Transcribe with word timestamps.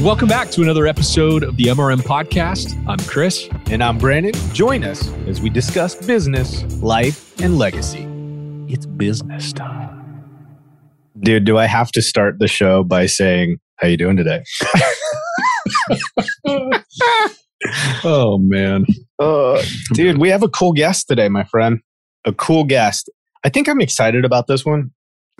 Welcome 0.00 0.26
back 0.26 0.50
to 0.52 0.62
another 0.62 0.86
episode 0.86 1.42
of 1.42 1.58
the 1.58 1.64
MRM 1.64 1.98
Podcast. 1.98 2.82
I'm 2.88 2.98
Chris. 3.00 3.46
And 3.70 3.84
I'm 3.84 3.98
Brandon. 3.98 4.32
Join 4.54 4.84
us 4.84 5.06
as 5.26 5.42
we 5.42 5.50
discuss 5.50 5.94
business, 5.94 6.64
life, 6.82 7.38
and 7.42 7.58
legacy. 7.58 8.04
It's 8.72 8.86
business 8.86 9.52
time. 9.52 10.24
Dude, 11.20 11.44
do 11.44 11.58
I 11.58 11.66
have 11.66 11.92
to 11.92 12.00
start 12.00 12.38
the 12.38 12.48
show 12.48 12.82
by 12.82 13.04
saying, 13.04 13.60
How 13.76 13.88
you 13.88 13.98
doing 13.98 14.16
today? 14.16 14.42
oh 18.02 18.38
man. 18.38 18.86
Uh, 19.18 19.62
dude, 19.92 20.16
we 20.16 20.30
have 20.30 20.42
a 20.42 20.48
cool 20.48 20.72
guest 20.72 21.06
today, 21.06 21.28
my 21.28 21.44
friend. 21.44 21.80
A 22.24 22.32
cool 22.32 22.64
guest. 22.64 23.10
I 23.44 23.50
think 23.50 23.68
I'm 23.68 23.82
excited 23.82 24.24
about 24.24 24.46
this 24.46 24.64
one 24.64 24.92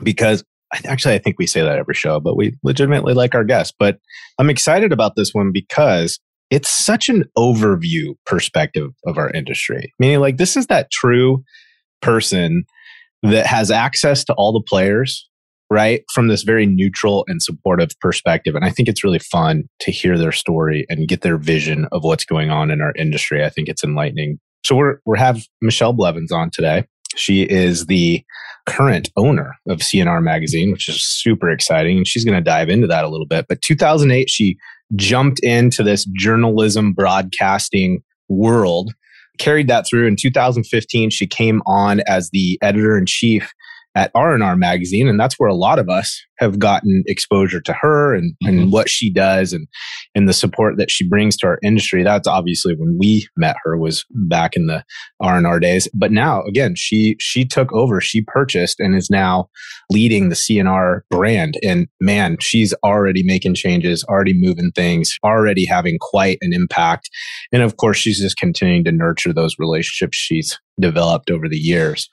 because 0.03 0.45
actually, 0.84 1.14
I 1.14 1.18
think 1.18 1.36
we 1.39 1.46
say 1.46 1.62
that 1.62 1.79
every 1.79 1.95
show, 1.95 2.20
but 2.20 2.36
we 2.36 2.57
legitimately 2.62 3.14
like 3.14 3.34
our 3.34 3.45
guests. 3.45 3.75
But 3.79 3.99
I'm 4.39 4.50
excited 4.50 4.93
about 4.93 5.17
this 5.17 5.32
one 5.32 5.53
because 5.53 6.18
it's 6.50 6.71
such 6.71 7.08
an 7.08 7.25
overview 7.36 8.14
perspective 8.26 8.90
of 9.07 9.18
our 9.18 9.30
industry. 9.30 9.93
Meaning, 9.99 10.21
like, 10.21 10.36
this 10.36 10.57
is 10.57 10.66
that 10.66 10.90
true 10.90 11.43
person 12.00 12.64
that 13.22 13.46
has 13.46 13.71
access 13.71 14.25
to 14.25 14.35
all 14.35 14.53
the 14.53 14.63
players, 14.68 15.29
right? 15.71 16.03
From 16.13 16.29
this 16.29 16.43
very 16.43 16.66
neutral 16.66 17.25
and 17.29 17.43
supportive 17.43 17.91
perspective. 18.00 18.54
And 18.54 18.64
I 18.64 18.71
think 18.71 18.89
it's 18.89 19.04
really 19.04 19.21
fun 19.21 19.64
to 19.80 19.91
hear 19.91 20.18
their 20.18 20.32
story 20.32 20.85
and 20.89 21.08
get 21.08 21.22
their 21.22 21.39
vision 21.39 21.86
of 21.93 22.04
what's 22.04 22.25
going 22.25 22.50
on 22.50 22.71
in 22.71 22.80
our 22.80 22.93
industry. 22.96 23.44
I 23.44 23.49
think 23.49 23.68
it's 23.68 23.85
enlightening. 23.85 24.39
So 24.64 24.77
we're, 24.77 24.99
we 25.07 25.18
have 25.18 25.43
Michelle 25.61 25.93
Blevins 25.93 26.32
on 26.32 26.50
today. 26.50 26.85
She 27.16 27.43
is 27.43 27.86
the 27.86 28.25
current 28.66 29.11
owner 29.16 29.57
of 29.68 29.82
C&R 29.82 30.21
Magazine, 30.21 30.71
which 30.71 30.89
is 30.89 31.04
super 31.04 31.50
exciting. 31.50 31.98
And 31.98 32.06
she's 32.06 32.25
going 32.25 32.36
to 32.36 32.44
dive 32.44 32.69
into 32.69 32.86
that 32.86 33.05
a 33.05 33.08
little 33.08 33.27
bit. 33.27 33.47
But 33.48 33.62
2008, 33.62 34.30
she 34.30 34.56
jumped 34.94 35.41
into 35.41 35.82
this 35.82 36.04
journalism 36.16 36.92
broadcasting 36.92 38.02
world, 38.28 38.92
carried 39.38 39.69
that 39.69 39.86
through. 39.86 40.06
In 40.06 40.16
2015, 40.16 41.10
she 41.10 41.27
came 41.27 41.62
on 41.66 42.00
as 42.06 42.30
the 42.30 42.58
editor 42.62 42.96
in 42.96 43.06
chief 43.06 43.52
at 43.94 44.10
R&R 44.14 44.56
magazine 44.56 45.08
and 45.08 45.20
that's 45.20 45.38
where 45.38 45.48
a 45.48 45.54
lot 45.54 45.78
of 45.78 45.88
us 45.88 46.22
have 46.42 46.58
gotten 46.58 47.04
exposure 47.06 47.60
to 47.60 47.72
her 47.72 48.14
and, 48.14 48.32
mm-hmm. 48.32 48.48
and 48.48 48.72
what 48.72 48.88
she 48.88 49.12
does 49.12 49.52
and 49.52 49.68
and 50.14 50.28
the 50.28 50.32
support 50.32 50.76
that 50.76 50.90
she 50.90 51.08
brings 51.08 51.36
to 51.36 51.46
our 51.46 51.58
industry. 51.62 52.02
That's 52.02 52.26
obviously 52.26 52.74
when 52.74 52.96
we 52.98 53.28
met 53.36 53.56
her 53.62 53.78
was 53.78 54.04
back 54.10 54.56
in 54.56 54.66
the 54.66 54.84
R&R 55.20 55.60
days. 55.60 55.88
But 55.94 56.10
now 56.10 56.42
again 56.42 56.74
she 56.74 57.16
she 57.20 57.44
took 57.44 57.72
over 57.72 58.00
she 58.00 58.22
purchased 58.22 58.80
and 58.80 58.96
is 58.96 59.08
now 59.08 59.48
leading 59.90 60.28
the 60.28 60.34
C&R 60.34 61.04
brand. 61.10 61.58
And 61.62 61.86
man 62.00 62.38
she's 62.40 62.74
already 62.84 63.22
making 63.22 63.54
changes 63.54 64.04
already 64.04 64.34
moving 64.34 64.72
things 64.72 65.16
already 65.24 65.64
having 65.64 65.98
quite 66.00 66.38
an 66.40 66.52
impact. 66.52 67.08
And 67.52 67.62
of 67.62 67.76
course 67.76 67.98
she's 67.98 68.20
just 68.20 68.36
continuing 68.36 68.84
to 68.84 68.92
nurture 68.92 69.32
those 69.32 69.56
relationships 69.58 70.16
she's 70.16 70.58
developed 70.80 71.30
over 71.30 71.48
the 71.48 71.58
years 71.58 72.08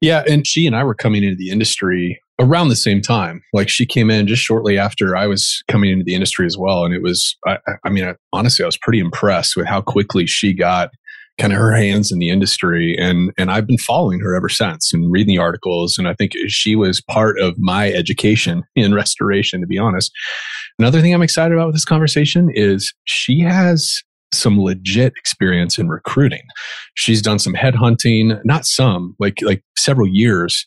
yeah. 0.00 0.22
And 0.28 0.46
she 0.46 0.66
and 0.66 0.76
I 0.76 0.84
were 0.84 0.94
coming 0.94 1.22
into 1.22 1.36
the 1.36 1.50
industry 1.50 2.20
around 2.40 2.68
the 2.68 2.76
same 2.76 3.00
time. 3.00 3.42
Like 3.52 3.68
she 3.68 3.86
came 3.86 4.10
in 4.10 4.26
just 4.26 4.42
shortly 4.42 4.78
after 4.78 5.16
I 5.16 5.26
was 5.26 5.62
coming 5.68 5.90
into 5.90 6.04
the 6.04 6.14
industry 6.14 6.46
as 6.46 6.58
well. 6.58 6.84
And 6.84 6.94
it 6.94 7.02
was, 7.02 7.36
I, 7.46 7.58
I 7.84 7.90
mean, 7.90 8.04
I, 8.04 8.14
honestly, 8.32 8.64
I 8.64 8.66
was 8.66 8.76
pretty 8.76 8.98
impressed 8.98 9.56
with 9.56 9.66
how 9.66 9.80
quickly 9.80 10.26
she 10.26 10.52
got 10.52 10.90
kind 11.38 11.52
of 11.52 11.58
her 11.58 11.72
hands 11.72 12.12
in 12.12 12.18
the 12.18 12.30
industry 12.30 12.96
and 12.96 13.32
and 13.36 13.50
I've 13.50 13.66
been 13.66 13.78
following 13.78 14.20
her 14.20 14.36
ever 14.36 14.48
since 14.48 14.92
and 14.94 15.10
reading 15.10 15.34
the 15.34 15.42
articles 15.42 15.98
and 15.98 16.06
I 16.06 16.14
think 16.14 16.32
she 16.46 16.76
was 16.76 17.00
part 17.00 17.40
of 17.40 17.56
my 17.58 17.90
education 17.92 18.62
in 18.76 18.94
restoration 18.94 19.60
to 19.60 19.66
be 19.66 19.78
honest. 19.78 20.12
Another 20.78 21.00
thing 21.00 21.12
I'm 21.12 21.22
excited 21.22 21.54
about 21.54 21.66
with 21.66 21.74
this 21.74 21.84
conversation 21.84 22.50
is 22.54 22.94
she 23.04 23.40
has 23.40 24.02
some 24.34 24.60
legit 24.60 25.12
experience 25.16 25.78
in 25.78 25.88
recruiting. 25.88 26.42
She's 26.94 27.22
done 27.22 27.38
some 27.38 27.54
headhunting, 27.54 28.40
not 28.44 28.66
some, 28.66 29.16
like 29.18 29.38
like 29.42 29.62
several 29.76 30.08
years 30.08 30.66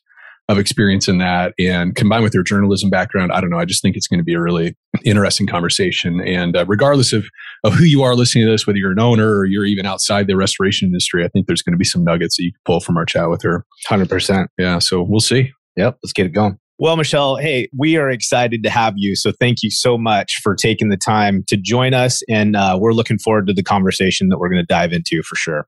of 0.50 0.58
experience 0.58 1.08
in 1.08 1.18
that 1.18 1.54
and 1.60 1.96
combined 1.96 2.24
with 2.24 2.34
her 2.34 2.42
journalism 2.42 2.90
background 2.90 3.34
i 3.34 3.42
don't 3.42 3.50
know 3.50 3.60
i 3.60 3.66
just 3.66 3.82
think 3.82 3.98
it's 3.98 4.08
going 4.08 4.20
to 4.20 4.24
be 4.24 4.34
a 4.34 4.40
really 4.40 4.76
interesting 5.04 5.46
conversation. 5.46 6.22
And 6.22 6.56
uh, 6.56 6.66
regardless 6.66 7.14
of, 7.14 7.28
of 7.64 7.74
who 7.74 7.84
you 7.84 8.02
are 8.02 8.16
listening 8.16 8.46
to 8.46 8.52
this 8.52 8.66
whether 8.66 8.80
you're 8.80 8.92
an 8.92 9.00
owner 9.00 9.40
or 9.40 9.46
you're 9.46 9.66
even 9.66 9.86
outside 9.86 10.28
the 10.28 10.36
restoration 10.36 10.88
industry 10.88 11.24
i 11.26 11.28
think 11.28 11.48
there's 11.48 11.62
going 11.62 11.74
to 11.74 11.78
be 11.78 11.86
some 11.86 12.04
nuggets 12.04 12.38
that 12.38 12.44
you 12.44 12.52
can 12.52 12.62
pull 12.66 12.80
from 12.80 12.98
our 12.98 13.06
chat 13.06 13.30
with 13.30 13.42
her. 13.42 13.66
100% 13.90 14.48
yeah 14.58 14.80
so 14.80 15.02
we'll 15.02 15.20
see. 15.20 15.52
Yep 15.76 15.98
let's 16.04 16.14
get 16.14 16.26
it 16.26 16.34
going 16.34 16.58
well, 16.80 16.96
Michelle, 16.96 17.38
hey, 17.38 17.70
we 17.76 17.98
are 17.98 18.10
excited 18.10 18.62
to 18.64 18.70
have 18.70 18.94
you. 18.98 19.16
So 19.16 19.32
thank 19.32 19.64
you 19.64 19.72
so 19.72 19.98
much 19.98 20.36
for 20.44 20.56
taking 20.56 20.90
the 20.90 20.98
time 20.98 21.44
to 21.48 21.58
join 21.58 21.94
us. 21.94 22.22
And 22.30 22.56
uh, 22.56 22.78
we're 22.80 22.94
looking 22.94 23.18
forward 23.18 23.48
to 23.48 23.54
the 23.54 23.64
conversation 23.64 24.30
that 24.30 24.38
we're 24.38 24.50
going 24.50 24.62
to 24.62 24.66
dive 24.66 24.94
into 24.94 25.24
for 25.24 25.36
sure. 25.36 25.68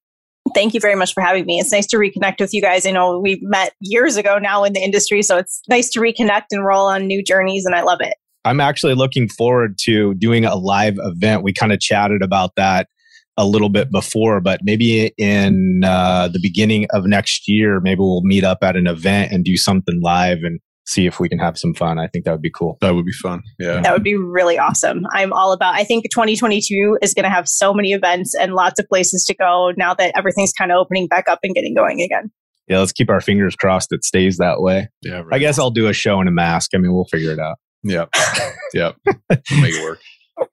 Thank 0.54 0.74
you 0.74 0.80
very 0.80 0.96
much 0.96 1.14
for 1.14 1.22
having 1.22 1.46
me. 1.46 1.60
It's 1.60 1.72
nice 1.72 1.88
to 1.88 1.98
reconnect 1.98 2.40
with 2.40 2.54
you 2.54 2.62
guys. 2.62 2.86
I 2.86 2.92
know 2.92 3.20
we 3.20 3.40
met 3.44 3.74
years 3.82 4.18
ago 4.18 4.38
now 4.38 4.64
in 4.64 4.74
the 4.74 4.80
industry, 4.80 5.22
so 5.22 5.38
it's 5.38 5.62
nice 5.68 5.90
to 5.92 6.00
reconnect 6.00 6.46
and 6.52 6.66
roll 6.66 6.88
on 6.88 7.08
new 7.08 7.24
journeys, 7.24 7.66
and 7.66 7.76
I 7.76 7.82
love 7.82 8.00
it. 8.02 8.14
I'm 8.46 8.62
actually 8.62 8.96
looking 8.96 9.28
forward 9.28 9.78
to 9.82 10.16
doing 10.16 10.46
a 10.46 10.56
live 10.56 10.96
event. 11.00 11.44
We 11.44 11.54
kind 11.54 11.72
of 11.72 11.80
chatted 11.80 12.24
about 12.24 12.52
that 12.56 12.88
a 13.38 13.46
little 13.46 13.70
bit 13.70 13.92
before, 13.92 14.40
but 14.42 14.62
maybe 14.64 15.12
in 15.18 15.82
uh, 15.84 16.30
the 16.30 16.40
beginning 16.42 16.88
of 16.92 17.06
next 17.06 17.48
year, 17.48 17.80
maybe 17.80 18.00
we'll 18.00 18.22
meet 18.24 18.44
up 18.44 18.60
at 18.64 18.76
an 18.76 18.88
event 18.88 19.32
and 19.32 19.44
do 19.44 19.56
something 19.56 20.00
live 20.02 20.40
and 20.44 20.60
see 20.90 21.06
if 21.06 21.20
we 21.20 21.30
can 21.30 21.40
have 21.40 21.58
some 21.58 21.74
fun. 21.74 22.00
I 22.00 22.08
think 22.08 22.26
that 22.26 22.32
would 22.32 22.42
be 22.42 22.52
cool. 22.52 22.78
That 22.82 22.96
would 22.96 23.06
be 23.06 23.14
fun. 23.14 23.44
Yeah. 23.60 23.82
That 23.82 23.94
would 23.94 24.04
be 24.04 24.16
really 24.16 24.58
awesome. 24.58 25.06
I'm 25.14 25.32
all 25.32 25.54
about 25.54 25.76
I 25.76 25.84
think 25.84 26.06
2022 26.12 26.98
is 27.02 27.14
going 27.14 27.24
to 27.24 27.30
have 27.30 27.48
so 27.48 27.74
many 27.74 27.94
events 27.94 28.34
and 28.36 28.54
lots 28.54 28.80
of 28.80 28.88
places 28.88 29.24
to 29.26 29.36
go 29.36 29.72
now 29.78 29.94
that 29.94 30.14
everything's 30.18 30.52
kind 30.52 30.72
of 30.72 30.78
opening 30.78 31.08
back 31.08 31.30
up 31.30 31.40
and 31.44 31.54
getting 31.54 31.76
going 31.76 32.02
again. 32.02 32.32
Yeah, 32.68 32.80
let's 32.80 32.92
keep 32.92 33.10
our 33.10 33.22
fingers 33.22 33.56
crossed 33.56 33.92
it 33.92 34.04
stays 34.04 34.38
that 34.38 34.62
way. 34.62 34.90
Yeah. 35.02 35.20
Right. 35.20 35.36
I 35.36 35.40
guess 35.40 35.60
I'll 35.60 35.72
do 35.72 35.88
a 35.88 35.94
show 35.94 36.22
in 36.22 36.28
a 36.28 36.32
mask. 36.32 36.72
I 36.76 36.78
mean, 36.78 36.94
we'll 36.94 37.06
figure 37.06 37.32
it 37.32 37.40
out. 37.40 37.58
Yep. 37.84 38.10
yep. 38.74 38.96
Make 39.08 39.76
it 39.76 39.84
work. 39.84 40.00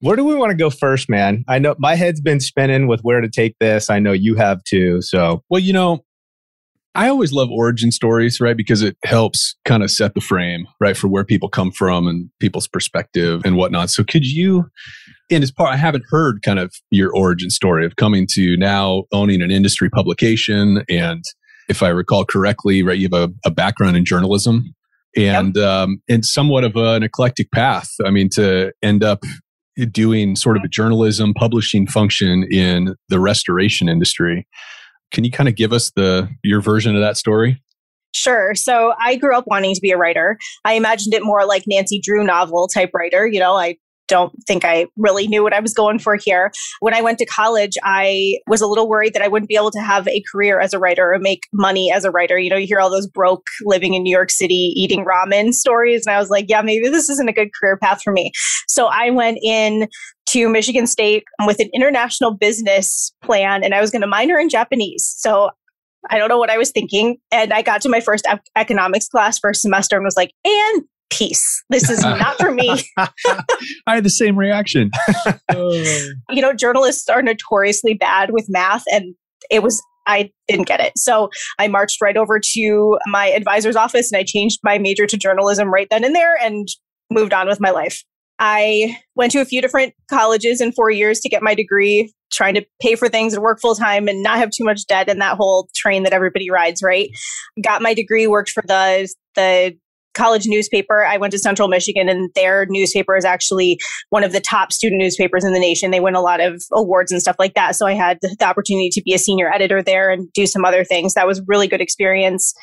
Where 0.00 0.16
do 0.16 0.24
we 0.24 0.34
want 0.34 0.50
to 0.50 0.56
go 0.56 0.70
first, 0.70 1.08
man? 1.08 1.44
I 1.48 1.58
know 1.58 1.76
my 1.78 1.94
head's 1.94 2.20
been 2.20 2.40
spinning 2.40 2.88
with 2.88 3.00
where 3.02 3.20
to 3.20 3.28
take 3.28 3.56
this. 3.60 3.88
I 3.88 3.98
know 3.98 4.12
you 4.12 4.34
have 4.34 4.62
too. 4.64 5.00
So, 5.00 5.42
well, 5.48 5.60
you 5.60 5.72
know, 5.72 6.04
I 6.96 7.08
always 7.08 7.32
love 7.32 7.50
origin 7.50 7.92
stories, 7.92 8.40
right? 8.40 8.56
Because 8.56 8.80
it 8.80 8.96
helps 9.04 9.54
kind 9.66 9.82
of 9.82 9.90
set 9.90 10.14
the 10.14 10.20
frame, 10.22 10.66
right, 10.80 10.96
for 10.96 11.08
where 11.08 11.24
people 11.24 11.50
come 11.50 11.70
from 11.70 12.08
and 12.08 12.30
people's 12.40 12.66
perspective 12.66 13.42
and 13.44 13.54
whatnot. 13.56 13.90
So 13.90 14.02
could 14.02 14.26
you, 14.26 14.64
and 15.30 15.44
as 15.44 15.52
part, 15.52 15.74
I 15.74 15.76
haven't 15.76 16.04
heard 16.08 16.40
kind 16.42 16.58
of 16.58 16.72
your 16.90 17.14
origin 17.14 17.50
story 17.50 17.84
of 17.84 17.96
coming 17.96 18.26
to 18.32 18.56
now 18.56 19.04
owning 19.12 19.42
an 19.42 19.50
industry 19.50 19.90
publication. 19.90 20.84
And 20.88 21.22
if 21.68 21.82
I 21.82 21.88
recall 21.88 22.24
correctly, 22.24 22.82
right, 22.82 22.98
you 22.98 23.08
have 23.12 23.30
a, 23.30 23.32
a 23.44 23.50
background 23.50 23.96
in 23.96 24.06
journalism 24.06 24.74
and, 25.14 25.54
yep. 25.54 25.64
um, 25.64 26.02
and 26.08 26.24
somewhat 26.24 26.64
of 26.64 26.76
a, 26.76 26.94
an 26.94 27.02
eclectic 27.02 27.50
path. 27.52 27.90
I 28.06 28.10
mean, 28.10 28.30
to 28.30 28.72
end 28.82 29.04
up 29.04 29.22
doing 29.90 30.34
sort 30.34 30.56
of 30.56 30.62
a 30.64 30.68
journalism 30.68 31.34
publishing 31.34 31.86
function 31.86 32.46
in 32.50 32.94
the 33.10 33.20
restoration 33.20 33.88
industry. 33.88 34.46
Can 35.12 35.24
you 35.24 35.30
kind 35.30 35.48
of 35.48 35.56
give 35.56 35.72
us 35.72 35.90
the 35.94 36.28
your 36.42 36.60
version 36.60 36.94
of 36.94 37.00
that 37.00 37.16
story? 37.16 37.62
Sure. 38.14 38.54
So 38.54 38.94
I 39.00 39.16
grew 39.16 39.36
up 39.36 39.44
wanting 39.46 39.74
to 39.74 39.80
be 39.80 39.90
a 39.90 39.96
writer. 39.96 40.38
I 40.64 40.72
imagined 40.72 41.14
it 41.14 41.22
more 41.22 41.44
like 41.44 41.64
Nancy 41.66 42.00
Drew 42.00 42.24
novel 42.24 42.66
type 42.66 42.90
writer. 42.94 43.26
You 43.26 43.40
know, 43.40 43.54
I 43.54 43.76
don't 44.08 44.32
think 44.46 44.64
I 44.64 44.86
really 44.96 45.26
knew 45.26 45.42
what 45.42 45.52
I 45.52 45.60
was 45.60 45.74
going 45.74 45.98
for 45.98 46.16
here. 46.16 46.52
When 46.80 46.94
I 46.94 47.02
went 47.02 47.18
to 47.18 47.26
college, 47.26 47.74
I 47.82 48.38
was 48.46 48.60
a 48.60 48.66
little 48.66 48.88
worried 48.88 49.14
that 49.14 49.22
I 49.22 49.28
wouldn't 49.28 49.48
be 49.48 49.56
able 49.56 49.70
to 49.72 49.80
have 49.80 50.06
a 50.08 50.22
career 50.30 50.60
as 50.60 50.72
a 50.72 50.78
writer 50.78 51.12
or 51.12 51.18
make 51.18 51.44
money 51.52 51.92
as 51.92 52.04
a 52.04 52.10
writer. 52.10 52.38
You 52.38 52.50
know, 52.50 52.56
you 52.56 52.66
hear 52.66 52.80
all 52.80 52.90
those 52.90 53.06
broke 53.06 53.46
living 53.64 53.94
in 53.94 54.02
New 54.02 54.14
York 54.14 54.30
City 54.30 54.72
eating 54.76 55.04
ramen 55.04 55.52
stories. 55.52 56.06
And 56.06 56.14
I 56.14 56.18
was 56.18 56.30
like, 56.30 56.46
yeah, 56.48 56.62
maybe 56.62 56.88
this 56.88 57.08
isn't 57.08 57.28
a 57.28 57.32
good 57.32 57.48
career 57.58 57.76
path 57.76 58.00
for 58.02 58.12
me. 58.12 58.30
So 58.68 58.86
I 58.86 59.10
went 59.10 59.38
in 59.42 59.88
to 60.30 60.48
Michigan 60.48 60.86
State 60.86 61.24
with 61.44 61.60
an 61.60 61.70
international 61.72 62.34
business 62.34 63.12
plan 63.22 63.62
and 63.62 63.74
I 63.74 63.80
was 63.80 63.90
going 63.90 64.02
to 64.02 64.08
minor 64.08 64.38
in 64.38 64.48
Japanese. 64.48 65.14
So 65.18 65.50
I 66.10 66.18
don't 66.18 66.28
know 66.28 66.38
what 66.38 66.50
I 66.50 66.58
was 66.58 66.70
thinking. 66.70 67.16
And 67.30 67.52
I 67.52 67.62
got 67.62 67.80
to 67.82 67.88
my 67.88 68.00
first 68.00 68.26
economics 68.56 69.08
class 69.08 69.38
first 69.38 69.62
semester 69.62 69.96
and 69.96 70.04
was 70.04 70.16
like, 70.16 70.30
and 70.44 70.84
peace. 71.10 71.62
This 71.70 71.90
is 71.90 72.02
not 72.02 72.38
for 72.38 72.50
me. 72.50 72.82
I 72.96 73.94
had 73.94 74.04
the 74.04 74.10
same 74.10 74.36
reaction. 74.36 74.90
you 75.52 76.42
know, 76.42 76.52
journalists 76.52 77.08
are 77.08 77.22
notoriously 77.22 77.94
bad 77.94 78.30
with 78.32 78.46
math, 78.48 78.84
and 78.92 79.14
it 79.50 79.62
was, 79.62 79.82
I 80.06 80.30
didn't 80.48 80.66
get 80.66 80.80
it. 80.80 80.92
So 80.96 81.30
I 81.58 81.68
marched 81.68 82.00
right 82.00 82.16
over 82.16 82.40
to 82.54 82.98
my 83.06 83.26
advisor's 83.26 83.76
office 83.76 84.10
and 84.12 84.18
I 84.18 84.24
changed 84.24 84.60
my 84.62 84.78
major 84.78 85.06
to 85.06 85.16
journalism 85.16 85.72
right 85.72 85.88
then 85.90 86.04
and 86.04 86.14
there 86.14 86.36
and 86.40 86.68
moved 87.10 87.32
on 87.32 87.48
with 87.48 87.60
my 87.60 87.70
life. 87.70 88.02
I 88.38 88.96
went 89.14 89.32
to 89.32 89.40
a 89.40 89.44
few 89.44 89.62
different 89.62 89.94
colleges 90.10 90.60
in 90.60 90.72
four 90.72 90.90
years 90.90 91.20
to 91.20 91.28
get 91.28 91.42
my 91.42 91.54
degree, 91.54 92.12
trying 92.30 92.54
to 92.54 92.66
pay 92.82 92.94
for 92.94 93.08
things 93.08 93.32
and 93.32 93.42
work 93.42 93.60
full 93.60 93.74
time 93.74 94.08
and 94.08 94.22
not 94.22 94.38
have 94.38 94.50
too 94.50 94.64
much 94.64 94.86
debt 94.86 95.08
in 95.08 95.18
that 95.20 95.36
whole 95.36 95.68
train 95.74 96.02
that 96.02 96.12
everybody 96.12 96.50
rides, 96.50 96.82
right? 96.82 97.08
Got 97.62 97.82
my 97.82 97.94
degree, 97.94 98.26
worked 98.26 98.50
for 98.50 98.62
the 98.66 99.12
the 99.34 99.76
college 100.16 100.44
newspaper. 100.46 101.04
I 101.04 101.16
went 101.16 101.30
to 101.32 101.38
Central 101.38 101.68
Michigan, 101.68 102.08
and 102.08 102.30
their 102.34 102.66
newspaper 102.68 103.16
is 103.16 103.24
actually 103.24 103.78
one 104.10 104.24
of 104.24 104.32
the 104.32 104.40
top 104.40 104.72
student 104.72 105.00
newspapers 105.00 105.44
in 105.44 105.52
the 105.52 105.60
nation. 105.60 105.90
They 105.90 106.00
win 106.00 106.14
a 106.14 106.20
lot 106.20 106.40
of 106.40 106.62
awards 106.72 107.12
and 107.12 107.20
stuff 107.20 107.36
like 107.38 107.54
that. 107.54 107.76
So 107.76 107.86
I 107.86 107.92
had 107.92 108.18
the 108.22 108.44
opportunity 108.44 108.88
to 108.90 109.02
be 109.02 109.14
a 109.14 109.18
senior 109.18 109.52
editor 109.52 109.82
there 109.82 110.10
and 110.10 110.32
do 110.32 110.46
some 110.46 110.64
other 110.64 110.84
things. 110.84 111.14
That 111.14 111.26
was 111.26 111.42
really 111.46 111.68
good 111.68 111.80
experience. 111.80 112.54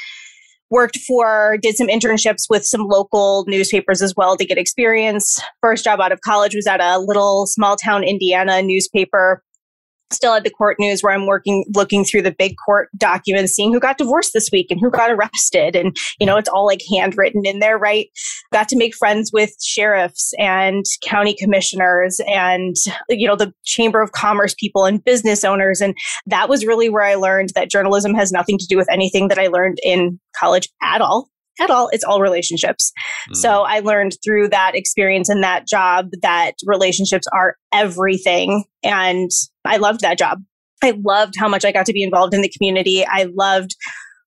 Worked 0.70 0.98
for, 1.08 1.58
did 1.62 1.78
some 1.78 1.88
internships 1.88 2.46
with 2.50 2.66
some 2.66 2.88
local 2.88 3.46
newspapers 3.48 4.02
as 4.02 4.16
well 4.18 4.36
to 4.38 4.46
get 4.46 4.58
experience. 4.58 5.40
First 5.62 5.84
job 5.84 6.02
out 6.02 6.12
of 6.12 6.22
college 6.22 6.56
was 6.56 6.66
at 6.66 6.82
a 6.82 6.98
little 6.98 7.46
small 7.46 7.76
town 7.76 8.04
Indiana 8.04 8.62
newspaper 8.64 9.44
still 10.14 10.34
at 10.34 10.44
the 10.44 10.50
court 10.50 10.78
news 10.80 11.02
where 11.02 11.14
I'm 11.14 11.26
working, 11.26 11.66
looking 11.74 12.04
through 12.04 12.24
the 12.24 12.36
big 12.38 12.56
court 12.66 12.90
documents, 12.98 13.54
seeing 13.54 13.74
who 13.74 13.80
got 13.80 13.98
divorced 13.98 14.34
this 14.34 14.50
week 14.52 14.68
and 14.70 14.80
who 14.80 14.90
got 14.90 15.12
arrested. 15.12 15.76
And, 15.76 15.96
you 16.20 16.26
know, 16.26 16.38
it's 16.38 16.50
all 16.50 16.66
like 16.66 16.82
handwritten 16.94 17.46
in 17.46 17.60
there, 17.60 17.78
right? 17.78 18.08
Got 18.52 18.70
to 18.70 18.78
make 18.78 18.96
friends 18.96 19.32
with 19.34 19.52
sheriffs 19.62 20.34
and 20.40 20.86
county 21.04 21.36
commissioners 21.38 22.20
and, 22.28 22.76
you 23.10 23.28
know, 23.28 23.36
the 23.36 23.54
chamber 23.64 24.02
of 24.02 24.12
commerce 24.12 24.54
people 24.54 24.86
and 24.86 25.04
business 25.04 25.44
owners. 25.44 25.82
And 25.82 25.96
that 26.28 26.50
was 26.50 26.66
really 26.66 26.90
where 26.90 27.04
I 27.04 27.16
learned 27.16 27.50
that 27.56 27.70
journalism 27.70 28.14
has 28.16 28.32
nothing 28.32 28.58
to 28.58 28.68
do 28.68 28.78
with 28.78 28.92
anything 28.92 29.28
that 29.30 29.40
I 29.40 29.48
learned 29.48 29.80
in 29.84 30.20
college 30.38 30.70
at 30.82 31.02
all 31.02 31.30
at 31.60 31.70
all. 31.70 31.90
It's 31.92 32.04
all 32.04 32.22
relationships. 32.22 32.92
Mm. 33.32 33.36
So 33.36 33.62
I 33.62 33.80
learned 33.80 34.18
through 34.24 34.50
that 34.50 34.76
experience 34.76 35.30
and 35.30 35.44
that 35.44 35.68
job 35.68 36.10
that 36.22 36.54
relationships 36.66 37.28
are 37.34 37.56
everything. 37.74 38.66
And 38.84 39.30
I 39.66 39.78
loved 39.78 40.02
that 40.02 40.18
job. 40.18 40.40
I 40.84 41.00
loved 41.04 41.36
how 41.38 41.48
much 41.48 41.64
I 41.64 41.72
got 41.72 41.86
to 41.86 41.94
be 41.94 42.04
involved 42.04 42.34
in 42.34 42.42
the 42.42 42.52
community. 42.58 43.06
I 43.06 43.30
loved 43.36 43.76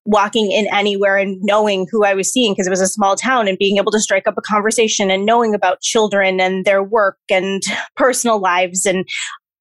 walking 0.05 0.51
in 0.51 0.67
anywhere 0.73 1.17
and 1.17 1.37
knowing 1.43 1.85
who 1.91 2.05
I 2.05 2.13
was 2.13 2.31
seeing 2.31 2.53
because 2.53 2.65
it 2.65 2.71
was 2.71 2.81
a 2.81 2.87
small 2.87 3.15
town 3.15 3.47
and 3.47 3.57
being 3.57 3.77
able 3.77 3.91
to 3.91 3.99
strike 3.99 4.25
up 4.25 4.35
a 4.37 4.41
conversation 4.41 5.11
and 5.11 5.25
knowing 5.25 5.53
about 5.53 5.81
children 5.81 6.39
and 6.39 6.63
their 6.63 6.81
work 6.81 7.17
and 7.29 7.61
personal 7.95 8.39
lives. 8.39 8.85
And 8.85 9.05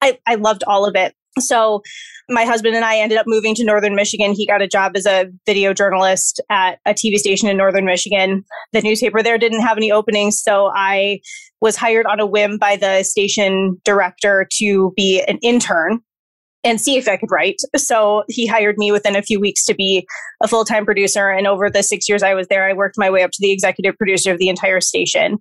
I, 0.00 0.18
I 0.26 0.36
loved 0.36 0.62
all 0.66 0.86
of 0.86 0.94
it. 0.94 1.14
So 1.38 1.82
my 2.28 2.44
husband 2.44 2.74
and 2.74 2.84
I 2.84 2.98
ended 2.98 3.18
up 3.18 3.26
moving 3.28 3.54
to 3.54 3.64
Northern 3.64 3.94
Michigan. 3.94 4.32
He 4.32 4.46
got 4.46 4.62
a 4.62 4.66
job 4.66 4.92
as 4.96 5.06
a 5.06 5.26
video 5.46 5.72
journalist 5.72 6.40
at 6.50 6.78
a 6.84 6.92
TV 6.92 7.16
station 7.16 7.48
in 7.48 7.56
Northern 7.56 7.84
Michigan. 7.84 8.44
The 8.72 8.82
newspaper 8.82 9.22
there 9.22 9.38
didn't 9.38 9.60
have 9.60 9.76
any 9.76 9.92
openings. 9.92 10.42
So 10.42 10.72
I 10.74 11.20
was 11.60 11.76
hired 11.76 12.06
on 12.06 12.18
a 12.18 12.26
whim 12.26 12.58
by 12.58 12.76
the 12.76 13.04
station 13.04 13.80
director 13.84 14.48
to 14.58 14.92
be 14.96 15.22
an 15.28 15.38
intern 15.42 16.00
and 16.64 16.80
see 16.80 16.96
if 16.96 17.06
I 17.06 17.16
could 17.16 17.30
write. 17.30 17.60
So 17.76 18.24
he 18.28 18.46
hired 18.46 18.76
me 18.76 18.90
within 18.90 19.14
a 19.14 19.22
few 19.22 19.38
weeks 19.38 19.64
to 19.66 19.74
be 19.74 20.04
a 20.42 20.48
full 20.48 20.64
time 20.64 20.84
producer. 20.84 21.28
And 21.30 21.46
over 21.46 21.70
the 21.70 21.84
six 21.84 22.08
years 22.08 22.24
I 22.24 22.34
was 22.34 22.48
there, 22.48 22.68
I 22.68 22.72
worked 22.72 22.98
my 22.98 23.08
way 23.08 23.22
up 23.22 23.30
to 23.30 23.38
the 23.40 23.52
executive 23.52 23.96
producer 23.96 24.32
of 24.32 24.38
the 24.38 24.48
entire 24.48 24.80
station 24.80 25.38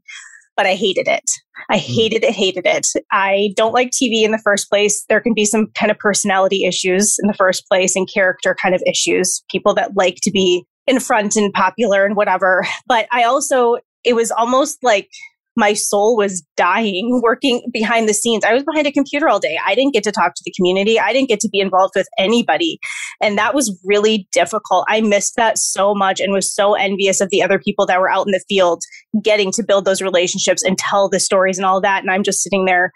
but 0.55 0.65
I 0.65 0.75
hated 0.75 1.07
it. 1.07 1.23
I 1.69 1.77
hmm. 1.77 1.93
hated 1.93 2.23
it, 2.23 2.33
hated 2.33 2.65
it. 2.65 2.87
I 3.11 3.53
don't 3.55 3.73
like 3.73 3.91
TV 3.91 4.23
in 4.23 4.31
the 4.31 4.41
first 4.43 4.69
place. 4.69 5.03
There 5.09 5.21
can 5.21 5.33
be 5.33 5.45
some 5.45 5.67
kind 5.75 5.91
of 5.91 5.97
personality 5.97 6.65
issues 6.65 7.17
in 7.21 7.27
the 7.27 7.33
first 7.33 7.67
place 7.67 7.95
and 7.95 8.07
character 8.11 8.55
kind 8.61 8.75
of 8.75 8.83
issues, 8.87 9.43
people 9.49 9.73
that 9.75 9.95
like 9.95 10.17
to 10.23 10.31
be 10.31 10.65
in 10.87 10.99
front 10.99 11.35
and 11.35 11.51
popular 11.53 12.05
and 12.05 12.15
whatever. 12.15 12.65
But 12.87 13.07
I 13.11 13.23
also, 13.23 13.77
it 14.03 14.13
was 14.13 14.31
almost 14.31 14.83
like 14.83 15.09
my 15.55 15.73
soul 15.73 16.17
was 16.17 16.43
dying 16.55 17.21
working 17.23 17.61
behind 17.71 18.09
the 18.09 18.13
scenes. 18.13 18.43
I 18.43 18.53
was 18.53 18.63
behind 18.63 18.87
a 18.87 18.91
computer 18.91 19.27
all 19.27 19.39
day. 19.39 19.57
I 19.65 19.75
didn't 19.75 19.93
get 19.93 20.03
to 20.03 20.11
talk 20.11 20.33
to 20.35 20.41
the 20.45 20.53
community. 20.55 20.99
I 20.99 21.13
didn't 21.13 21.29
get 21.29 21.39
to 21.41 21.49
be 21.49 21.59
involved 21.59 21.93
with 21.95 22.07
anybody. 22.17 22.79
And 23.21 23.37
that 23.37 23.53
was 23.53 23.77
really 23.85 24.27
difficult. 24.31 24.85
I 24.87 25.01
missed 25.01 25.35
that 25.35 25.57
so 25.57 25.93
much 25.93 26.19
and 26.19 26.33
was 26.33 26.53
so 26.53 26.73
envious 26.73 27.21
of 27.21 27.29
the 27.29 27.41
other 27.41 27.59
people 27.59 27.85
that 27.85 27.99
were 27.99 28.09
out 28.09 28.27
in 28.27 28.31
the 28.31 28.43
field 28.47 28.83
getting 29.23 29.51
to 29.53 29.63
build 29.63 29.85
those 29.85 30.01
relationships 30.01 30.63
and 30.63 30.77
tell 30.77 31.09
the 31.09 31.19
stories 31.19 31.57
and 31.57 31.65
all 31.65 31.81
that. 31.81 32.01
And 32.01 32.11
I'm 32.11 32.23
just 32.23 32.41
sitting 32.41 32.65
there 32.65 32.91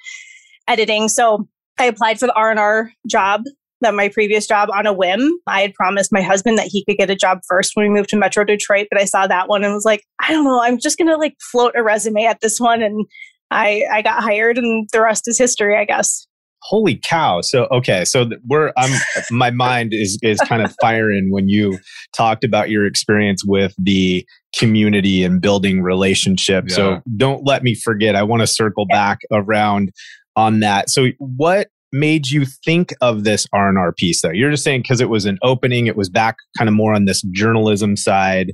editing. 0.67 1.07
So 1.09 1.47
I 1.77 1.85
applied 1.85 2.19
for 2.19 2.27
the 2.27 2.35
R&R 2.35 2.91
job 3.09 3.41
that 3.81 3.93
my 3.93 4.09
previous 4.09 4.47
job 4.47 4.69
on 4.73 4.85
a 4.85 4.93
whim. 4.93 5.31
I 5.47 5.61
had 5.61 5.73
promised 5.73 6.11
my 6.11 6.21
husband 6.21 6.57
that 6.57 6.67
he 6.67 6.83
could 6.85 6.97
get 6.97 7.09
a 7.09 7.15
job 7.15 7.39
first 7.47 7.71
when 7.73 7.87
we 7.87 7.93
moved 7.93 8.09
to 8.09 8.17
Metro 8.17 8.43
Detroit, 8.43 8.87
but 8.91 8.99
I 8.99 9.05
saw 9.05 9.27
that 9.27 9.47
one 9.47 9.63
and 9.63 9.73
was 9.73 9.85
like, 9.85 10.03
I 10.19 10.31
don't 10.31 10.43
know, 10.43 10.61
I'm 10.61 10.79
just 10.79 10.97
going 10.97 11.07
to 11.07 11.17
like 11.17 11.35
float 11.51 11.73
a 11.75 11.83
resume 11.83 12.25
at 12.25 12.41
this 12.41 12.59
one 12.59 12.81
and 12.81 13.05
I 13.51 13.83
I 13.91 14.01
got 14.01 14.21
hired 14.21 14.57
and 14.57 14.87
the 14.91 15.01
rest 15.01 15.27
is 15.27 15.37
history, 15.37 15.77
I 15.77 15.85
guess. 15.85 16.27
Holy 16.61 16.99
cow. 17.01 17.41
So 17.41 17.67
okay, 17.71 18.03
so 18.03 18.29
we're 18.47 18.73
I'm 18.77 18.91
my 19.31 19.49
mind 19.49 19.93
is 19.93 20.19
is 20.21 20.39
kind 20.41 20.61
of 20.61 20.75
firing 20.81 21.29
when 21.31 21.47
you 21.47 21.79
talked 22.15 22.43
about 22.43 22.69
your 22.69 22.85
experience 22.85 23.43
with 23.45 23.73
the 23.77 24.25
community 24.57 25.23
and 25.23 25.41
building 25.41 25.81
relationships. 25.81 26.71
Yeah. 26.71 26.75
So 26.75 27.01
don't 27.15 27.45
let 27.45 27.63
me 27.63 27.75
forget. 27.75 28.15
I 28.15 28.23
want 28.23 28.41
to 28.41 28.47
circle 28.47 28.85
back 28.87 29.19
around 29.31 29.91
on 30.35 30.59
that. 30.59 30.89
So 30.89 31.07
what 31.17 31.69
made 31.91 32.29
you 32.29 32.45
think 32.45 32.93
of 33.01 33.23
this 33.23 33.47
R&R 33.53 33.93
piece 33.93 34.21
though? 34.21 34.31
You're 34.31 34.51
just 34.51 34.63
saying 34.63 34.81
because 34.81 35.01
it 35.01 35.09
was 35.09 35.25
an 35.25 35.37
opening, 35.41 35.87
it 35.87 35.95
was 35.95 36.09
back 36.09 36.37
kind 36.57 36.67
of 36.67 36.73
more 36.73 36.93
on 36.93 37.05
this 37.05 37.21
journalism 37.31 37.95
side. 37.95 38.53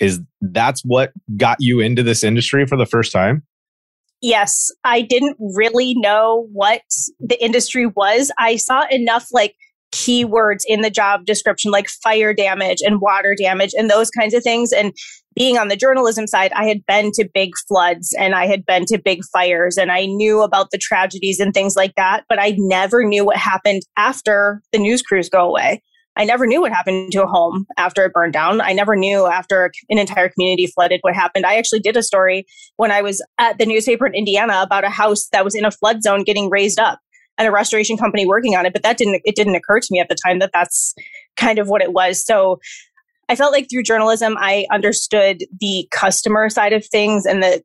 Is 0.00 0.20
that's 0.40 0.82
what 0.84 1.12
got 1.36 1.58
you 1.60 1.80
into 1.80 2.02
this 2.02 2.24
industry 2.24 2.66
for 2.66 2.76
the 2.76 2.86
first 2.86 3.12
time? 3.12 3.44
Yes, 4.20 4.70
I 4.84 5.02
didn't 5.02 5.36
really 5.38 5.94
know 5.94 6.48
what 6.52 6.82
the 7.20 7.42
industry 7.44 7.86
was. 7.86 8.32
I 8.38 8.56
saw 8.56 8.86
enough 8.90 9.28
like 9.32 9.54
keywords 9.94 10.62
in 10.66 10.80
the 10.80 10.90
job 10.90 11.24
description 11.24 11.70
like 11.70 11.88
fire 11.88 12.34
damage 12.34 12.78
and 12.84 13.00
water 13.00 13.36
damage 13.38 13.72
and 13.78 13.88
those 13.88 14.10
kinds 14.10 14.34
of 14.34 14.42
things 14.42 14.72
and 14.72 14.92
being 15.36 15.56
on 15.58 15.68
the 15.68 15.76
journalism 15.76 16.26
side, 16.26 16.52
I 16.52 16.66
had 16.66 16.84
been 16.86 17.10
to 17.12 17.28
big 17.32 17.50
floods 17.68 18.14
and 18.18 18.34
I 18.34 18.46
had 18.46 18.64
been 18.66 18.84
to 18.86 18.98
big 18.98 19.24
fires 19.32 19.76
and 19.76 19.90
I 19.90 20.06
knew 20.06 20.42
about 20.42 20.70
the 20.70 20.78
tragedies 20.78 21.40
and 21.40 21.52
things 21.52 21.74
like 21.76 21.94
that, 21.96 22.24
but 22.28 22.38
I 22.40 22.54
never 22.56 23.04
knew 23.04 23.24
what 23.24 23.36
happened 23.36 23.82
after 23.96 24.62
the 24.72 24.78
news 24.78 25.02
crews 25.02 25.28
go 25.28 25.48
away. 25.48 25.82
I 26.16 26.24
never 26.24 26.46
knew 26.46 26.60
what 26.60 26.72
happened 26.72 27.10
to 27.12 27.24
a 27.24 27.26
home 27.26 27.66
after 27.76 28.04
it 28.04 28.12
burned 28.12 28.34
down. 28.34 28.60
I 28.60 28.72
never 28.72 28.94
knew 28.94 29.26
after 29.26 29.72
an 29.88 29.98
entire 29.98 30.28
community 30.28 30.68
flooded 30.68 31.00
what 31.02 31.14
happened. 31.14 31.44
I 31.44 31.56
actually 31.56 31.80
did 31.80 31.96
a 31.96 32.04
story 32.04 32.46
when 32.76 32.92
I 32.92 33.02
was 33.02 33.20
at 33.38 33.58
the 33.58 33.66
newspaper 33.66 34.06
in 34.06 34.14
Indiana 34.14 34.60
about 34.62 34.84
a 34.84 34.90
house 34.90 35.26
that 35.32 35.44
was 35.44 35.56
in 35.56 35.64
a 35.64 35.72
flood 35.72 36.04
zone 36.04 36.22
getting 36.22 36.50
raised 36.50 36.78
up 36.78 37.00
and 37.38 37.48
a 37.48 37.50
restoration 37.50 37.96
company 37.96 38.26
working 38.26 38.56
on 38.56 38.66
it, 38.66 38.72
but 38.72 38.82
that 38.82 38.96
didn't 38.96 39.20
it 39.24 39.34
didn't 39.34 39.54
occur 39.54 39.80
to 39.80 39.88
me 39.90 40.00
at 40.00 40.08
the 40.08 40.16
time 40.24 40.38
that 40.38 40.50
that's 40.52 40.94
kind 41.36 41.58
of 41.58 41.68
what 41.68 41.82
it 41.82 41.92
was. 41.92 42.24
So 42.24 42.60
I 43.28 43.36
felt 43.36 43.52
like 43.52 43.68
through 43.70 43.84
journalism, 43.84 44.36
I 44.38 44.66
understood 44.70 45.44
the 45.60 45.88
customer 45.90 46.48
side 46.50 46.72
of 46.72 46.84
things 46.86 47.26
and 47.26 47.42
the 47.42 47.62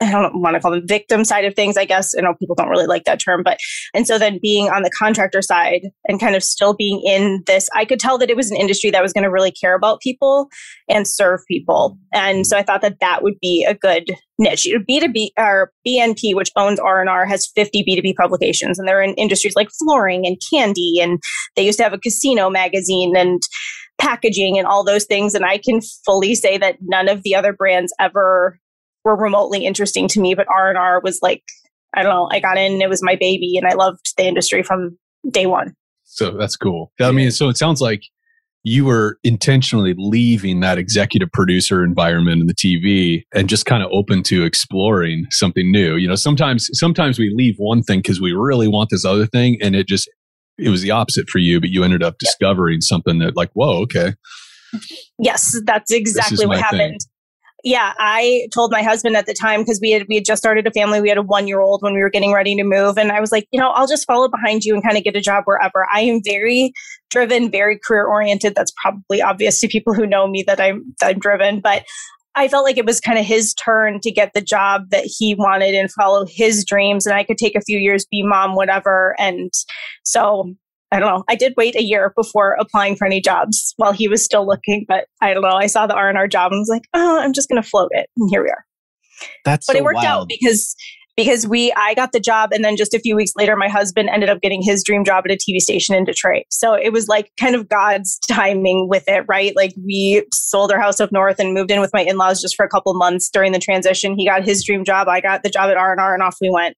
I 0.00 0.10
don't 0.10 0.40
want 0.40 0.54
to 0.54 0.60
call 0.60 0.72
them 0.72 0.86
victim 0.86 1.24
side 1.24 1.44
of 1.46 1.54
things, 1.54 1.76
I 1.76 1.86
guess. 1.86 2.14
I 2.16 2.20
know 2.20 2.34
people 2.34 2.54
don't 2.54 2.68
really 2.68 2.86
like 2.86 3.04
that 3.04 3.18
term, 3.18 3.42
but 3.42 3.58
and 3.94 4.06
so 4.06 4.18
then 4.18 4.38
being 4.42 4.68
on 4.68 4.82
the 4.82 4.90
contractor 4.98 5.40
side 5.40 5.82
and 6.06 6.20
kind 6.20 6.36
of 6.36 6.44
still 6.44 6.74
being 6.74 7.00
in 7.04 7.42
this, 7.46 7.68
I 7.74 7.84
could 7.86 7.98
tell 7.98 8.18
that 8.18 8.28
it 8.28 8.36
was 8.36 8.50
an 8.50 8.58
industry 8.58 8.90
that 8.90 9.02
was 9.02 9.12
going 9.12 9.24
to 9.24 9.30
really 9.30 9.50
care 9.50 9.74
about 9.74 10.00
people 10.00 10.48
and 10.88 11.08
serve 11.08 11.40
people. 11.48 11.98
And 12.12 12.46
so 12.46 12.58
I 12.58 12.62
thought 12.62 12.82
that 12.82 13.00
that 13.00 13.22
would 13.22 13.40
be 13.40 13.64
a 13.64 13.74
good 13.74 14.10
niche. 14.38 14.68
B2B 14.88 15.28
or 15.38 15.72
BNP, 15.86 16.34
which 16.34 16.50
owns 16.56 16.78
R&R, 16.78 17.24
has 17.24 17.50
50 17.54 17.82
B2B 17.84 18.16
publications 18.16 18.78
and 18.78 18.86
they're 18.86 19.02
in 19.02 19.14
industries 19.14 19.56
like 19.56 19.68
flooring 19.78 20.26
and 20.26 20.36
candy. 20.52 21.00
And 21.00 21.20
they 21.56 21.64
used 21.64 21.78
to 21.78 21.84
have 21.84 21.94
a 21.94 21.98
casino 21.98 22.50
magazine 22.50 23.16
and 23.16 23.40
packaging 23.98 24.58
and 24.58 24.66
all 24.66 24.84
those 24.84 25.04
things. 25.04 25.34
And 25.34 25.46
I 25.46 25.58
can 25.58 25.80
fully 26.04 26.34
say 26.34 26.58
that 26.58 26.76
none 26.82 27.08
of 27.08 27.22
the 27.22 27.34
other 27.34 27.54
brands 27.54 27.94
ever 27.98 28.60
were 29.06 29.16
remotely 29.16 29.64
interesting 29.64 30.08
to 30.08 30.20
me, 30.20 30.34
but 30.34 30.48
R&R 30.52 31.00
was 31.00 31.20
like, 31.22 31.44
I 31.94 32.02
don't 32.02 32.12
know, 32.12 32.28
I 32.32 32.40
got 32.40 32.58
in, 32.58 32.82
it 32.82 32.88
was 32.88 33.02
my 33.04 33.14
baby 33.14 33.56
and 33.56 33.64
I 33.66 33.74
loved 33.74 34.16
the 34.16 34.24
industry 34.24 34.64
from 34.64 34.98
day 35.30 35.46
one. 35.46 35.74
So 36.02 36.32
that's 36.32 36.56
cool. 36.56 36.92
I 37.00 37.12
mean, 37.12 37.30
so 37.30 37.48
it 37.48 37.56
sounds 37.56 37.80
like 37.80 38.02
you 38.64 38.84
were 38.84 39.16
intentionally 39.22 39.94
leaving 39.96 40.58
that 40.58 40.76
executive 40.76 41.30
producer 41.32 41.84
environment 41.84 42.40
in 42.40 42.48
the 42.48 42.54
TV 42.54 43.22
and 43.32 43.48
just 43.48 43.64
kind 43.64 43.80
of 43.80 43.88
open 43.92 44.24
to 44.24 44.44
exploring 44.44 45.26
something 45.30 45.70
new. 45.70 45.94
You 45.94 46.08
know, 46.08 46.16
sometimes 46.16 46.68
sometimes 46.72 47.16
we 47.16 47.32
leave 47.32 47.54
one 47.58 47.84
thing 47.84 48.00
because 48.00 48.20
we 48.20 48.32
really 48.32 48.66
want 48.66 48.90
this 48.90 49.04
other 49.04 49.26
thing 49.26 49.56
and 49.62 49.76
it 49.76 49.86
just 49.86 50.10
it 50.58 50.70
was 50.70 50.82
the 50.82 50.90
opposite 50.90 51.28
for 51.28 51.38
you, 51.38 51.60
but 51.60 51.68
you 51.68 51.84
ended 51.84 52.02
up 52.02 52.18
discovering 52.18 52.80
something 52.80 53.20
that 53.20 53.36
like, 53.36 53.50
whoa, 53.52 53.82
okay. 53.82 54.14
Yes, 55.16 55.60
that's 55.64 55.92
exactly 55.92 56.44
what 56.44 56.58
happened. 56.58 56.98
Thing. 57.00 57.10
Yeah, 57.66 57.94
I 57.98 58.46
told 58.54 58.70
my 58.70 58.84
husband 58.84 59.16
at 59.16 59.26
the 59.26 59.34
time 59.34 59.62
because 59.62 59.80
we 59.82 59.90
had 59.90 60.06
we 60.08 60.14
had 60.14 60.24
just 60.24 60.40
started 60.40 60.68
a 60.68 60.70
family. 60.70 61.00
We 61.00 61.08
had 61.08 61.18
a 61.18 61.22
one 61.22 61.48
year 61.48 61.60
old 61.60 61.82
when 61.82 61.94
we 61.94 62.00
were 62.00 62.10
getting 62.10 62.32
ready 62.32 62.54
to 62.54 62.62
move, 62.62 62.96
and 62.96 63.10
I 63.10 63.18
was 63.18 63.32
like, 63.32 63.48
you 63.50 63.58
know, 63.58 63.70
I'll 63.70 63.88
just 63.88 64.06
follow 64.06 64.28
behind 64.28 64.62
you 64.62 64.72
and 64.72 64.84
kind 64.84 64.96
of 64.96 65.02
get 65.02 65.16
a 65.16 65.20
job 65.20 65.42
wherever. 65.46 65.84
I 65.92 66.02
am 66.02 66.20
very 66.24 66.72
driven, 67.10 67.50
very 67.50 67.76
career 67.76 68.06
oriented. 68.06 68.54
That's 68.54 68.72
probably 68.80 69.20
obvious 69.20 69.58
to 69.62 69.66
people 69.66 69.94
who 69.94 70.06
know 70.06 70.28
me 70.28 70.44
that 70.46 70.60
I'm 70.60 70.94
that 71.00 71.08
I'm 71.08 71.18
driven, 71.18 71.58
but 71.58 71.84
I 72.36 72.46
felt 72.46 72.64
like 72.64 72.78
it 72.78 72.86
was 72.86 73.00
kind 73.00 73.18
of 73.18 73.26
his 73.26 73.52
turn 73.54 73.98
to 74.02 74.12
get 74.12 74.30
the 74.32 74.42
job 74.42 74.82
that 74.90 75.04
he 75.04 75.34
wanted 75.34 75.74
and 75.74 75.90
follow 75.90 76.24
his 76.24 76.64
dreams. 76.64 77.04
And 77.04 77.16
I 77.16 77.24
could 77.24 77.38
take 77.38 77.56
a 77.56 77.62
few 77.62 77.78
years, 77.78 78.06
be 78.08 78.22
mom, 78.22 78.54
whatever. 78.54 79.16
And 79.18 79.50
so 80.04 80.54
I 80.96 80.98
don't 80.98 81.14
know. 81.14 81.24
I 81.28 81.34
did 81.34 81.52
wait 81.58 81.76
a 81.76 81.82
year 81.82 82.14
before 82.16 82.56
applying 82.58 82.96
for 82.96 83.04
any 83.04 83.20
jobs 83.20 83.74
while 83.76 83.92
he 83.92 84.08
was 84.08 84.24
still 84.24 84.46
looking, 84.46 84.86
but 84.88 85.04
I 85.20 85.34
don't 85.34 85.42
know. 85.42 85.48
I 85.50 85.66
saw 85.66 85.86
the 85.86 85.94
R 85.94 86.08
and 86.08 86.16
R 86.16 86.26
job 86.26 86.52
and 86.52 86.58
was 86.58 86.70
like, 86.70 86.84
oh, 86.94 87.20
I'm 87.20 87.34
just 87.34 87.50
going 87.50 87.62
to 87.62 87.68
float 87.68 87.90
it, 87.92 88.08
and 88.16 88.30
here 88.30 88.42
we 88.42 88.48
are. 88.48 88.64
That's 89.44 89.66
but 89.66 89.74
so 89.74 89.78
it 89.78 89.84
worked 89.84 89.96
wild. 89.96 90.22
out 90.22 90.28
because 90.28 90.74
because 91.16 91.46
we 91.46 91.72
I 91.72 91.94
got 91.94 92.12
the 92.12 92.20
job 92.20 92.50
and 92.52 92.64
then 92.64 92.76
just 92.76 92.94
a 92.94 92.98
few 92.98 93.16
weeks 93.16 93.32
later 93.36 93.56
my 93.56 93.68
husband 93.68 94.10
ended 94.10 94.28
up 94.28 94.40
getting 94.42 94.62
his 94.62 94.82
dream 94.84 95.04
job 95.04 95.24
at 95.26 95.32
a 95.32 95.36
TV 95.36 95.58
station 95.58 95.94
in 95.94 96.04
Detroit. 96.04 96.44
So 96.50 96.74
it 96.74 96.92
was 96.92 97.08
like 97.08 97.30
kind 97.40 97.54
of 97.54 97.68
God's 97.68 98.18
timing 98.28 98.88
with 98.90 99.04
it, 99.06 99.24
right? 99.26 99.54
Like 99.56 99.72
we 99.82 100.24
sold 100.32 100.70
our 100.70 100.78
house 100.78 101.00
up 101.00 101.12
north 101.12 101.38
and 101.38 101.54
moved 101.54 101.70
in 101.70 101.80
with 101.80 101.90
my 101.94 102.02
in-laws 102.02 102.42
just 102.42 102.54
for 102.54 102.66
a 102.66 102.68
couple 102.68 102.92
months 102.94 103.30
during 103.30 103.52
the 103.52 103.58
transition. 103.58 104.14
He 104.16 104.26
got 104.26 104.44
his 104.44 104.62
dream 104.62 104.84
job, 104.84 105.08
I 105.08 105.22
got 105.22 105.42
the 105.42 105.48
job 105.50 105.70
at 105.70 105.78
R&R 105.78 106.14
and 106.14 106.22
off 106.22 106.36
we 106.40 106.50
went 106.50 106.76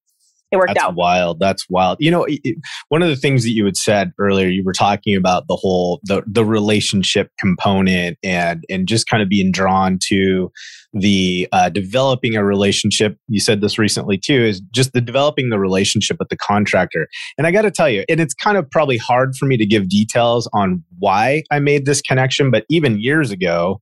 it 0.51 0.57
worked 0.57 0.73
That's 0.73 0.85
out. 0.85 0.95
wild. 0.95 1.39
That's 1.39 1.69
wild. 1.69 1.97
You 1.99 2.09
know, 2.09 2.25
it, 2.27 2.57
one 2.89 3.03
of 3.03 3.09
the 3.09 3.15
things 3.15 3.43
that 3.43 3.51
you 3.51 3.65
had 3.65 3.77
said 3.77 4.11
earlier, 4.17 4.47
you 4.47 4.63
were 4.63 4.73
talking 4.73 5.15
about 5.15 5.47
the 5.47 5.55
whole 5.55 5.99
the 6.03 6.23
the 6.25 6.43
relationship 6.43 7.31
component 7.39 8.17
and 8.23 8.63
and 8.69 8.87
just 8.87 9.07
kind 9.07 9.21
of 9.21 9.29
being 9.29 9.51
drawn 9.51 9.99
to 10.07 10.51
the 10.93 11.47
uh, 11.51 11.69
developing 11.69 12.35
a 12.35 12.43
relationship. 12.43 13.17
You 13.27 13.39
said 13.39 13.61
this 13.61 13.77
recently 13.77 14.17
too, 14.17 14.41
is 14.43 14.61
just 14.73 14.93
the 14.93 15.01
developing 15.01 15.49
the 15.49 15.59
relationship 15.59 16.17
with 16.19 16.29
the 16.29 16.37
contractor. 16.37 17.07
And 17.37 17.45
I 17.45 17.51
got 17.51 17.61
to 17.63 17.71
tell 17.71 17.89
you, 17.89 18.03
and 18.09 18.19
it's 18.19 18.33
kind 18.33 18.57
of 18.57 18.69
probably 18.71 18.97
hard 18.97 19.35
for 19.35 19.45
me 19.45 19.55
to 19.57 19.65
give 19.65 19.87
details 19.87 20.49
on 20.53 20.83
why 20.97 21.43
I 21.51 21.59
made 21.59 21.85
this 21.85 22.01
connection, 22.01 22.49
but 22.49 22.65
even 22.69 22.99
years 22.99 23.29
ago 23.29 23.81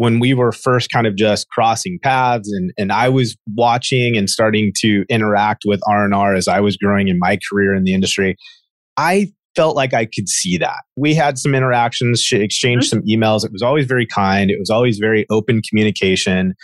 when 0.00 0.18
we 0.18 0.32
were 0.32 0.50
first 0.50 0.90
kind 0.90 1.06
of 1.06 1.14
just 1.14 1.46
crossing 1.50 1.98
paths 2.02 2.50
and, 2.50 2.72
and 2.78 2.90
I 2.90 3.10
was 3.10 3.36
watching 3.54 4.16
and 4.16 4.30
starting 4.30 4.72
to 4.78 5.04
interact 5.10 5.64
with 5.66 5.78
R&R 5.86 6.34
as 6.34 6.48
I 6.48 6.58
was 6.60 6.78
growing 6.78 7.08
in 7.08 7.18
my 7.18 7.38
career 7.50 7.74
in 7.74 7.84
the 7.84 7.92
industry, 7.92 8.38
I 8.96 9.30
felt 9.54 9.76
like 9.76 9.92
I 9.92 10.06
could 10.06 10.26
see 10.26 10.56
that. 10.56 10.84
We 10.96 11.12
had 11.12 11.36
some 11.36 11.54
interactions, 11.54 12.26
exchanged 12.32 12.86
mm-hmm. 12.86 13.00
some 13.00 13.02
emails. 13.02 13.44
It 13.44 13.52
was 13.52 13.60
always 13.60 13.84
very 13.84 14.06
kind. 14.06 14.50
It 14.50 14.58
was 14.58 14.70
always 14.70 14.96
very 14.96 15.26
open 15.28 15.60
communication. 15.68 16.54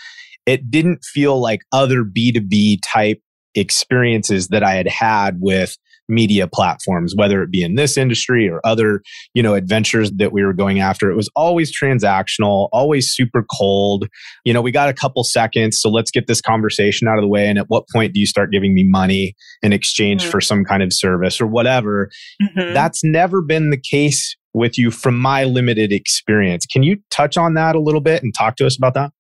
It 0.47 0.71
didn't 0.71 1.05
feel 1.05 1.38
like 1.38 1.61
other 1.73 2.05
B2B 2.05 2.78
type 2.90 3.21
experiences 3.55 4.49
that 4.49 4.62
I 4.62 4.76
had 4.76 4.88
had 4.88 5.37
with 5.40 5.76
media 6.08 6.46
platforms, 6.46 7.14
whether 7.16 7.42
it 7.42 7.50
be 7.50 7.62
in 7.62 7.75
this 7.75 7.96
industry 7.96 8.48
or 8.48 8.60
other, 8.64 9.02
you 9.34 9.42
know, 9.42 9.54
adventures 9.54 10.10
that 10.16 10.32
we 10.32 10.44
were 10.44 10.52
going 10.52 10.80
after. 10.80 11.10
It 11.10 11.16
was 11.16 11.30
always 11.34 11.76
transactional, 11.76 12.68
always 12.72 13.12
super 13.12 13.44
cold. 13.58 14.06
You 14.44 14.52
know, 14.52 14.62
we 14.62 14.70
got 14.70 14.88
a 14.88 14.94
couple 14.94 15.25
seconds, 15.25 15.80
so 15.80 15.88
let's 15.88 16.10
get 16.10 16.26
this 16.26 16.40
conversation 16.40 17.08
out 17.08 17.18
of 17.18 17.22
the 17.22 17.28
way. 17.28 17.48
And 17.48 17.58
at 17.58 17.66
what 17.68 17.88
point 17.92 18.14
do 18.14 18.20
you 18.20 18.26
start 18.26 18.52
giving 18.52 18.75
me 18.75 18.84
money 18.84 19.34
in 19.62 19.72
exchange 19.72 20.22
mm-hmm. 20.22 20.30
for 20.30 20.40
some 20.40 20.64
kind 20.64 20.82
of 20.82 20.92
service 20.92 21.40
or 21.40 21.46
whatever? 21.46 22.08
Mm-hmm. 22.42 22.75
That's 22.75 23.02
never 23.04 23.42
been 23.42 23.70
the 23.70 23.80
case 23.80 24.36
with 24.54 24.78
you 24.78 24.90
from 24.90 25.18
my 25.18 25.44
limited 25.44 25.92
experience. 25.92 26.64
Can 26.64 26.82
you 26.82 26.96
touch 27.10 27.36
on 27.36 27.54
that 27.54 27.76
a 27.76 27.80
little 27.80 28.00
bit 28.00 28.22
and 28.22 28.32
talk 28.34 28.56
to 28.56 28.66
us 28.66 28.76
about 28.76 28.94
that? 28.94 29.10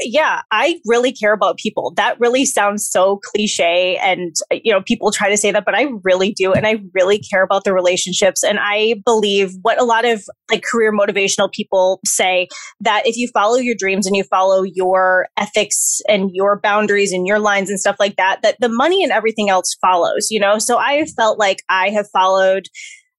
Yeah, 0.00 0.42
I 0.50 0.80
really 0.86 1.12
care 1.12 1.32
about 1.32 1.58
people. 1.58 1.92
That 1.96 2.18
really 2.18 2.44
sounds 2.44 2.88
so 2.88 3.20
cliche. 3.24 3.98
And, 4.02 4.34
uh, 4.50 4.56
you 4.62 4.72
know, 4.72 4.80
people 4.82 5.12
try 5.12 5.28
to 5.28 5.36
say 5.36 5.50
that, 5.50 5.64
but 5.64 5.74
I 5.74 5.88
really 6.02 6.32
do. 6.32 6.52
And 6.52 6.66
I 6.66 6.82
really 6.94 7.18
care 7.18 7.42
about 7.42 7.64
the 7.64 7.72
relationships. 7.72 8.42
And 8.42 8.58
I 8.60 8.96
believe 9.04 9.52
what 9.62 9.80
a 9.80 9.84
lot 9.84 10.04
of 10.04 10.24
like 10.50 10.62
career 10.62 10.92
motivational 10.92 11.52
people 11.52 12.00
say 12.06 12.48
that 12.80 13.06
if 13.06 13.16
you 13.16 13.28
follow 13.34 13.56
your 13.56 13.74
dreams 13.76 14.06
and 14.06 14.16
you 14.16 14.24
follow 14.24 14.62
your 14.62 15.28
ethics 15.36 16.00
and 16.08 16.30
your 16.32 16.58
boundaries 16.60 17.12
and 17.12 17.26
your 17.26 17.38
lines 17.38 17.68
and 17.68 17.78
stuff 17.78 17.96
like 17.98 18.16
that, 18.16 18.40
that 18.42 18.56
the 18.60 18.68
money 18.68 19.02
and 19.02 19.12
everything 19.12 19.50
else 19.50 19.76
follows, 19.80 20.28
you 20.30 20.40
know? 20.40 20.58
So 20.58 20.78
I 20.78 21.04
felt 21.16 21.38
like 21.38 21.58
I 21.68 21.90
have 21.90 22.06
followed 22.12 22.66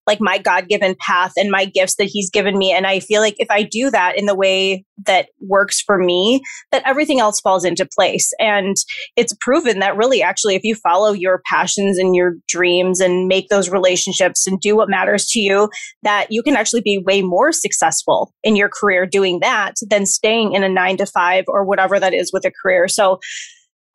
like 0.07 0.19
my 0.21 0.37
God 0.37 0.67
given 0.67 0.95
path 0.99 1.31
and 1.37 1.51
my 1.51 1.65
gifts 1.65 1.95
that 1.95 2.09
He's 2.11 2.29
given 2.29 2.57
me. 2.57 2.71
And 2.71 2.85
I 2.85 2.99
feel 2.99 3.21
like 3.21 3.35
if 3.37 3.49
I 3.49 3.63
do 3.63 3.89
that 3.91 4.17
in 4.17 4.25
the 4.25 4.35
way 4.35 4.85
that 5.05 5.29
works 5.39 5.81
for 5.81 5.97
me, 5.97 6.41
that 6.71 6.83
everything 6.85 7.19
else 7.19 7.39
falls 7.39 7.65
into 7.65 7.85
place. 7.85 8.31
And 8.39 8.75
it's 9.15 9.35
proven 9.41 9.79
that 9.79 9.97
really, 9.97 10.21
actually, 10.21 10.55
if 10.55 10.63
you 10.63 10.75
follow 10.75 11.11
your 11.11 11.41
passions 11.45 11.97
and 11.97 12.15
your 12.15 12.33
dreams 12.47 12.99
and 12.99 13.27
make 13.27 13.49
those 13.49 13.69
relationships 13.69 14.45
and 14.47 14.59
do 14.59 14.75
what 14.75 14.89
matters 14.89 15.25
to 15.27 15.39
you, 15.39 15.69
that 16.03 16.27
you 16.29 16.43
can 16.43 16.55
actually 16.55 16.81
be 16.81 17.03
way 17.05 17.21
more 17.21 17.51
successful 17.51 18.33
in 18.43 18.55
your 18.55 18.69
career 18.69 19.05
doing 19.05 19.39
that 19.41 19.75
than 19.89 20.05
staying 20.05 20.53
in 20.53 20.63
a 20.63 20.69
nine 20.69 20.97
to 20.97 21.05
five 21.05 21.45
or 21.47 21.63
whatever 21.63 21.99
that 21.99 22.13
is 22.13 22.31
with 22.31 22.45
a 22.45 22.51
career. 22.61 22.87
So, 22.87 23.19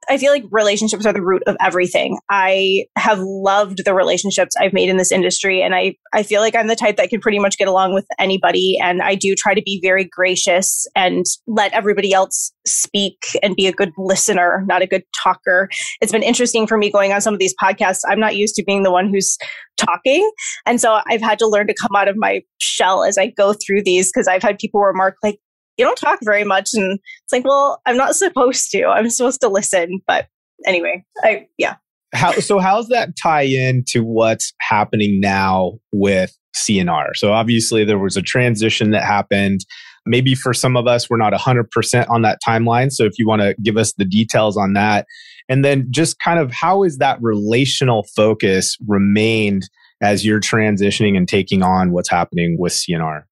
I 0.09 0.19
feel 0.19 0.33
like 0.33 0.45
relationships 0.50 1.05
are 1.05 1.12
the 1.12 1.23
root 1.23 1.43
of 1.47 1.57
everything. 1.61 2.19
I 2.31 2.87
have 2.97 3.19
loved 3.21 3.85
the 3.85 3.95
relationships 3.95 4.55
I've 4.59 4.73
made 4.73 4.88
in 4.88 4.97
this 4.97 5.12
industry. 5.12 5.62
And 5.62 5.75
I, 5.75 5.97
I 6.15 6.23
feel 6.23 6.41
like 6.41 6.57
I'm 6.57 6.67
the 6.67 6.77
type 6.77 6.97
that 6.97 7.11
can 7.11 7.21
pretty 7.21 7.38
much 7.38 7.59
get 7.59 7.69
along 7.69 7.95
with 7.95 8.07
anybody. 8.19 8.79
And 8.83 9.03
I 9.03 9.15
do 9.15 9.35
try 9.35 9.55
to 9.55 9.62
be 9.62 9.81
very 9.83 10.05
gracious 10.05 10.87
and 10.97 11.25
let 11.47 11.73
everybody 11.73 12.12
else 12.12 12.53
speak 12.67 13.19
and 13.43 13.55
be 13.55 13.67
a 13.67 13.73
good 13.73 13.93
listener, 13.99 14.65
not 14.67 14.83
a 14.83 14.87
good 14.87 15.03
talker. 15.23 15.69
It's 16.00 16.12
been 16.12 16.23
interesting 16.23 16.67
for 16.67 16.79
me 16.79 16.91
going 16.91 17.12
on 17.12 17.21
some 17.21 17.35
of 17.35 17.41
these 17.41 17.55
podcasts. 17.62 18.00
I'm 18.09 18.21
not 18.21 18.37
used 18.37 18.55
to 18.57 18.65
being 18.65 18.83
the 18.83 18.93
one 18.93 19.09
who's 19.09 19.37
talking. 19.77 20.31
And 20.67 20.81
so 20.81 21.00
I've 21.09 21.23
had 21.23 21.38
to 21.41 21.47
learn 21.47 21.67
to 21.69 21.75
come 21.75 21.95
out 21.97 22.09
of 22.09 22.17
my 22.17 22.41
shell 22.59 23.05
as 23.05 23.19
I 23.19 23.27
go 23.27 23.53
through 23.53 23.83
these 23.85 24.11
because 24.12 24.27
I've 24.27 24.43
had 24.43 24.59
people 24.59 24.81
remark, 24.81 25.17
like, 25.23 25.38
you 25.78 25.85
don't 25.85 25.97
talk 25.97 26.18
very 26.23 26.44
much. 26.44 26.70
And 26.75 26.99
it's 27.25 27.32
like, 27.32 27.44
well, 27.44 27.80
I'm 27.87 27.97
not 27.97 28.16
supposed 28.16 28.70
to. 28.73 28.87
I'm 28.87 29.08
supposed 29.08 29.40
to 29.42 29.49
listen. 29.49 30.00
But 30.06 30.26
anyway, 30.66 31.04
I, 31.23 31.47
yeah. 31.56 31.76
How, 32.14 32.32
so 32.32 32.58
how's 32.58 32.88
that 32.88 33.11
tie 33.23 33.42
in 33.42 33.85
to 33.88 34.00
what's 34.00 34.52
happening 34.61 35.20
now 35.20 35.78
with 35.92 36.37
C&R? 36.54 37.14
So 37.14 37.32
obviously 37.32 37.85
there 37.85 37.99
was 37.99 38.16
a 38.16 38.23
transition 38.23 38.90
that 38.90 39.04
happened. 39.04 39.61
Maybe 40.06 40.35
for 40.35 40.54
some 40.54 40.76
of 40.76 40.87
us, 40.87 41.08
we're 41.08 41.18
not 41.18 41.35
100% 41.35 42.11
on 42.11 42.23
that 42.23 42.38
timeline. 42.47 42.90
So 42.90 43.04
if 43.04 43.12
you 43.18 43.28
want 43.28 43.42
to 43.42 43.54
give 43.62 43.76
us 43.76 43.92
the 43.92 44.06
details 44.06 44.56
on 44.56 44.73
that. 44.73 45.06
And 45.50 45.64
then 45.64 45.87
just 45.90 46.18
kind 46.18 46.38
of 46.38 46.50
how 46.52 46.82
is 46.82 46.99
that 46.99 47.18
relational 47.20 48.06
focus 48.16 48.76
remained 48.87 49.68
as 50.00 50.25
you're 50.25 50.40
transitioning 50.40 51.16
and 51.16 51.28
taking 51.28 51.62
on 51.62 51.92
what's 51.92 52.11
happening 52.11 52.56
with 52.58 52.73
C&R? 52.73 53.27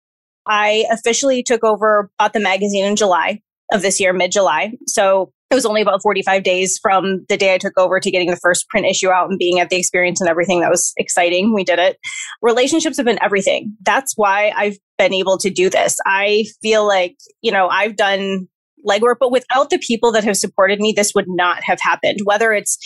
I 0.47 0.85
officially 0.91 1.43
took 1.43 1.65
over, 1.65 2.11
bought 2.19 2.33
the 2.33 2.41
magazine 2.41 2.85
in 2.85 2.97
July 2.97 3.41
of 3.73 3.83
this 3.83 4.01
year, 4.01 4.13
mid 4.13 4.33
July. 4.33 4.73
So 4.87 5.33
it 5.51 5.55
was 5.55 5.67
only 5.67 5.83
about 5.83 6.03
45 6.03 6.43
days 6.43 6.79
from 6.81 7.27
the 7.29 7.37
day 7.37 7.55
I 7.55 7.59
took 7.59 7.79
over 7.79 8.01
to 8.01 8.11
getting 8.11 8.31
the 8.31 8.39
first 8.39 8.69
print 8.69 8.87
issue 8.87 9.11
out 9.11 9.29
and 9.29 9.39
being 9.39 9.61
at 9.61 9.69
the 9.69 9.77
experience 9.77 10.21
and 10.21 10.31
everything. 10.31 10.61
That 10.61 10.71
was 10.71 10.93
exciting. 10.97 11.55
We 11.55 11.63
did 11.63 11.79
it. 11.79 11.99
Relationships 12.41 12.97
have 12.97 13.05
been 13.05 13.23
everything. 13.23 13.77
That's 13.83 14.15
why 14.17 14.53
I've 14.57 14.79
been 14.97 15.13
able 15.13 15.37
to 15.39 15.51
do 15.51 15.69
this. 15.69 15.97
I 16.07 16.47
feel 16.63 16.87
like, 16.87 17.17
you 17.43 17.53
know, 17.53 17.69
I've 17.69 17.97
done 17.97 18.49
legwork, 18.89 19.17
but 19.21 19.31
without 19.31 19.71
the 19.71 19.79
people 19.79 20.11
that 20.13 20.25
have 20.25 20.37
supported 20.37 20.81
me, 20.81 20.93
this 20.97 21.13
would 21.15 21.29
not 21.29 21.63
have 21.65 21.79
happened. 21.81 22.21
Whether 22.25 22.53
it's 22.53 22.79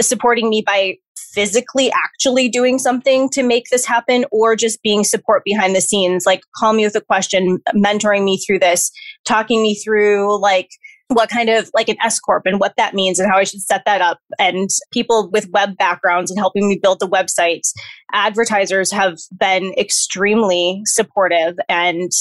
supporting 0.00 0.48
me 0.50 0.62
by 0.64 0.96
physically 1.32 1.92
actually 1.92 2.48
doing 2.48 2.78
something 2.78 3.28
to 3.30 3.42
make 3.42 3.64
this 3.70 3.86
happen 3.86 4.24
or 4.30 4.56
just 4.56 4.82
being 4.82 5.04
support 5.04 5.42
behind 5.44 5.74
the 5.74 5.80
scenes, 5.80 6.26
like 6.26 6.42
call 6.56 6.72
me 6.72 6.84
with 6.84 6.96
a 6.96 7.00
question, 7.00 7.58
mentoring 7.74 8.24
me 8.24 8.38
through 8.38 8.58
this, 8.58 8.90
talking 9.24 9.62
me 9.62 9.74
through 9.74 10.40
like, 10.40 10.68
what 11.08 11.28
kind 11.28 11.48
of 11.48 11.68
like 11.74 11.88
an 11.88 11.96
S 12.04 12.20
corp 12.20 12.46
and 12.46 12.60
what 12.60 12.76
that 12.76 12.94
means 12.94 13.18
and 13.18 13.28
how 13.28 13.36
I 13.36 13.42
should 13.42 13.62
set 13.62 13.82
that 13.84 14.00
up 14.00 14.18
and 14.38 14.70
people 14.92 15.28
with 15.32 15.50
web 15.50 15.76
backgrounds 15.76 16.30
and 16.30 16.38
helping 16.38 16.68
me 16.68 16.78
build 16.80 17.00
the 17.00 17.08
websites. 17.08 17.72
Advertisers 18.12 18.92
have 18.92 19.18
been 19.36 19.74
extremely 19.76 20.82
supportive 20.84 21.56
and 21.68 22.12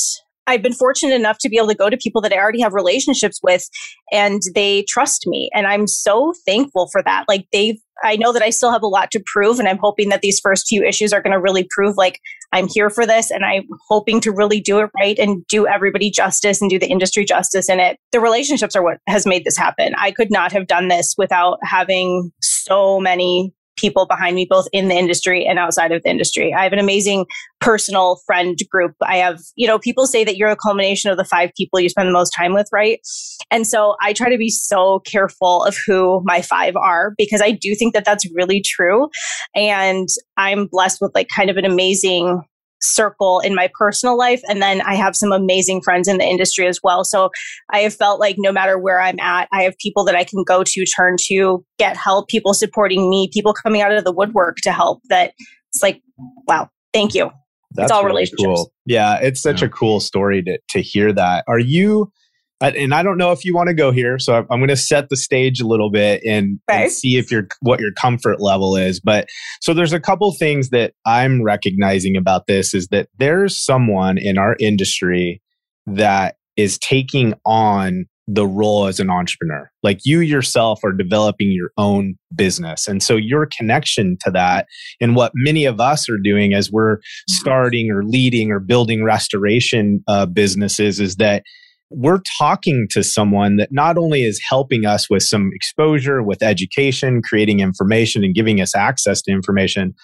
I've 0.49 0.63
been 0.63 0.73
fortunate 0.73 1.13
enough 1.13 1.37
to 1.39 1.49
be 1.49 1.57
able 1.57 1.67
to 1.67 1.75
go 1.75 1.91
to 1.91 1.97
people 1.97 2.21
that 2.21 2.33
I 2.33 2.37
already 2.37 2.61
have 2.61 2.73
relationships 2.73 3.39
with 3.43 3.69
and 4.11 4.41
they 4.55 4.83
trust 4.89 5.27
me. 5.27 5.51
And 5.53 5.67
I'm 5.67 5.85
so 5.85 6.33
thankful 6.43 6.89
for 6.91 7.03
that. 7.03 7.25
Like 7.27 7.45
they've, 7.53 7.77
I 8.03 8.15
know 8.15 8.33
that 8.33 8.41
I 8.41 8.49
still 8.49 8.71
have 8.71 8.81
a 8.81 8.87
lot 8.87 9.11
to 9.11 9.21
prove. 9.25 9.59
And 9.59 9.67
I'm 9.67 9.77
hoping 9.77 10.09
that 10.09 10.21
these 10.21 10.39
first 10.39 10.67
few 10.67 10.83
issues 10.83 11.13
are 11.13 11.21
going 11.21 11.33
to 11.33 11.39
really 11.39 11.67
prove 11.69 11.97
like 11.97 12.19
I'm 12.51 12.67
here 12.67 12.89
for 12.89 13.05
this. 13.05 13.29
And 13.29 13.45
I'm 13.45 13.67
hoping 13.89 14.21
to 14.21 14.31
really 14.31 14.59
do 14.59 14.79
it 14.79 14.89
right 14.99 15.19
and 15.19 15.45
do 15.47 15.67
everybody 15.67 16.09
justice 16.09 16.61
and 16.61 16.69
do 16.69 16.79
the 16.79 16.89
industry 16.89 17.25
justice 17.25 17.69
in 17.69 17.79
it. 17.79 17.99
The 18.11 18.19
relationships 18.19 18.75
are 18.75 18.83
what 18.83 18.97
has 19.07 19.27
made 19.27 19.43
this 19.43 19.57
happen. 19.57 19.93
I 19.99 20.09
could 20.09 20.31
not 20.31 20.51
have 20.51 20.65
done 20.65 20.87
this 20.87 21.13
without 21.15 21.59
having 21.63 22.31
so 22.41 22.99
many 22.99 23.53
people 23.79 24.05
behind 24.05 24.35
me, 24.35 24.45
both 24.49 24.67
in 24.73 24.87
the 24.87 24.95
industry 24.95 25.45
and 25.45 25.57
outside 25.57 25.91
of 25.91 26.03
the 26.03 26.09
industry. 26.09 26.53
I 26.53 26.63
have 26.63 26.73
an 26.73 26.79
amazing 26.79 27.25
personal 27.59 28.19
friend 28.25 28.57
group. 28.69 28.93
I 29.01 29.17
have, 29.17 29.39
you 29.55 29.67
know, 29.67 29.79
people 29.79 30.07
say 30.07 30.23
that 30.23 30.37
you're 30.37 30.49
a 30.49 30.55
culmination 30.55 31.11
of 31.11 31.17
the 31.17 31.25
five 31.25 31.51
people 31.57 31.79
you 31.79 31.89
spend 31.89 32.07
the 32.07 32.13
most 32.13 32.31
time 32.31 32.53
with, 32.53 32.67
right? 32.71 32.99
And 33.51 33.67
so 33.67 33.95
I 34.01 34.13
try 34.13 34.29
to 34.29 34.37
be 34.37 34.49
so 34.49 34.99
careful 34.99 35.63
of 35.63 35.77
who 35.85 36.21
my 36.23 36.41
five 36.41 36.75
are 36.75 37.13
because 37.17 37.41
I 37.41 37.51
do 37.51 37.75
think 37.75 37.93
that 37.93 38.05
that's 38.05 38.29
really 38.33 38.61
true. 38.61 39.09
And 39.55 40.07
I'm 40.37 40.67
blessed 40.67 40.99
with 41.01 41.11
like 41.15 41.27
kind 41.35 41.49
of 41.49 41.57
an 41.57 41.65
amazing 41.65 42.41
circle 42.81 43.39
in 43.39 43.55
my 43.55 43.69
personal 43.77 44.17
life. 44.17 44.41
And 44.47 44.61
then 44.61 44.81
I 44.81 44.95
have 44.95 45.15
some 45.15 45.31
amazing 45.31 45.81
friends 45.81 46.07
in 46.07 46.17
the 46.17 46.25
industry 46.25 46.67
as 46.67 46.79
well. 46.83 47.03
So 47.03 47.29
I 47.71 47.79
have 47.79 47.93
felt 47.93 48.19
like 48.19 48.35
no 48.37 48.51
matter 48.51 48.77
where 48.77 49.01
I'm 49.01 49.19
at, 49.19 49.47
I 49.51 49.63
have 49.63 49.77
people 49.77 50.03
that 50.05 50.15
I 50.15 50.23
can 50.23 50.43
go 50.43 50.63
to, 50.63 50.85
turn 50.85 51.15
to, 51.27 51.63
get 51.77 51.97
help, 51.97 52.27
people 52.27 52.53
supporting 52.53 53.09
me, 53.09 53.29
people 53.33 53.53
coming 53.53 53.81
out 53.81 53.91
of 53.91 54.03
the 54.03 54.11
woodwork 54.11 54.57
to 54.63 54.71
help 54.71 55.01
that 55.09 55.33
it's 55.73 55.83
like, 55.83 56.01
wow, 56.47 56.69
thank 56.93 57.13
you. 57.13 57.31
That's 57.71 57.85
it's 57.85 57.91
all 57.91 58.03
really 58.03 58.15
relationships. 58.15 58.45
Cool. 58.45 58.73
Yeah, 58.85 59.19
it's 59.21 59.41
such 59.41 59.61
yeah. 59.61 59.67
a 59.67 59.69
cool 59.69 59.99
story 59.99 60.41
to 60.43 60.57
to 60.69 60.81
hear 60.81 61.13
that. 61.13 61.43
Are 61.47 61.59
you 61.59 62.11
and 62.61 62.93
I 62.93 63.03
don't 63.03 63.17
know 63.17 63.31
if 63.31 63.45
you 63.45 63.55
want 63.55 63.69
to 63.69 63.73
go 63.73 63.91
here, 63.91 64.19
so 64.19 64.45
I'm 64.49 64.59
going 64.59 64.67
to 64.67 64.75
set 64.75 65.09
the 65.09 65.15
stage 65.15 65.61
a 65.61 65.67
little 65.67 65.89
bit 65.89 66.21
and, 66.25 66.59
okay. 66.69 66.83
and, 66.83 66.91
see 66.91 67.17
if 67.17 67.31
your 67.31 67.47
what 67.61 67.79
your 67.79 67.91
comfort 67.93 68.41
level 68.41 68.75
is. 68.75 68.99
But 68.99 69.27
so 69.61 69.73
there's 69.73 69.93
a 69.93 69.99
couple 69.99 70.31
things 70.33 70.69
that 70.69 70.93
I'm 71.05 71.41
recognizing 71.41 72.17
about 72.17 72.47
this 72.47 72.73
is 72.73 72.87
that 72.89 73.07
there's 73.17 73.55
someone 73.55 74.17
in 74.17 74.37
our 74.37 74.55
industry 74.59 75.41
that 75.87 76.35
is 76.57 76.77
taking 76.77 77.33
on 77.45 78.05
the 78.31 78.45
role 78.45 78.85
as 78.85 78.99
an 78.99 79.09
entrepreneur. 79.09 79.71
Like 79.81 80.01
you 80.05 80.19
yourself 80.19 80.83
are 80.83 80.91
developing 80.91 81.51
your 81.51 81.71
own 81.77 82.15
business. 82.35 82.87
And 82.87 83.01
so 83.01 83.15
your 83.15 83.47
connection 83.47 84.17
to 84.21 84.31
that 84.31 84.67
and 85.01 85.15
what 85.15 85.31
many 85.33 85.65
of 85.65 85.79
us 85.79 86.07
are 86.07 86.17
doing 86.17 86.53
as 86.53 86.71
we're 86.71 86.97
mm-hmm. 86.97 87.33
starting 87.33 87.89
or 87.89 88.03
leading 88.03 88.51
or 88.51 88.59
building 88.59 89.03
restoration 89.03 90.03
uh, 90.07 90.27
businesses 90.27 90.99
is 90.99 91.15
that 91.15 91.43
we're 91.89 92.21
talking 92.37 92.87
to 92.91 93.03
someone 93.03 93.57
that 93.57 93.69
not 93.71 93.97
only 93.97 94.23
is 94.23 94.41
helping 94.47 94.85
us 94.85 95.09
with 95.09 95.23
some 95.23 95.49
exposure, 95.53 96.21
with 96.21 96.43
education, 96.43 97.21
creating 97.21 97.59
information, 97.59 98.23
and 98.23 98.35
giving 98.35 98.61
us 98.61 98.75
access 98.75 99.21
to 99.23 99.31
information, 99.31 99.95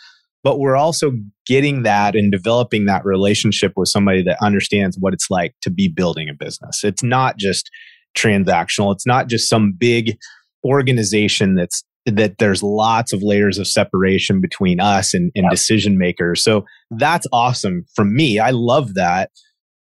but 0.43 0.59
we're 0.59 0.75
also 0.75 1.11
getting 1.45 1.83
that 1.83 2.15
and 2.15 2.31
developing 2.31 2.85
that 2.85 3.05
relationship 3.05 3.73
with 3.75 3.89
somebody 3.89 4.23
that 4.23 4.37
understands 4.41 4.97
what 4.99 5.13
it's 5.13 5.29
like 5.29 5.55
to 5.61 5.69
be 5.69 5.87
building 5.87 6.29
a 6.29 6.33
business. 6.33 6.83
It's 6.83 7.03
not 7.03 7.37
just 7.37 7.69
transactional, 8.17 8.93
it's 8.93 9.07
not 9.07 9.27
just 9.27 9.49
some 9.49 9.73
big 9.77 10.17
organization 10.63 11.55
that's 11.55 11.83
that 12.05 12.37
there's 12.37 12.61
lots 12.61 13.13
of 13.13 13.23
layers 13.23 13.57
of 13.57 13.67
separation 13.67 14.39
between 14.39 14.79
us 14.79 15.15
and, 15.15 15.31
and 15.35 15.45
yep. 15.45 15.51
decision 15.51 15.97
makers. 15.97 16.43
So 16.43 16.63
that's 16.91 17.25
awesome 17.33 17.85
from 17.95 18.15
me. 18.15 18.37
I 18.37 18.51
love 18.51 18.93
that 18.93 19.31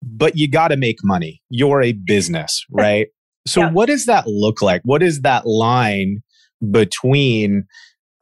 but 0.05 0.38
you 0.38 0.50
got 0.50 0.69
to 0.69 0.77
make 0.77 0.97
money. 1.03 1.41
You're 1.50 1.81
a 1.81 1.93
business, 1.93 2.63
right? 2.71 3.07
So, 3.47 3.62
yeah. 3.62 3.71
what 3.71 3.88
does 3.88 4.05
that 4.05 4.27
look 4.27 4.62
like? 4.62 4.81
What 4.85 5.03
is 5.03 5.21
that 5.21 5.45
line 5.45 6.21
between 6.71 7.65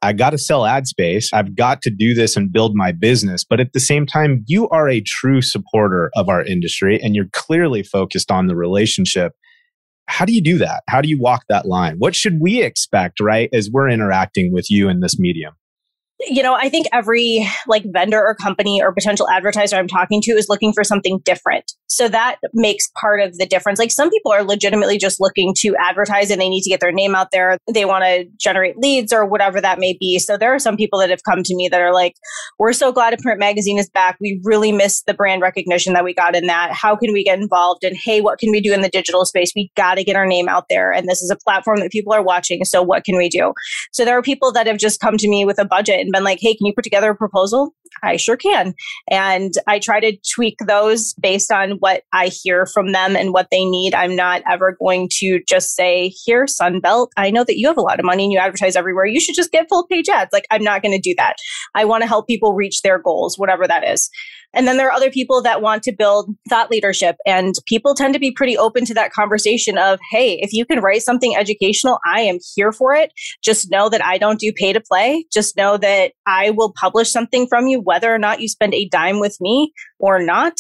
I 0.04 0.12
got 0.12 0.32
to 0.32 0.38
sell 0.38 0.66
ad 0.66 0.86
space, 0.86 1.32
I've 1.32 1.56
got 1.56 1.82
to 1.84 1.90
do 1.90 2.14
this 2.14 2.36
and 2.36 2.52
build 2.52 2.76
my 2.76 2.92
business, 2.92 3.46
but 3.50 3.62
at 3.62 3.72
the 3.72 3.80
same 3.80 4.06
time, 4.06 4.44
you 4.48 4.68
are 4.68 4.90
a 4.90 5.00
true 5.00 5.42
supporter 5.42 6.12
of 6.18 6.28
our 6.28 6.44
industry 6.44 7.00
and 7.02 7.16
you're 7.16 7.30
clearly 7.32 7.84
focused 7.84 8.30
on 8.30 8.48
the 8.48 8.56
relationship. 8.56 9.32
How 10.08 10.26
do 10.26 10.34
you 10.34 10.44
do 10.44 10.58
that? 10.58 10.84
How 10.90 11.00
do 11.00 11.08
you 11.08 11.18
walk 11.22 11.44
that 11.48 11.66
line? 11.66 11.96
What 12.00 12.16
should 12.16 12.42
we 12.42 12.62
expect, 12.62 13.22
right, 13.22 13.50
as 13.54 13.70
we're 13.72 13.88
interacting 13.88 14.52
with 14.52 14.70
you 14.70 14.90
in 14.90 15.00
this 15.00 15.18
medium? 15.18 15.54
You 16.28 16.44
know, 16.44 16.54
I 16.54 16.70
think 16.70 16.88
every 16.92 17.48
like 17.68 17.84
vendor 17.86 18.20
or 18.20 18.36
company 18.36 18.82
or 18.82 18.94
potential 18.94 19.30
advertiser 19.30 19.76
I'm 19.76 19.88
talking 19.88 20.22
to 20.24 20.32
is 20.32 20.48
looking 20.50 20.74
for 20.74 20.84
something 20.84 21.20
different. 21.24 21.72
So 21.88 22.08
that 22.10 22.38
makes 22.54 22.90
part 23.00 23.22
of 23.22 23.38
the 23.38 23.46
difference. 23.46 23.78
Like 23.78 23.92
some 23.92 24.10
people 24.10 24.32
are 24.32 24.44
legitimately 24.44 24.98
just 24.98 25.22
looking 25.22 25.54
to 25.60 25.76
advertise 25.80 26.32
and 26.32 26.42
they 26.42 26.50
need 26.50 26.64
to 26.64 26.70
get 26.70 26.80
their 26.80 26.92
name 26.92 27.14
out 27.14 27.28
there. 27.32 27.58
They 27.72 27.86
want 27.86 28.04
to 28.04 28.26
generate 28.40 28.78
leads 28.78 29.14
or 29.14 29.26
whatever 29.26 29.62
that 29.62 29.80
may 29.80 29.96
be. 30.00 30.18
So 30.18 30.36
there 30.36 30.54
are 30.54 30.60
some 30.60 30.76
people 30.76 31.00
that 31.00 31.12
have 31.12 31.24
come 31.24 31.44
to 31.44 31.56
me 31.56 31.70
that 31.70 31.82
are 31.82 31.94
like, 31.94 32.16
we're 32.58 32.74
so 32.74 32.92
glad 32.92 33.14
a 33.14 33.18
print 33.18 33.40
magazine 33.40 33.78
is 33.78 33.90
back. 33.90 34.18
We 34.20 34.42
really 34.44 34.72
miss 34.72 35.04
the 35.04 35.14
brand 35.14 35.44
recognition 35.44 35.94
that 35.94 36.04
we 36.04 36.16
got 36.16 36.36
in 36.36 36.48
that. 36.48 36.72
How 36.72 36.96
can 36.96 37.14
we 37.14 37.24
get 37.24 37.40
involved? 37.40 37.84
And 37.84 37.96
hey, 37.96 38.22
what 38.22 38.40
can 38.40 38.52
we 38.52 38.60
do 38.60 38.74
in 38.74 38.82
the 38.82 38.90
digital 38.90 39.26
space? 39.26 39.52
We 39.56 39.72
got 39.78 39.96
to 39.96 40.04
get 40.04 40.16
our 40.16 40.26
name 40.26 40.50
out 40.50 40.66
there. 40.70 40.92
And 40.92 41.08
this 41.08 41.22
is 41.22 41.30
a 41.30 41.38
platform 41.44 41.80
that 41.82 41.92
people 41.92 42.14
are 42.14 42.24
watching. 42.24 42.66
So 42.66 42.82
what 42.82 43.04
can 43.04 43.18
we 43.18 43.30
do? 43.30 43.54
So 43.92 44.04
there 44.04 44.18
are 44.18 44.24
people 44.24 44.52
that 44.54 44.66
have 44.66 44.78
just 44.78 45.00
come 45.00 45.18
to 45.18 45.30
me 45.30 45.46
with 45.46 45.60
a 45.60 45.66
budget 45.66 46.00
been 46.14 46.24
like, 46.24 46.40
hey, 46.42 46.56
can 46.56 46.66
you 46.66 46.74
put 46.74 46.84
together 46.84 47.12
a 47.12 47.16
proposal? 47.16 47.76
I 48.02 48.18
sure 48.18 48.38
can. 48.38 48.74
And 49.10 49.54
I 49.68 49.80
try 49.80 50.00
to 50.00 50.18
tweak 50.34 50.58
those 50.66 51.14
based 51.22 51.52
on 51.52 51.74
what 51.74 52.04
I 52.12 52.28
hear 52.28 52.66
from 52.66 52.92
them 52.92 53.16
and 53.16 53.34
what 53.34 53.48
they 53.52 53.66
need. 53.66 53.94
I'm 53.94 54.16
not 54.16 54.42
ever 54.50 54.76
going 54.80 55.10
to 55.20 55.42
just 55.48 55.76
say, 55.76 56.14
here, 56.26 56.46
Sunbelt, 56.46 57.10
I 57.18 57.30
know 57.30 57.44
that 57.44 57.58
you 57.58 57.68
have 57.68 57.78
a 57.78 57.82
lot 57.82 58.00
of 58.00 58.06
money 58.06 58.24
and 58.24 58.34
you 58.34 58.40
advertise 58.40 58.76
everywhere. 58.76 59.06
You 59.06 59.20
should 59.20 59.36
just 59.36 59.52
get 59.52 59.68
full 59.70 59.86
page 59.88 60.10
ads. 60.10 60.34
Like, 60.34 60.46
I'm 60.50 60.64
not 60.64 60.82
going 60.82 60.96
to 60.96 61.02
do 61.02 61.14
that. 61.18 61.36
I 61.76 61.86
want 61.86 62.02
to 62.02 62.08
help 62.08 62.28
people 62.28 62.54
reach 62.54 62.82
their 62.82 63.00
goals, 63.00 63.38
whatever 63.38 63.68
that 63.68 63.88
is. 63.88 64.10
And 64.54 64.68
then 64.68 64.78
there 64.78 64.88
are 64.88 64.92
other 64.92 65.10
people 65.10 65.42
that 65.42 65.62
want 65.62 65.84
to 65.84 65.92
build 65.92 66.36
thought 66.50 66.70
leadership. 66.70 67.16
And 67.26 67.56
people 67.66 67.96
tend 67.96 68.14
to 68.14 68.20
be 68.20 68.32
pretty 68.32 68.58
open 68.58 68.86
to 68.86 68.94
that 68.94 69.12
conversation 69.12 69.78
of, 69.78 70.00
hey, 70.12 70.40
if 70.42 70.54
you 70.54 70.66
can 70.66 70.80
write 70.80 71.02
something 71.02 71.36
educational, 71.36 72.00
I 72.06 72.22
am 72.22 72.38
here 72.56 72.72
for 72.72 72.94
it. 72.94 73.14
Just 73.44 73.72
know 73.72 73.90
that 73.90 74.04
I 74.04 74.18
don't 74.18 74.40
do 74.40 74.52
pay 74.56 74.74
to 74.74 74.82
play. 74.82 75.26
Just 75.32 75.58
know 75.58 75.78
that 75.78 76.14
I 76.26 76.52
will 76.52 76.74
publish 76.80 77.12
something 77.12 77.48
from 77.48 77.68
you, 77.68 77.80
whether 77.82 78.14
or 78.14 78.20
not 78.20 78.42
you 78.42 78.48
spend 78.48 78.74
a 78.74 78.88
dime 78.90 79.20
with 79.20 79.38
me 79.42 79.74
or 80.04 80.22
not. 80.22 80.54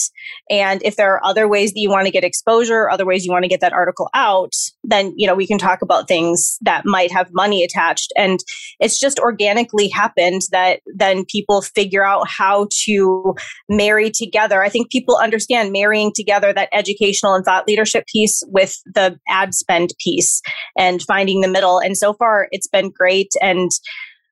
And 0.49 0.81
if 0.85 0.95
there 0.95 1.13
are 1.13 1.25
other 1.25 1.49
ways 1.49 1.73
that 1.73 1.79
you 1.81 1.89
want 1.89 2.05
to 2.05 2.11
get 2.11 2.23
exposure, 2.23 2.89
other 2.89 3.05
ways 3.05 3.25
you 3.25 3.31
want 3.31 3.43
to 3.43 3.49
get 3.49 3.59
that 3.59 3.73
article 3.73 4.09
out, 4.13 4.53
then, 4.85 5.13
you 5.17 5.27
know, 5.27 5.35
we 5.35 5.45
can 5.45 5.57
talk 5.57 5.81
about 5.81 6.07
things 6.07 6.57
that 6.61 6.85
might 6.85 7.11
have 7.11 7.27
money 7.33 7.61
attached. 7.61 8.13
And 8.15 8.39
it's 8.79 8.97
just 8.97 9.19
organically 9.19 9.89
happened 9.89 10.43
that 10.51 10.79
then 10.95 11.25
people 11.25 11.61
figure 11.61 12.05
out 12.05 12.25
how 12.29 12.67
to 12.85 13.35
marry 13.67 14.09
together. 14.09 14.63
I 14.63 14.69
think 14.69 14.89
people 14.89 15.17
understand 15.21 15.73
marrying 15.73 16.13
together 16.15 16.53
that 16.53 16.69
educational 16.71 17.35
and 17.35 17.43
thought 17.43 17.67
leadership 17.67 18.05
piece 18.07 18.43
with 18.47 18.77
the 18.85 19.19
ad 19.27 19.53
spend 19.53 19.89
piece 19.99 20.41
and 20.77 21.01
finding 21.01 21.41
the 21.41 21.49
middle. 21.49 21.79
And 21.79 21.97
so 21.97 22.13
far, 22.13 22.47
it's 22.51 22.69
been 22.69 22.91
great. 22.91 23.33
And 23.41 23.71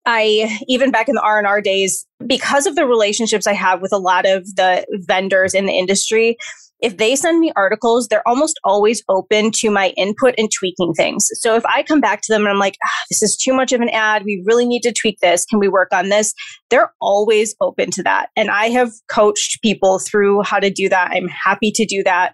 I 0.06 0.60
even 0.68 0.92
back 0.92 1.10
in 1.10 1.16
the 1.16 1.22
R&R 1.22 1.62
days 1.62 2.06
because 2.26 2.66
of 2.66 2.76
the 2.76 2.86
relationships 2.86 3.48
I 3.48 3.54
have 3.54 3.82
with 3.82 3.94
a 3.94 3.98
lot 3.98 4.26
of 4.28 4.46
the 4.56 4.86
vendors 5.08 5.54
in 5.54 5.66
the 5.66 5.74
industry 5.74 6.38
if 6.82 6.98
they 6.98 7.16
send 7.16 7.40
me 7.40 7.52
articles, 7.56 8.08
they're 8.08 8.28
almost 8.28 8.60
always 8.64 9.04
open 9.08 9.52
to 9.56 9.70
my 9.70 9.90
input 9.98 10.34
and 10.38 10.50
tweaking 10.52 10.94
things. 10.94 11.28
So 11.34 11.56
if 11.56 11.64
I 11.66 11.84
come 11.84 12.02
back 12.02 12.22
to 12.24 12.34
them 12.34 12.42
and 12.42 12.50
I'm 12.50 12.60
like, 12.60 12.76
ah, 12.84 13.04
this 13.10 13.22
is 13.22 13.38
too 13.38 13.54
much 13.54 13.72
of 13.72 13.82
an 13.82 13.90
ad, 13.90 14.24
we 14.26 14.44
really 14.46 14.66
need 14.66 14.82
to 14.82 14.92
tweak 14.92 15.20
this. 15.20 15.46
Can 15.46 15.60
we 15.60 15.68
work 15.68 15.90
on 15.94 16.10
this? 16.10 16.34
They're 16.70 16.92
always 17.00 17.56
open 17.62 17.92
to 17.92 18.04
that. 18.04 18.30
And 18.36 18.50
I 18.50 18.70
have 18.70 18.92
coached 19.10 19.62
people 19.62 20.00
through 20.00 20.42
how 20.42 20.60
to 20.60 20.72
do 20.72 20.90
that. 20.90 21.12
I'm 21.14 21.28
happy 21.28 21.72
to 21.72 21.86
do 21.86 22.04
that 22.04 22.34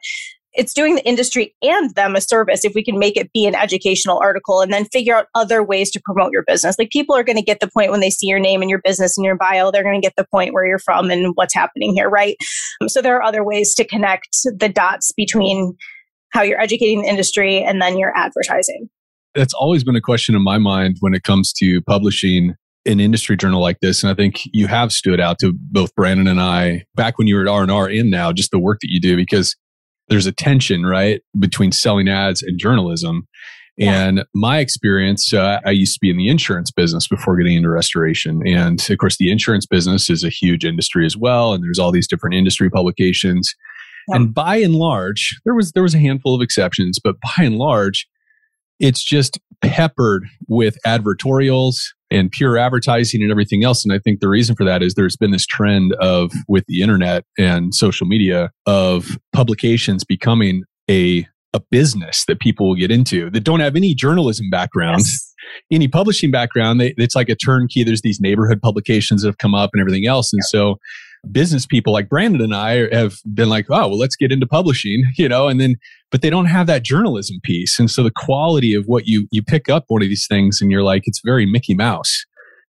it's 0.57 0.73
doing 0.73 0.95
the 0.95 1.07
industry 1.07 1.55
and 1.61 1.93
them 1.93 2.15
a 2.15 2.21
service 2.21 2.65
if 2.65 2.73
we 2.73 2.83
can 2.83 2.97
make 2.97 3.15
it 3.15 3.31
be 3.31 3.45
an 3.45 3.53
educational 3.53 4.17
article 4.17 4.59
and 4.59 4.73
then 4.73 4.85
figure 4.85 5.15
out 5.15 5.27
other 5.35 5.63
ways 5.63 5.91
to 5.91 6.01
promote 6.03 6.31
your 6.31 6.43
business. 6.47 6.77
Like 6.79 6.89
people 6.89 7.15
are 7.15 7.23
going 7.23 7.37
to 7.37 7.43
get 7.43 7.59
the 7.59 7.69
point 7.69 7.91
when 7.91 7.99
they 7.99 8.09
see 8.09 8.27
your 8.27 8.39
name 8.39 8.61
and 8.61 8.69
your 8.69 8.81
business 8.83 9.17
and 9.17 9.23
your 9.23 9.35
bio, 9.35 9.69
they're 9.69 9.83
going 9.83 10.01
to 10.01 10.05
get 10.05 10.15
the 10.17 10.25
point 10.25 10.53
where 10.53 10.65
you're 10.65 10.79
from 10.79 11.11
and 11.11 11.33
what's 11.35 11.53
happening 11.53 11.93
here, 11.93 12.09
right? 12.09 12.35
Um, 12.81 12.89
so 12.89 13.01
there 13.01 13.15
are 13.15 13.23
other 13.23 13.43
ways 13.43 13.75
to 13.75 13.85
connect 13.85 14.29
the 14.45 14.67
dots 14.67 15.11
between 15.15 15.77
how 16.33 16.41
you're 16.41 16.59
educating 16.59 17.03
the 17.03 17.07
industry 17.07 17.63
and 17.63 17.79
then 17.79 17.97
your 17.97 18.11
advertising. 18.17 18.89
That's 19.35 19.53
always 19.53 19.83
been 19.83 19.95
a 19.95 20.01
question 20.01 20.35
in 20.35 20.43
my 20.43 20.57
mind 20.57 20.97
when 21.01 21.13
it 21.13 21.21
comes 21.21 21.53
to 21.53 21.81
publishing 21.83 22.55
an 22.87 22.99
industry 22.99 23.35
journal 23.35 23.59
like 23.59 23.81
this 23.81 24.01
and 24.01 24.09
i 24.09 24.13
think 24.13 24.43
you 24.53 24.65
have 24.65 24.93
stood 24.93 25.19
out 25.19 25.37
to 25.39 25.51
both 25.53 25.93
brandon 25.95 26.25
and 26.25 26.39
i 26.39 26.85
back 26.95 27.17
when 27.17 27.27
you 27.27 27.35
were 27.35 27.41
at 27.41 27.47
r&r 27.49 27.89
and 27.89 28.09
now 28.09 28.31
just 28.31 28.49
the 28.49 28.57
work 28.57 28.77
that 28.79 28.87
you 28.89 29.01
do 29.01 29.17
because 29.17 29.57
there's 30.09 30.25
a 30.25 30.31
tension, 30.31 30.85
right, 30.85 31.21
between 31.37 31.71
selling 31.71 32.07
ads 32.07 32.41
and 32.41 32.59
journalism. 32.59 33.27
Yeah. 33.77 34.05
And 34.05 34.25
my 34.33 34.57
experience, 34.57 35.33
uh, 35.33 35.59
I 35.63 35.69
used 35.69 35.93
to 35.93 35.99
be 36.01 36.09
in 36.09 36.17
the 36.17 36.29
insurance 36.29 36.71
business 36.71 37.07
before 37.07 37.37
getting 37.37 37.57
into 37.57 37.69
restoration. 37.69 38.41
And 38.47 38.83
of 38.89 38.97
course, 38.97 39.17
the 39.17 39.31
insurance 39.31 39.67
business 39.67 40.09
is 40.09 40.23
a 40.23 40.29
huge 40.29 40.65
industry 40.65 41.05
as 41.05 41.15
well. 41.15 41.53
And 41.53 41.63
there's 41.63 41.77
all 41.77 41.91
these 41.91 42.07
different 42.07 42.35
industry 42.35 42.71
publications. 42.71 43.53
Yeah. 44.07 44.15
And 44.15 44.33
by 44.33 44.55
and 44.57 44.75
large, 44.75 45.39
there 45.45 45.53
was 45.53 45.73
there 45.73 45.83
was 45.83 45.93
a 45.93 45.99
handful 45.99 46.33
of 46.33 46.41
exceptions, 46.41 46.97
but 47.03 47.17
by 47.21 47.43
and 47.43 47.57
large, 47.57 48.07
it's 48.79 49.03
just 49.03 49.39
peppered 49.61 50.25
with 50.47 50.77
advertorials 50.85 51.77
and 52.09 52.31
pure 52.31 52.57
advertising 52.57 53.21
and 53.21 53.31
everything 53.31 53.63
else. 53.63 53.83
And 53.83 53.93
I 53.93 53.99
think 53.99 54.19
the 54.19 54.29
reason 54.29 54.55
for 54.55 54.63
that 54.63 54.81
is 54.81 54.93
there's 54.93 55.17
been 55.17 55.31
this 55.31 55.45
trend 55.45 55.93
of 55.95 56.31
with 56.47 56.65
the 56.67 56.81
internet 56.81 57.25
and 57.37 57.73
social 57.73 58.07
media 58.07 58.51
of 58.65 59.17
publications 59.33 60.03
becoming 60.03 60.63
a 60.89 61.27
a 61.53 61.61
business 61.71 62.25
that 62.27 62.39
people 62.39 62.67
will 62.67 62.75
get 62.75 62.91
into 62.91 63.29
that 63.31 63.43
don't 63.43 63.61
have 63.61 63.75
any 63.75 63.95
journalism 63.95 64.49
background, 64.49 64.99
yes. 64.99 65.33
any 65.71 65.87
publishing 65.87 66.29
background. 66.29 66.79
They, 66.79 66.93
it's 66.97 67.15
like 67.15 67.29
a 67.29 67.35
turnkey. 67.35 67.83
There's 67.83 68.01
these 68.01 68.19
neighborhood 68.19 68.61
publications 68.61 69.21
that 69.21 69.29
have 69.29 69.37
come 69.37 69.55
up 69.55 69.71
and 69.73 69.81
everything 69.81 70.05
else. 70.05 70.33
And 70.33 70.41
yeah. 70.43 70.59
so 70.59 70.75
business 71.31 71.65
people 71.65 71.93
like 71.93 72.09
Brandon 72.09 72.41
and 72.41 72.55
I 72.55 72.93
have 72.93 73.17
been 73.33 73.49
like, 73.49 73.67
oh, 73.69 73.89
well, 73.89 73.97
let's 73.97 74.15
get 74.15 74.31
into 74.31 74.47
publishing, 74.47 75.03
you 75.17 75.29
know, 75.29 75.47
and 75.47 75.59
then, 75.59 75.75
but 76.11 76.21
they 76.21 76.29
don't 76.29 76.45
have 76.45 76.67
that 76.67 76.83
journalism 76.83 77.37
piece. 77.43 77.79
And 77.79 77.89
so 77.89 78.03
the 78.03 78.11
quality 78.11 78.73
of 78.73 78.85
what 78.85 79.07
you, 79.07 79.27
you 79.31 79.43
pick 79.43 79.69
up 79.69 79.85
one 79.87 80.01
of 80.01 80.07
these 80.07 80.27
things 80.27 80.59
and 80.61 80.71
you're 80.71 80.83
like, 80.83 81.03
it's 81.05 81.21
very 81.23 81.45
Mickey 81.45 81.73
Mouse. 81.73 82.25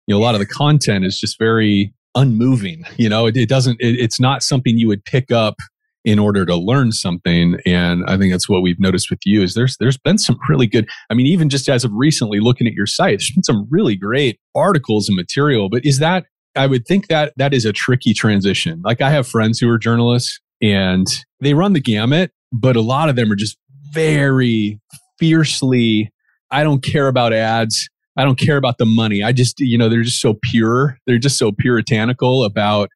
You 0.07 0.14
know, 0.14 0.21
a 0.21 0.25
lot 0.25 0.35
of 0.35 0.40
the 0.40 0.47
content 0.47 1.05
is 1.05 1.18
just 1.18 1.38
very 1.38 1.92
unmoving. 2.14 2.85
You 2.97 3.09
know, 3.09 3.27
it, 3.27 3.37
it 3.37 3.49
doesn't, 3.49 3.81
it, 3.81 4.01
it's 4.01 4.18
not 4.18 4.42
something 4.42 4.79
you 4.79 4.88
would 4.88 5.05
pick 5.05 5.31
up 5.31 5.57
in 6.05 6.18
order 6.18 6.47
to 6.47 6.57
learn 6.57 6.90
something. 6.90 7.59
And 7.66 8.05
I 8.07 8.16
think 8.16 8.33
that's 8.33 8.49
what 8.49 8.62
we've 8.62 8.81
noticed 8.81 9.11
with 9.11 9.18
you 9.27 9.42
is 9.42 9.55
there's, 9.55 9.77
there's 9.79 9.99
been 9.99 10.16
some 10.16 10.38
really 10.49 10.66
good, 10.66 10.88
I 11.11 11.14
mean, 11.14 11.27
even 11.27 11.49
just 11.49 11.68
as 11.68 11.85
of 11.85 11.90
recently 11.92 12.40
looking 12.40 12.66
at 12.66 12.73
your 12.73 12.87
site, 12.87 13.18
there's 13.18 13.33
been 13.35 13.42
some 13.42 13.66
really 13.71 13.94
great 13.94 14.40
articles 14.55 15.09
and 15.09 15.16
material, 15.16 15.68
but 15.68 15.85
is 15.85 15.99
that, 15.99 16.25
I 16.59 16.66
would 16.66 16.87
think 16.87 17.07
that 17.09 17.33
that 17.37 17.55
is 17.55 17.64
a 17.64 17.73
tricky 17.73 18.12
transition. 18.12 18.83
Like 18.85 19.01
I 19.01 19.11
have 19.11 19.27
friends 19.27 19.59
who 19.59 19.71
are 19.71 19.79
journalists 19.79 20.40
and 20.61 21.07
they 21.40 21.55
run 21.55 21.73
the 21.73 21.81
gamut, 21.81 22.33
but 22.53 22.77
a 22.77 22.81
lot 22.81 23.09
of 23.09 23.16
them 23.16 23.31
are 23.31 23.37
just 23.37 23.57
very 23.92 24.81
fiercely, 25.18 26.12
I 26.51 26.64
don't 26.64 26.83
care 26.83 27.09
about 27.09 27.33
ads. 27.33 27.88
I 28.16 28.25
don't 28.25 28.38
care 28.38 28.57
about 28.57 28.79
the 28.79 28.87
money. 28.87 29.23
I 29.23 29.31
just, 29.31 29.61
you 29.61 29.79
know, 29.79 29.88
they're 29.88 30.03
just 30.03 30.21
so 30.21 30.35
pure. 30.42 30.99
They're 31.07 31.18
just 31.18 31.38
so 31.38 31.53
puritanical 31.53 32.44
about 32.44 32.90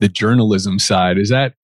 the 0.00 0.08
journalism 0.08 0.80
side. 0.80 1.16
Is 1.16 1.30
that 1.30 1.54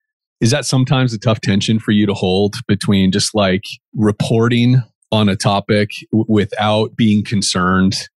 is 0.41 0.53
that 0.53 0.65
sometimes 0.65 1.13
a 1.13 1.19
tough 1.19 1.41
tension 1.41 1.79
for 1.79 1.91
you 1.91 2.07
to 2.07 2.15
hold 2.15 2.55
between 2.67 3.13
just 3.13 3.35
like 3.35 3.65
reporting 3.95 4.83
on 5.13 5.29
a 5.29 5.37
topic 5.37 5.91
without 6.13 6.97
being 6.97 7.25
concerned 7.25 8.09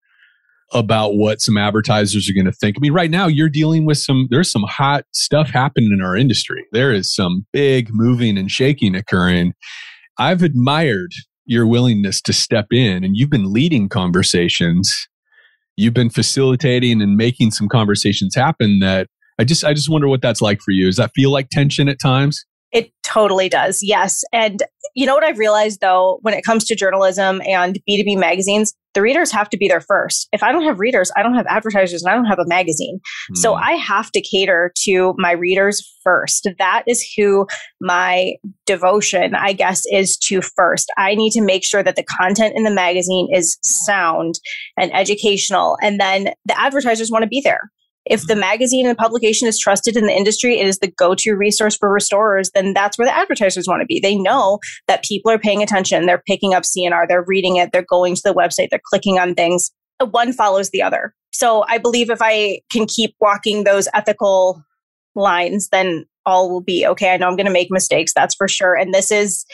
about 0.74 1.16
what 1.16 1.40
some 1.40 1.58
advertisers 1.58 2.28
are 2.28 2.32
going 2.32 2.46
to 2.46 2.52
think. 2.52 2.76
I 2.76 2.80
mean, 2.80 2.92
right 2.92 3.10
now 3.10 3.26
you're 3.26 3.48
dealing 3.48 3.84
with 3.84 3.98
some, 3.98 4.26
there's 4.30 4.50
some 4.50 4.64
hot 4.64 5.04
stuff 5.12 5.50
happening 5.50 5.90
in 5.92 6.02
our 6.02 6.16
industry. 6.16 6.64
There 6.72 6.92
is 6.92 7.14
some 7.14 7.46
big 7.52 7.88
moving 7.92 8.38
and 8.38 8.50
shaking 8.50 8.94
occurring. 8.94 9.52
I've 10.18 10.42
admired 10.42 11.12
your 11.44 11.66
willingness 11.66 12.20
to 12.22 12.32
step 12.32 12.66
in 12.72 13.04
and 13.04 13.16
you've 13.16 13.30
been 13.30 13.52
leading 13.52 13.88
conversations. 13.88 15.08
You've 15.76 15.94
been 15.94 16.10
facilitating 16.10 17.02
and 17.02 17.16
making 17.16 17.50
some 17.50 17.68
conversations 17.68 18.34
happen 18.34 18.78
that 18.80 19.08
I 19.38 19.44
just, 19.44 19.64
I 19.64 19.74
just 19.74 19.90
wonder 19.90 20.08
what 20.08 20.22
that's 20.22 20.40
like 20.40 20.60
for 20.60 20.70
you. 20.70 20.86
Does 20.86 20.96
that 20.96 21.12
feel 21.14 21.30
like 21.30 21.48
tension 21.50 21.88
at 21.88 21.98
times? 22.00 22.44
It 22.70 22.92
totally 23.02 23.48
does. 23.48 23.80
Yes. 23.82 24.22
And 24.32 24.62
you 24.94 25.06
know 25.06 25.14
what 25.14 25.24
I've 25.24 25.38
realized 25.38 25.80
though, 25.80 26.18
when 26.22 26.34
it 26.34 26.44
comes 26.44 26.64
to 26.66 26.76
journalism 26.76 27.42
and 27.46 27.78
B2B 27.88 28.18
magazines, 28.18 28.74
the 28.94 29.02
readers 29.02 29.30
have 29.32 29.48
to 29.50 29.56
be 29.56 29.68
there 29.68 29.80
first. 29.80 30.28
If 30.32 30.42
I 30.42 30.52
don't 30.52 30.64
have 30.64 30.78
readers, 30.78 31.10
I 31.16 31.22
don't 31.22 31.34
have 31.34 31.46
advertisers 31.46 32.02
and 32.02 32.10
I 32.10 32.14
don't 32.14 32.26
have 32.26 32.38
a 32.38 32.46
magazine. 32.46 33.00
Mm. 33.32 33.36
So 33.36 33.54
hmm. 33.54 33.62
I 33.62 33.72
have 33.72 34.10
to 34.12 34.20
cater 34.20 34.72
to 34.84 35.14
my 35.18 35.32
readers 35.32 35.82
first. 36.02 36.48
That 36.58 36.84
is 36.86 37.06
who 37.16 37.46
my 37.80 38.34
devotion, 38.66 39.34
I 39.34 39.52
guess, 39.52 39.82
is 39.90 40.16
to 40.24 40.42
first. 40.42 40.90
I 40.98 41.14
need 41.14 41.32
to 41.32 41.40
make 41.40 41.64
sure 41.64 41.82
that 41.82 41.96
the 41.96 42.04
content 42.20 42.54
in 42.56 42.64
the 42.64 42.70
magazine 42.70 43.28
is 43.32 43.58
sound 43.62 44.34
and 44.76 44.94
educational. 44.94 45.78
And 45.82 46.00
then 46.00 46.30
the 46.44 46.60
advertisers 46.60 47.10
want 47.10 47.22
to 47.22 47.28
be 47.28 47.40
there. 47.40 47.70
If 48.06 48.26
the 48.26 48.34
mm-hmm. 48.34 48.40
magazine 48.40 48.86
and 48.86 48.98
publication 48.98 49.46
is 49.48 49.58
trusted 49.58 49.96
in 49.96 50.06
the 50.06 50.16
industry, 50.16 50.58
it 50.58 50.66
is 50.66 50.78
the 50.78 50.88
go 50.88 51.14
to 51.14 51.32
resource 51.34 51.76
for 51.76 51.92
restorers, 51.92 52.50
then 52.54 52.74
that's 52.74 52.98
where 52.98 53.06
the 53.06 53.16
advertisers 53.16 53.68
want 53.68 53.80
to 53.80 53.86
be. 53.86 54.00
They 54.00 54.16
know 54.16 54.58
that 54.88 55.04
people 55.04 55.30
are 55.30 55.38
paying 55.38 55.62
attention, 55.62 56.06
they're 56.06 56.22
picking 56.26 56.54
up 56.54 56.64
C&R, 56.64 57.06
they're 57.08 57.24
reading 57.26 57.56
it, 57.56 57.70
they're 57.72 57.84
going 57.88 58.14
to 58.14 58.22
the 58.24 58.34
website, 58.34 58.68
they're 58.70 58.80
clicking 58.84 59.18
on 59.18 59.34
things. 59.34 59.70
One 60.10 60.32
follows 60.32 60.70
the 60.70 60.82
other. 60.82 61.14
So 61.32 61.64
I 61.68 61.78
believe 61.78 62.10
if 62.10 62.18
I 62.20 62.60
can 62.70 62.86
keep 62.86 63.14
walking 63.20 63.64
those 63.64 63.88
ethical 63.94 64.62
lines, 65.14 65.68
then 65.70 66.04
all 66.26 66.50
will 66.50 66.60
be 66.60 66.86
okay. 66.86 67.12
I 67.12 67.16
know 67.16 67.28
I'm 67.28 67.36
going 67.36 67.46
to 67.46 67.52
make 67.52 67.68
mistakes, 67.70 68.12
that's 68.14 68.34
for 68.34 68.48
sure. 68.48 68.74
And 68.74 68.92
this 68.92 69.10
is 69.10 69.44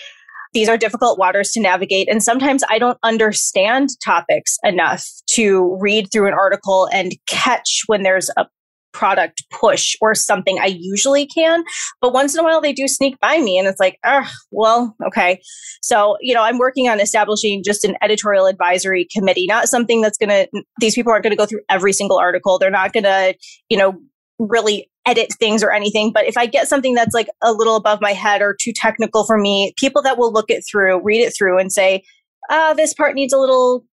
these 0.54 0.68
are 0.68 0.76
difficult 0.76 1.18
waters 1.18 1.52
to 1.52 1.60
navigate. 1.60 2.08
And 2.08 2.22
sometimes 2.22 2.62
I 2.68 2.78
don't 2.78 2.98
understand 3.02 3.90
topics 4.04 4.58
enough 4.64 5.06
to 5.30 5.76
read 5.80 6.10
through 6.12 6.28
an 6.28 6.34
article 6.34 6.88
and 6.92 7.12
catch 7.26 7.82
when 7.86 8.02
there's 8.02 8.30
a 8.36 8.46
product 8.92 9.44
push 9.52 9.94
or 10.00 10.14
something 10.14 10.58
I 10.58 10.76
usually 10.78 11.26
can. 11.26 11.62
But 12.00 12.12
once 12.12 12.34
in 12.34 12.40
a 12.40 12.42
while 12.42 12.60
they 12.60 12.72
do 12.72 12.88
sneak 12.88 13.18
by 13.20 13.38
me 13.38 13.58
and 13.58 13.68
it's 13.68 13.78
like, 13.78 13.98
oh, 14.04 14.28
well, 14.50 14.96
okay. 15.06 15.40
So, 15.82 16.16
you 16.20 16.34
know, 16.34 16.42
I'm 16.42 16.58
working 16.58 16.88
on 16.88 17.00
establishing 17.00 17.62
just 17.64 17.84
an 17.84 17.96
editorial 18.02 18.46
advisory 18.46 19.06
committee, 19.14 19.46
not 19.46 19.68
something 19.68 20.00
that's 20.00 20.18
going 20.18 20.30
to, 20.30 20.48
these 20.80 20.94
people 20.94 21.12
aren't 21.12 21.22
going 21.22 21.32
to 21.32 21.36
go 21.36 21.46
through 21.46 21.60
every 21.68 21.92
single 21.92 22.18
article. 22.18 22.58
They're 22.58 22.70
not 22.70 22.92
going 22.92 23.04
to, 23.04 23.34
you 23.68 23.76
know, 23.76 23.98
really 24.38 24.90
edit 25.08 25.32
things 25.38 25.62
or 25.62 25.72
anything. 25.72 26.12
But 26.12 26.26
if 26.26 26.36
I 26.36 26.44
get 26.44 26.68
something 26.68 26.94
that's 26.94 27.14
like 27.14 27.28
a 27.42 27.52
little 27.52 27.76
above 27.76 28.00
my 28.02 28.12
head 28.12 28.42
or 28.42 28.54
too 28.60 28.72
technical 28.74 29.24
for 29.24 29.38
me, 29.38 29.72
people 29.78 30.02
that 30.02 30.18
will 30.18 30.32
look 30.32 30.50
it 30.50 30.62
through, 30.70 31.02
read 31.02 31.20
it 31.20 31.32
through 31.36 31.58
and 31.58 31.72
say, 31.72 32.04
uh, 32.50 32.74
this 32.74 32.92
part 32.92 33.14
needs 33.14 33.32
a 33.32 33.38
little 33.38 33.84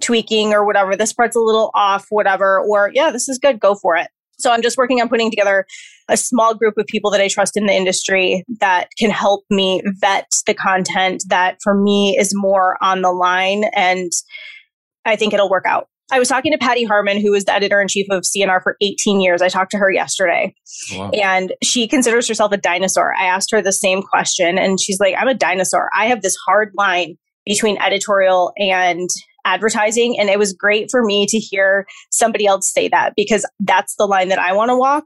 tweaking 0.00 0.52
or 0.52 0.66
whatever. 0.66 0.94
This 0.94 1.12
part's 1.12 1.36
a 1.36 1.40
little 1.40 1.70
off, 1.74 2.06
whatever. 2.10 2.60
Or 2.60 2.90
yeah, 2.92 3.10
this 3.10 3.28
is 3.28 3.38
good. 3.38 3.58
Go 3.58 3.74
for 3.74 3.96
it. 3.96 4.08
So 4.38 4.52
I'm 4.52 4.62
just 4.62 4.76
working 4.76 5.00
on 5.00 5.08
putting 5.08 5.30
together 5.30 5.66
a 6.08 6.16
small 6.16 6.54
group 6.54 6.74
of 6.78 6.86
people 6.86 7.10
that 7.10 7.20
I 7.20 7.28
trust 7.28 7.56
in 7.56 7.66
the 7.66 7.72
industry 7.72 8.44
that 8.60 8.88
can 8.98 9.10
help 9.10 9.44
me 9.50 9.82
vet 10.00 10.30
the 10.46 10.54
content 10.54 11.24
that 11.28 11.58
for 11.62 11.74
me 11.74 12.16
is 12.16 12.32
more 12.34 12.76
on 12.80 13.02
the 13.02 13.10
line. 13.10 13.64
And 13.74 14.12
I 15.04 15.16
think 15.16 15.32
it'll 15.32 15.50
work 15.50 15.64
out. 15.66 15.88
I 16.10 16.18
was 16.18 16.28
talking 16.28 16.52
to 16.52 16.58
Patty 16.58 16.84
Harmon, 16.84 17.20
who 17.20 17.32
was 17.32 17.44
the 17.44 17.54
editor 17.54 17.80
in 17.80 17.88
chief 17.88 18.06
of 18.10 18.24
C&R 18.24 18.60
for 18.62 18.76
18 18.80 19.20
years. 19.20 19.42
I 19.42 19.48
talked 19.48 19.70
to 19.72 19.78
her 19.78 19.90
yesterday, 19.90 20.54
oh, 20.92 20.98
wow. 20.98 21.10
and 21.10 21.52
she 21.62 21.86
considers 21.86 22.26
herself 22.26 22.52
a 22.52 22.56
dinosaur. 22.56 23.14
I 23.14 23.24
asked 23.24 23.50
her 23.52 23.60
the 23.60 23.72
same 23.72 24.02
question, 24.02 24.58
and 24.58 24.80
she's 24.80 25.00
like, 25.00 25.14
I'm 25.18 25.28
a 25.28 25.34
dinosaur. 25.34 25.90
I 25.94 26.06
have 26.06 26.22
this 26.22 26.36
hard 26.46 26.72
line 26.74 27.16
between 27.44 27.78
editorial 27.80 28.52
and 28.58 29.08
advertising. 29.44 30.18
And 30.18 30.28
it 30.28 30.38
was 30.38 30.52
great 30.52 30.90
for 30.90 31.02
me 31.02 31.26
to 31.26 31.38
hear 31.38 31.86
somebody 32.10 32.46
else 32.46 32.70
say 32.70 32.88
that 32.88 33.14
because 33.16 33.46
that's 33.60 33.94
the 33.96 34.06
line 34.06 34.28
that 34.28 34.38
I 34.38 34.52
want 34.52 34.68
to 34.68 34.76
walk. 34.76 35.04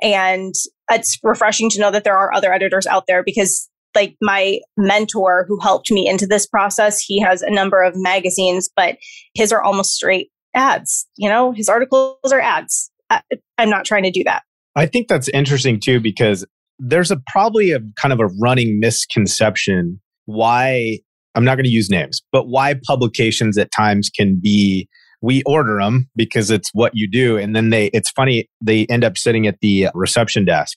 And 0.00 0.54
it's 0.90 1.18
refreshing 1.22 1.68
to 1.70 1.80
know 1.80 1.90
that 1.90 2.04
there 2.04 2.16
are 2.16 2.32
other 2.32 2.52
editors 2.52 2.86
out 2.86 3.04
there 3.06 3.22
because 3.22 3.68
like 3.94 4.16
my 4.22 4.60
mentor 4.78 5.44
who 5.46 5.60
helped 5.60 5.90
me 5.90 6.08
into 6.08 6.26
this 6.26 6.46
process, 6.46 6.98
he 7.00 7.20
has 7.20 7.42
a 7.42 7.50
number 7.50 7.82
of 7.82 7.92
magazines, 7.94 8.70
but 8.74 8.96
his 9.34 9.52
are 9.52 9.62
almost 9.62 9.92
straight 9.92 10.30
ads. 10.54 11.06
You 11.16 11.28
know, 11.28 11.52
his 11.52 11.68
articles 11.68 12.18
are 12.32 12.40
ads. 12.40 12.90
I, 13.10 13.22
I'm 13.58 13.70
not 13.70 13.84
trying 13.84 14.04
to 14.04 14.10
do 14.10 14.22
that. 14.24 14.42
I 14.74 14.86
think 14.86 15.08
that's 15.08 15.28
interesting 15.28 15.80
too, 15.80 16.00
because 16.00 16.46
there's 16.78 17.10
a 17.10 17.20
probably 17.30 17.72
a 17.72 17.80
kind 18.00 18.12
of 18.12 18.20
a 18.20 18.28
running 18.40 18.80
misconception 18.80 20.00
why 20.26 20.98
I'm 21.34 21.44
not 21.44 21.56
going 21.56 21.64
to 21.64 21.70
use 21.70 21.90
names, 21.90 22.22
but 22.32 22.48
why 22.48 22.74
publications 22.86 23.58
at 23.58 23.70
times 23.70 24.10
can 24.10 24.38
be 24.42 24.88
we 25.22 25.42
order 25.44 25.78
them 25.78 26.10
because 26.16 26.50
it's 26.50 26.70
what 26.72 26.92
you 26.94 27.08
do 27.08 27.38
and 27.38 27.54
then 27.54 27.70
they 27.70 27.86
it's 27.94 28.10
funny 28.10 28.48
they 28.60 28.86
end 28.86 29.04
up 29.04 29.16
sitting 29.16 29.46
at 29.46 29.56
the 29.62 29.86
reception 29.94 30.44
desk 30.44 30.76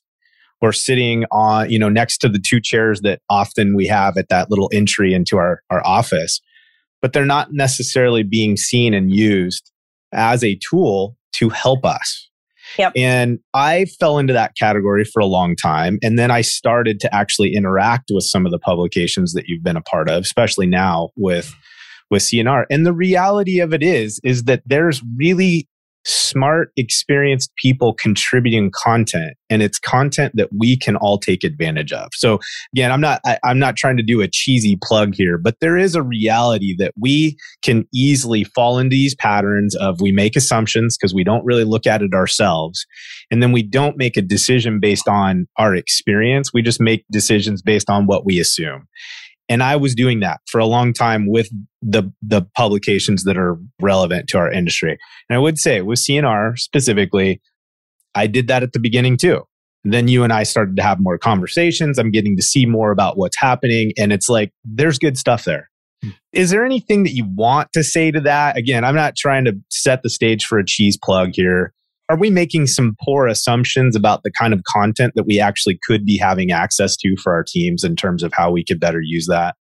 or 0.61 0.71
sitting 0.71 1.25
on 1.31 1.69
you 1.69 1.79
know 1.79 1.89
next 1.89 2.19
to 2.19 2.29
the 2.29 2.39
two 2.39 2.61
chairs 2.61 3.01
that 3.01 3.19
often 3.29 3.75
we 3.75 3.87
have 3.87 4.17
at 4.17 4.29
that 4.29 4.49
little 4.49 4.69
entry 4.71 5.13
into 5.13 5.37
our 5.37 5.61
our 5.71 5.85
office 5.85 6.39
but 7.05 7.13
they're 7.13 7.23
not 7.23 7.53
necessarily 7.53 8.23
being 8.23 8.57
seen 8.57 8.91
and 8.91 9.13
used 9.13 9.71
as 10.11 10.43
a 10.43 10.57
tool 10.67 11.15
to 11.33 11.49
help 11.49 11.85
us. 11.85 12.27
Yep. 12.79 12.93
And 12.95 13.37
I 13.53 13.85
fell 13.99 14.17
into 14.17 14.33
that 14.33 14.55
category 14.57 15.03
for 15.05 15.19
a 15.19 15.27
long 15.27 15.55
time. 15.55 15.99
And 16.01 16.17
then 16.17 16.31
I 16.31 16.41
started 16.41 16.99
to 17.01 17.13
actually 17.13 17.53
interact 17.53 18.09
with 18.11 18.23
some 18.23 18.47
of 18.47 18.51
the 18.51 18.57
publications 18.57 19.33
that 19.33 19.43
you've 19.45 19.61
been 19.61 19.77
a 19.77 19.83
part 19.83 20.09
of, 20.09 20.23
especially 20.23 20.65
now 20.65 21.09
with 21.15 21.53
with 22.09 22.23
C&R. 22.23 22.65
And 22.71 22.87
the 22.87 22.93
reality 22.93 23.59
of 23.59 23.71
it 23.71 23.83
is, 23.83 24.19
is 24.23 24.45
that 24.45 24.63
there's 24.65 25.03
really 25.15 25.67
smart, 26.05 26.71
experienced 26.77 27.51
people 27.55 27.93
contributing 27.93 28.71
content 28.71 29.35
and 29.49 29.61
it's 29.61 29.79
content 29.79 30.33
that 30.35 30.49
we 30.57 30.77
can 30.77 30.95
all 30.95 31.17
take 31.17 31.43
advantage 31.43 31.91
of. 31.91 32.09
So 32.13 32.39
again, 32.73 32.91
I'm 32.91 33.01
not, 33.01 33.21
I, 33.25 33.37
am 33.43 33.59
not 33.59 33.75
trying 33.75 33.97
to 33.97 34.03
do 34.03 34.21
a 34.21 34.27
cheesy 34.27 34.77
plug 34.83 35.15
here, 35.15 35.37
but 35.37 35.59
there 35.61 35.77
is 35.77 35.95
a 35.95 36.03
reality 36.03 36.75
that 36.77 36.93
we 36.99 37.37
can 37.61 37.87
easily 37.93 38.43
fall 38.43 38.77
into 38.77 38.93
these 38.93 39.15
patterns 39.15 39.75
of 39.75 39.99
we 40.01 40.11
make 40.11 40.35
assumptions 40.35 40.97
because 40.97 41.13
we 41.13 41.23
don't 41.23 41.45
really 41.45 41.63
look 41.63 41.87
at 41.87 42.01
it 42.01 42.13
ourselves. 42.13 42.85
And 43.31 43.41
then 43.41 43.51
we 43.51 43.63
don't 43.63 43.97
make 43.97 44.17
a 44.17 44.21
decision 44.21 44.79
based 44.79 45.07
on 45.07 45.47
our 45.57 45.75
experience. 45.75 46.53
We 46.53 46.61
just 46.61 46.81
make 46.81 47.05
decisions 47.11 47.61
based 47.61 47.89
on 47.89 48.05
what 48.05 48.25
we 48.25 48.39
assume. 48.39 48.87
And 49.47 49.61
I 49.61 49.75
was 49.75 49.93
doing 49.93 50.21
that 50.21 50.41
for 50.49 50.59
a 50.59 50.65
long 50.65 50.91
time 50.93 51.29
with 51.29 51.49
the, 51.81 52.11
the 52.21 52.43
publications 52.55 53.23
that 53.25 53.37
are 53.37 53.57
relevant 53.79 54.27
to 54.29 54.37
our 54.37 54.51
industry. 54.51 54.97
And 55.29 55.35
I 55.35 55.39
would 55.39 55.59
say 55.59 55.81
with 55.81 55.99
C&R 55.99 56.55
specifically, 56.55 57.41
I 58.15 58.27
did 58.27 58.47
that 58.47 58.63
at 58.63 58.73
the 58.73 58.79
beginning 58.79 59.17
too. 59.17 59.43
then 59.83 60.07
you 60.07 60.23
and 60.23 60.33
I 60.33 60.43
started 60.43 60.75
to 60.77 60.81
have 60.81 60.99
more 60.99 61.19
conversations. 61.19 61.99
I'm 61.99 62.09
getting 62.09 62.35
to 62.37 62.41
see 62.41 62.65
more 62.65 62.91
about 62.91 63.17
what's 63.17 63.39
happening. 63.39 63.91
And 63.97 64.11
it's 64.11 64.29
like, 64.29 64.51
there's 64.63 64.97
good 64.97 65.17
stuff 65.17 65.43
there. 65.43 65.69
Hmm. 66.01 66.09
There 66.33 66.65
anything 66.65 67.03
that 67.03 67.13
you 67.13 67.25
want 67.35 67.71
to 67.73 67.83
say 67.83 68.09
to 68.09 68.21
that? 68.21 68.57
Again, 68.57 68.83
I'm 68.83 68.95
not 68.95 69.15
trying 69.15 69.45
to 69.45 69.53
set 69.69 70.01
the 70.01 70.09
stage 70.09 70.45
for 70.45 70.57
a 70.57 70.65
cheese 70.65 70.97
plug 71.01 71.31
here 71.33 71.71
are 72.09 72.17
we 72.17 72.29
making 72.29 72.67
some 72.67 72.95
poor 73.03 73.27
assumptions 73.27 73.95
about 73.95 74.23
the 74.23 74.31
kind 74.31 74.53
of 74.53 74.63
content 74.63 75.13
that 75.15 75.25
we 75.25 75.39
actually 75.39 75.79
could 75.87 76.05
be 76.05 76.17
having 76.17 76.51
access 76.51 76.95
to 76.97 77.15
for 77.17 77.33
our 77.33 77.43
teams 77.43 77.83
in 77.83 77.95
terms 77.95 78.23
of 78.23 78.31
how 78.33 78.51
we 78.51 78.63
could 78.63 78.79
better 78.79 79.01
use 79.01 79.27
that? 79.27 79.55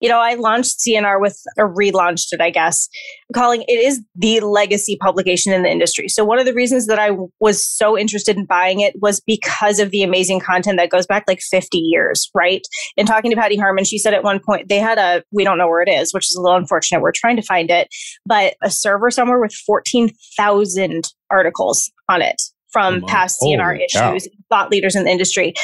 You 0.00 0.08
know, 0.08 0.18
I 0.18 0.34
launched 0.34 0.80
C&R 0.80 1.20
with, 1.20 1.40
or 1.56 1.72
relaunched 1.74 2.28
it, 2.32 2.40
I 2.40 2.50
guess, 2.50 2.88
calling 3.34 3.64
it 3.66 3.72
is 3.72 4.00
the 4.14 4.40
legacy 4.40 4.96
publication 5.00 5.52
in 5.52 5.62
the 5.62 5.70
industry. 5.70 6.08
So, 6.08 6.24
one 6.24 6.38
of 6.38 6.46
the 6.46 6.54
reasons 6.54 6.86
that 6.86 6.98
I 6.98 7.10
was 7.40 7.66
so 7.66 7.98
interested 7.98 8.36
in 8.36 8.44
buying 8.44 8.80
it 8.80 8.94
was 9.00 9.20
because 9.20 9.80
of 9.80 9.90
the 9.90 10.02
amazing 10.02 10.40
content 10.40 10.78
that 10.78 10.90
goes 10.90 11.06
back 11.06 11.24
like 11.26 11.40
50 11.40 11.78
years, 11.78 12.30
right? 12.34 12.66
And 12.96 13.08
talking 13.08 13.30
to 13.30 13.36
Patty 13.36 13.56
Harmon, 13.56 13.84
she 13.84 13.98
said 13.98 14.14
at 14.14 14.24
one 14.24 14.40
point 14.40 14.68
they 14.68 14.78
had 14.78 14.98
a, 14.98 15.22
we 15.32 15.44
don't 15.44 15.58
know 15.58 15.68
where 15.68 15.82
it 15.82 15.90
is, 15.90 16.12
which 16.12 16.30
is 16.30 16.36
a 16.36 16.40
little 16.40 16.58
unfortunate. 16.58 17.00
We're 17.00 17.12
trying 17.12 17.36
to 17.36 17.42
find 17.42 17.70
it, 17.70 17.88
but 18.24 18.54
a 18.62 18.70
server 18.70 19.10
somewhere 19.10 19.40
with 19.40 19.54
14,000 19.54 21.04
articles 21.30 21.90
on 22.08 22.22
it. 22.22 22.40
From 22.70 23.00
past 23.02 23.40
C&R 23.40 23.76
issues, 23.76 23.92
cow. 23.94 24.18
thought 24.50 24.70
leaders 24.70 24.94
in 24.94 25.04
the 25.04 25.10
industry. 25.10 25.54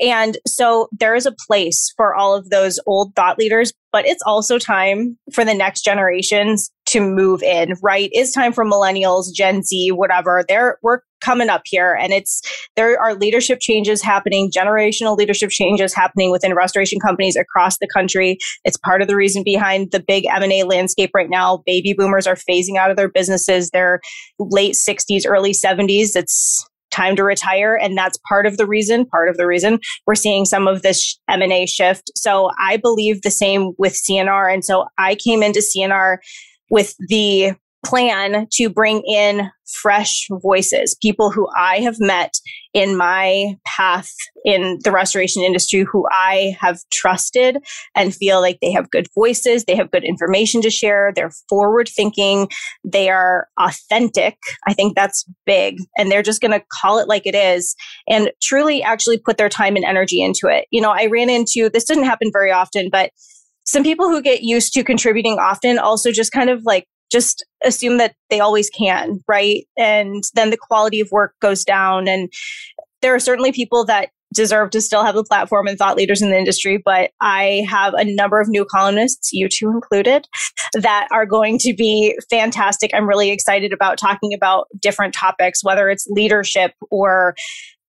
And 0.00 0.38
so 0.46 0.88
there 0.92 1.14
is 1.14 1.26
a 1.26 1.34
place 1.48 1.92
for 1.96 2.14
all 2.14 2.34
of 2.34 2.50
those 2.50 2.78
old 2.86 3.14
thought 3.16 3.38
leaders, 3.38 3.72
but 3.92 4.06
it's 4.06 4.22
also 4.24 4.58
time 4.58 5.18
for 5.32 5.44
the 5.44 5.54
next 5.54 5.82
generations 5.82 6.70
to 6.86 7.00
move 7.00 7.42
in, 7.42 7.74
right? 7.82 8.08
It's 8.12 8.32
time 8.32 8.52
for 8.52 8.64
millennials, 8.64 9.32
Gen 9.34 9.62
Z, 9.62 9.90
whatever. 9.92 10.44
They're, 10.48 10.78
we're 10.82 11.00
coming 11.24 11.48
up 11.48 11.62
here 11.64 11.94
and 11.94 12.12
it's, 12.12 12.42
there 12.76 13.00
are 13.00 13.14
leadership 13.14 13.60
changes 13.60 14.02
happening, 14.02 14.50
generational 14.50 15.16
leadership 15.16 15.50
changes 15.50 15.94
happening 15.94 16.30
within 16.30 16.54
restoration 16.54 16.98
companies 17.00 17.36
across 17.36 17.78
the 17.78 17.88
country. 17.94 18.38
It's 18.64 18.76
part 18.76 19.02
of 19.02 19.08
the 19.08 19.16
reason 19.16 19.42
behind 19.44 19.90
the 19.90 20.00
big 20.00 20.26
M&A 20.26 20.64
landscape 20.64 21.10
right 21.14 21.30
now. 21.30 21.62
Baby 21.66 21.94
boomers 21.96 22.26
are 22.26 22.36
phasing 22.36 22.76
out 22.78 22.90
of 22.90 22.96
their 22.96 23.08
businesses. 23.08 23.70
They're 23.70 24.00
late 24.38 24.74
60s, 24.74 25.22
early 25.26 25.52
70s. 25.52 26.16
It's 26.16 26.66
time 26.94 27.16
to 27.16 27.24
retire 27.24 27.74
and 27.74 27.98
that's 27.98 28.18
part 28.28 28.46
of 28.46 28.56
the 28.56 28.66
reason 28.66 29.04
part 29.06 29.28
of 29.28 29.36
the 29.36 29.46
reason 29.46 29.80
we're 30.06 30.14
seeing 30.14 30.44
some 30.44 30.68
of 30.68 30.82
this 30.82 31.18
m&a 31.28 31.66
shift 31.66 32.04
so 32.14 32.50
i 32.60 32.76
believe 32.76 33.22
the 33.22 33.32
same 33.32 33.72
with 33.78 33.94
cnr 33.94 34.52
and 34.52 34.64
so 34.64 34.86
i 34.96 35.16
came 35.16 35.42
into 35.42 35.60
cnr 35.60 36.18
with 36.70 36.94
the 37.08 37.52
plan 37.84 38.46
to 38.52 38.68
bring 38.68 39.02
in 39.06 39.50
fresh 39.66 40.26
voices, 40.42 40.96
people 41.00 41.30
who 41.30 41.48
I 41.56 41.78
have 41.80 41.96
met 41.98 42.34
in 42.74 42.96
my 42.96 43.54
path 43.64 44.10
in 44.44 44.78
the 44.82 44.90
restoration 44.90 45.42
industry 45.42 45.84
who 45.90 46.06
I 46.10 46.56
have 46.60 46.80
trusted 46.92 47.58
and 47.94 48.14
feel 48.14 48.40
like 48.40 48.58
they 48.60 48.72
have 48.72 48.90
good 48.90 49.06
voices, 49.14 49.64
they 49.64 49.76
have 49.76 49.90
good 49.90 50.04
information 50.04 50.60
to 50.62 50.70
share, 50.70 51.12
they're 51.14 51.32
forward 51.48 51.88
thinking, 51.88 52.48
they 52.84 53.08
are 53.08 53.48
authentic. 53.58 54.36
I 54.66 54.74
think 54.74 54.96
that's 54.96 55.24
big. 55.46 55.78
And 55.96 56.10
they're 56.10 56.22
just 56.22 56.40
going 56.40 56.58
to 56.58 56.64
call 56.80 56.98
it 56.98 57.08
like 57.08 57.26
it 57.26 57.34
is 57.34 57.74
and 58.08 58.30
truly 58.42 58.82
actually 58.82 59.18
put 59.18 59.38
their 59.38 59.48
time 59.48 59.76
and 59.76 59.84
energy 59.84 60.22
into 60.22 60.48
it. 60.48 60.66
You 60.70 60.80
know, 60.80 60.90
I 60.90 61.06
ran 61.06 61.30
into 61.30 61.70
this 61.70 61.84
didn't 61.84 62.04
happen 62.04 62.30
very 62.32 62.50
often, 62.50 62.88
but 62.90 63.10
some 63.66 63.82
people 63.82 64.08
who 64.08 64.20
get 64.20 64.42
used 64.42 64.74
to 64.74 64.84
contributing 64.84 65.38
often 65.38 65.78
also 65.78 66.10
just 66.12 66.32
kind 66.32 66.50
of 66.50 66.62
like 66.64 66.86
just 67.10 67.44
assume 67.64 67.98
that 67.98 68.14
they 68.30 68.40
always 68.40 68.70
can, 68.70 69.20
right? 69.28 69.66
And 69.76 70.24
then 70.34 70.50
the 70.50 70.56
quality 70.56 71.00
of 71.00 71.08
work 71.10 71.34
goes 71.40 71.64
down. 71.64 72.08
And 72.08 72.32
there 73.02 73.14
are 73.14 73.20
certainly 73.20 73.52
people 73.52 73.84
that 73.84 74.10
deserve 74.34 74.70
to 74.70 74.80
still 74.80 75.04
have 75.04 75.16
a 75.16 75.24
platform 75.24 75.66
and 75.66 75.78
thought 75.78 75.96
leaders 75.96 76.20
in 76.20 76.30
the 76.30 76.36
industry, 76.36 76.82
but 76.84 77.12
I 77.20 77.64
have 77.68 77.94
a 77.94 78.04
number 78.04 78.40
of 78.40 78.48
new 78.48 78.64
columnists, 78.64 79.32
you 79.32 79.48
two 79.48 79.70
included, 79.70 80.26
that 80.74 81.06
are 81.12 81.24
going 81.24 81.58
to 81.60 81.72
be 81.72 82.18
fantastic. 82.28 82.90
I'm 82.92 83.08
really 83.08 83.30
excited 83.30 83.72
about 83.72 83.96
talking 83.96 84.34
about 84.34 84.66
different 84.80 85.14
topics, 85.14 85.62
whether 85.62 85.88
it's 85.88 86.06
leadership 86.08 86.72
or 86.90 87.36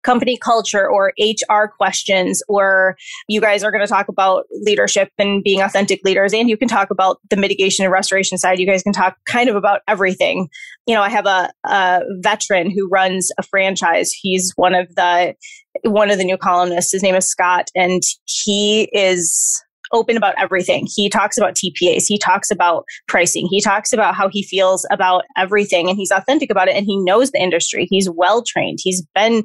company 0.06 0.38
culture 0.38 0.88
or 0.88 1.12
HR 1.20 1.66
questions, 1.76 2.42
or 2.48 2.96
you 3.28 3.40
guys 3.40 3.64
are 3.64 3.72
going 3.72 3.84
to 3.84 3.92
talk 3.92 4.08
about 4.08 4.46
leadership 4.62 5.10
and 5.18 5.42
being 5.42 5.60
authentic 5.60 6.00
leaders, 6.04 6.32
and 6.32 6.48
you 6.48 6.56
can 6.56 6.68
talk 6.68 6.90
about 6.90 7.18
the 7.28 7.36
mitigation 7.36 7.84
and 7.84 7.92
restoration 7.92 8.38
side. 8.38 8.60
You 8.60 8.66
guys 8.66 8.84
can 8.84 8.92
talk 8.92 9.16
kind 9.26 9.48
of 9.48 9.56
about 9.56 9.80
everything. 9.88 10.48
You 10.86 10.94
know, 10.94 11.02
I 11.02 11.10
have 11.10 11.26
a, 11.26 11.50
a 11.64 12.02
veteran 12.20 12.70
who 12.70 12.88
runs 12.88 13.32
a 13.38 13.42
franchise. 13.42 14.12
He's 14.12 14.52
one 14.54 14.74
of 14.74 14.94
the 14.94 15.34
one 15.82 16.10
of 16.10 16.18
the 16.18 16.24
new 16.24 16.38
columnists. 16.38 16.92
His 16.92 17.02
name 17.02 17.16
is 17.16 17.28
Scott, 17.28 17.68
and 17.74 18.02
he 18.24 18.88
is 18.92 19.62
open 19.92 20.16
about 20.16 20.34
everything. 20.38 20.86
He 20.94 21.08
talks 21.08 21.36
about 21.38 21.54
TPAs, 21.54 22.04
he 22.06 22.18
talks 22.18 22.50
about 22.50 22.84
pricing, 23.08 23.46
he 23.50 23.60
talks 23.60 23.92
about 23.92 24.14
how 24.14 24.28
he 24.28 24.42
feels 24.42 24.86
about 24.90 25.24
everything, 25.36 25.88
and 25.88 25.96
he's 25.96 26.10
authentic 26.10 26.50
about 26.50 26.68
it. 26.68 26.76
And 26.76 26.86
he 26.86 26.96
knows 26.98 27.30
the 27.30 27.42
industry. 27.42 27.86
He's 27.90 28.08
well 28.10 28.42
trained. 28.42 28.78
He's 28.82 29.02
been 29.14 29.44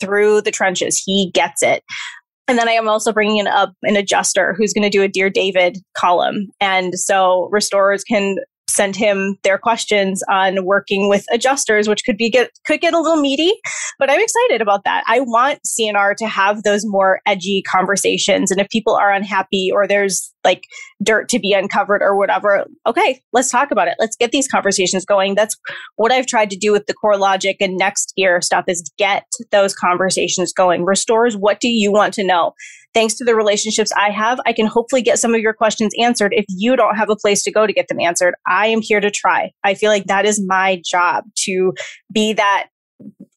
through 0.00 0.42
the 0.42 0.50
trenches. 0.50 1.02
He 1.04 1.30
gets 1.32 1.62
it. 1.62 1.82
And 2.48 2.58
then 2.58 2.68
I 2.68 2.72
am 2.72 2.88
also 2.88 3.12
bringing 3.12 3.36
in 3.36 3.46
up 3.46 3.74
an 3.82 3.96
adjuster 3.96 4.54
who's 4.56 4.72
going 4.72 4.82
to 4.82 4.90
do 4.90 5.02
a 5.02 5.08
Dear 5.08 5.28
David 5.28 5.78
column. 5.94 6.48
And 6.60 6.98
so 6.98 7.48
restorers 7.52 8.02
can 8.02 8.36
send 8.68 8.94
him 8.94 9.36
their 9.42 9.58
questions 9.58 10.22
on 10.30 10.64
working 10.64 11.08
with 11.08 11.24
adjusters, 11.32 11.88
which 11.88 12.04
could 12.04 12.16
be 12.16 12.30
get 12.30 12.50
could 12.66 12.80
get 12.80 12.94
a 12.94 13.00
little 13.00 13.20
meaty, 13.20 13.52
but 13.98 14.10
I'm 14.10 14.20
excited 14.20 14.60
about 14.60 14.84
that. 14.84 15.04
I 15.06 15.20
want 15.20 15.66
C&R 15.66 16.14
to 16.14 16.26
have 16.26 16.62
those 16.62 16.82
more 16.84 17.20
edgy 17.26 17.62
conversations. 17.62 18.50
And 18.50 18.60
if 18.60 18.68
people 18.68 18.94
are 18.94 19.12
unhappy 19.12 19.70
or 19.72 19.86
there's 19.86 20.32
like 20.44 20.62
dirt 21.02 21.28
to 21.30 21.38
be 21.38 21.52
uncovered 21.52 22.02
or 22.02 22.16
whatever, 22.16 22.66
okay, 22.86 23.20
let's 23.32 23.50
talk 23.50 23.70
about 23.70 23.88
it. 23.88 23.96
Let's 23.98 24.16
get 24.16 24.30
these 24.30 24.48
conversations 24.48 25.04
going. 25.04 25.34
That's 25.34 25.56
what 25.96 26.12
I've 26.12 26.26
tried 26.26 26.50
to 26.50 26.56
do 26.56 26.72
with 26.72 26.86
the 26.86 26.94
CoreLogic 26.94 27.56
and 27.60 27.76
Next 27.76 28.12
Gear 28.16 28.40
stuff 28.40 28.64
is 28.68 28.90
get 28.98 29.24
those 29.50 29.74
conversations 29.74 30.52
going. 30.52 30.84
Restores, 30.84 31.36
what 31.36 31.60
do 31.60 31.68
you 31.68 31.92
want 31.92 32.14
to 32.14 32.24
know? 32.24 32.52
Thanks 32.94 33.14
to 33.14 33.24
the 33.24 33.34
relationships 33.34 33.92
I 33.96 34.10
have, 34.10 34.40
I 34.46 34.52
can 34.52 34.66
hopefully 34.66 35.02
get 35.02 35.18
some 35.18 35.34
of 35.34 35.40
your 35.40 35.52
questions 35.52 35.92
answered. 36.00 36.32
If 36.34 36.46
you 36.48 36.76
don't 36.76 36.96
have 36.96 37.10
a 37.10 37.16
place 37.16 37.42
to 37.44 37.52
go 37.52 37.66
to 37.66 37.72
get 37.72 37.88
them 37.88 38.00
answered, 38.00 38.34
I 38.46 38.68
am 38.68 38.80
here 38.80 39.00
to 39.00 39.10
try. 39.10 39.52
I 39.64 39.74
feel 39.74 39.90
like 39.90 40.06
that 40.06 40.24
is 40.24 40.42
my 40.44 40.82
job 40.84 41.24
to 41.44 41.72
be 42.12 42.32
that 42.34 42.68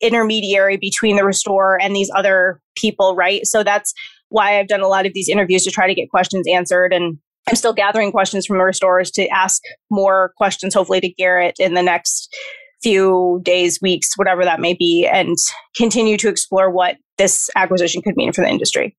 intermediary 0.01 0.77
between 0.77 1.15
the 1.15 1.25
restorer 1.25 1.79
and 1.79 1.95
these 1.95 2.09
other 2.15 2.59
people, 2.75 3.15
right? 3.15 3.45
So 3.45 3.63
that's 3.63 3.93
why 4.29 4.59
I've 4.59 4.67
done 4.67 4.81
a 4.81 4.87
lot 4.87 5.05
of 5.05 5.13
these 5.13 5.29
interviews 5.29 5.63
to 5.63 5.71
try 5.71 5.87
to 5.87 5.93
get 5.93 6.09
questions 6.09 6.47
answered. 6.47 6.93
And 6.93 7.17
I'm 7.47 7.55
still 7.55 7.73
gathering 7.73 8.11
questions 8.11 8.45
from 8.45 8.57
the 8.57 8.63
restorers 8.63 9.11
to 9.11 9.27
ask 9.27 9.61
more 9.89 10.33
questions, 10.37 10.73
hopefully 10.73 11.01
to 11.01 11.09
Garrett 11.09 11.55
in 11.59 11.73
the 11.73 11.83
next 11.83 12.33
few 12.81 13.41
days, 13.43 13.79
weeks, 13.81 14.09
whatever 14.15 14.43
that 14.43 14.59
may 14.59 14.73
be, 14.73 15.07
and 15.11 15.35
continue 15.75 16.17
to 16.17 16.29
explore 16.29 16.71
what 16.71 16.97
this 17.17 17.49
acquisition 17.55 18.01
could 18.01 18.15
mean 18.15 18.31
for 18.33 18.41
the 18.41 18.49
industry. 18.49 18.95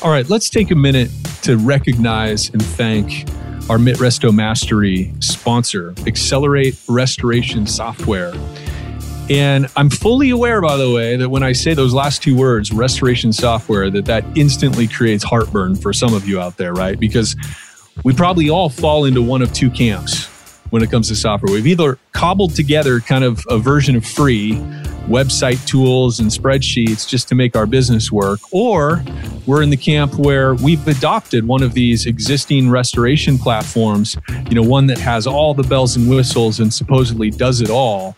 All 0.00 0.12
right, 0.12 0.28
let's 0.30 0.48
take 0.48 0.70
a 0.70 0.76
minute 0.76 1.10
to 1.42 1.56
recognize 1.56 2.50
and 2.50 2.62
thank 2.62 3.28
our 3.68 3.78
MitResto 3.78 4.32
Mastery 4.32 5.12
sponsor, 5.18 5.92
Xcelerate 5.94 6.80
Restoration 6.88 7.66
Software. 7.66 8.32
And 9.28 9.66
I'm 9.74 9.90
fully 9.90 10.30
aware, 10.30 10.60
by 10.62 10.76
the 10.76 10.88
way, 10.88 11.16
that 11.16 11.28
when 11.28 11.42
I 11.42 11.52
say 11.52 11.74
those 11.74 11.94
last 11.94 12.22
two 12.22 12.36
words, 12.36 12.72
restoration 12.72 13.32
software, 13.32 13.90
that 13.90 14.04
that 14.04 14.24
instantly 14.36 14.86
creates 14.86 15.24
heartburn 15.24 15.74
for 15.74 15.92
some 15.92 16.14
of 16.14 16.28
you 16.28 16.40
out 16.40 16.58
there, 16.58 16.74
right? 16.74 16.98
Because 16.98 17.34
we 18.04 18.14
probably 18.14 18.48
all 18.48 18.68
fall 18.68 19.04
into 19.04 19.20
one 19.20 19.42
of 19.42 19.52
two 19.52 19.68
camps 19.68 20.28
when 20.70 20.82
it 20.82 20.90
comes 20.90 21.08
to 21.08 21.16
software. 21.16 21.52
We've 21.52 21.66
either 21.66 21.98
cobbled 22.12 22.54
together 22.54 23.00
kind 23.00 23.24
of 23.24 23.44
a 23.48 23.58
version 23.58 23.96
of 23.96 24.04
free 24.04 24.54
website 25.08 25.64
tools 25.66 26.20
and 26.20 26.30
spreadsheets 26.30 27.08
just 27.08 27.28
to 27.28 27.34
make 27.34 27.56
our 27.56 27.66
business 27.66 28.12
work, 28.12 28.40
or 28.52 29.02
we're 29.46 29.62
in 29.62 29.70
the 29.70 29.76
camp 29.76 30.14
where 30.14 30.54
we've 30.54 30.86
adopted 30.86 31.46
one 31.46 31.62
of 31.62 31.72
these 31.72 32.04
existing 32.04 32.68
restoration 32.68 33.38
platforms, 33.38 34.16
you 34.48 34.54
know, 34.54 34.62
one 34.62 34.86
that 34.86 34.98
has 34.98 35.26
all 35.26 35.54
the 35.54 35.62
bells 35.62 35.96
and 35.96 36.10
whistles 36.10 36.60
and 36.60 36.72
supposedly 36.72 37.30
does 37.30 37.62
it 37.62 37.70
all, 37.70 38.16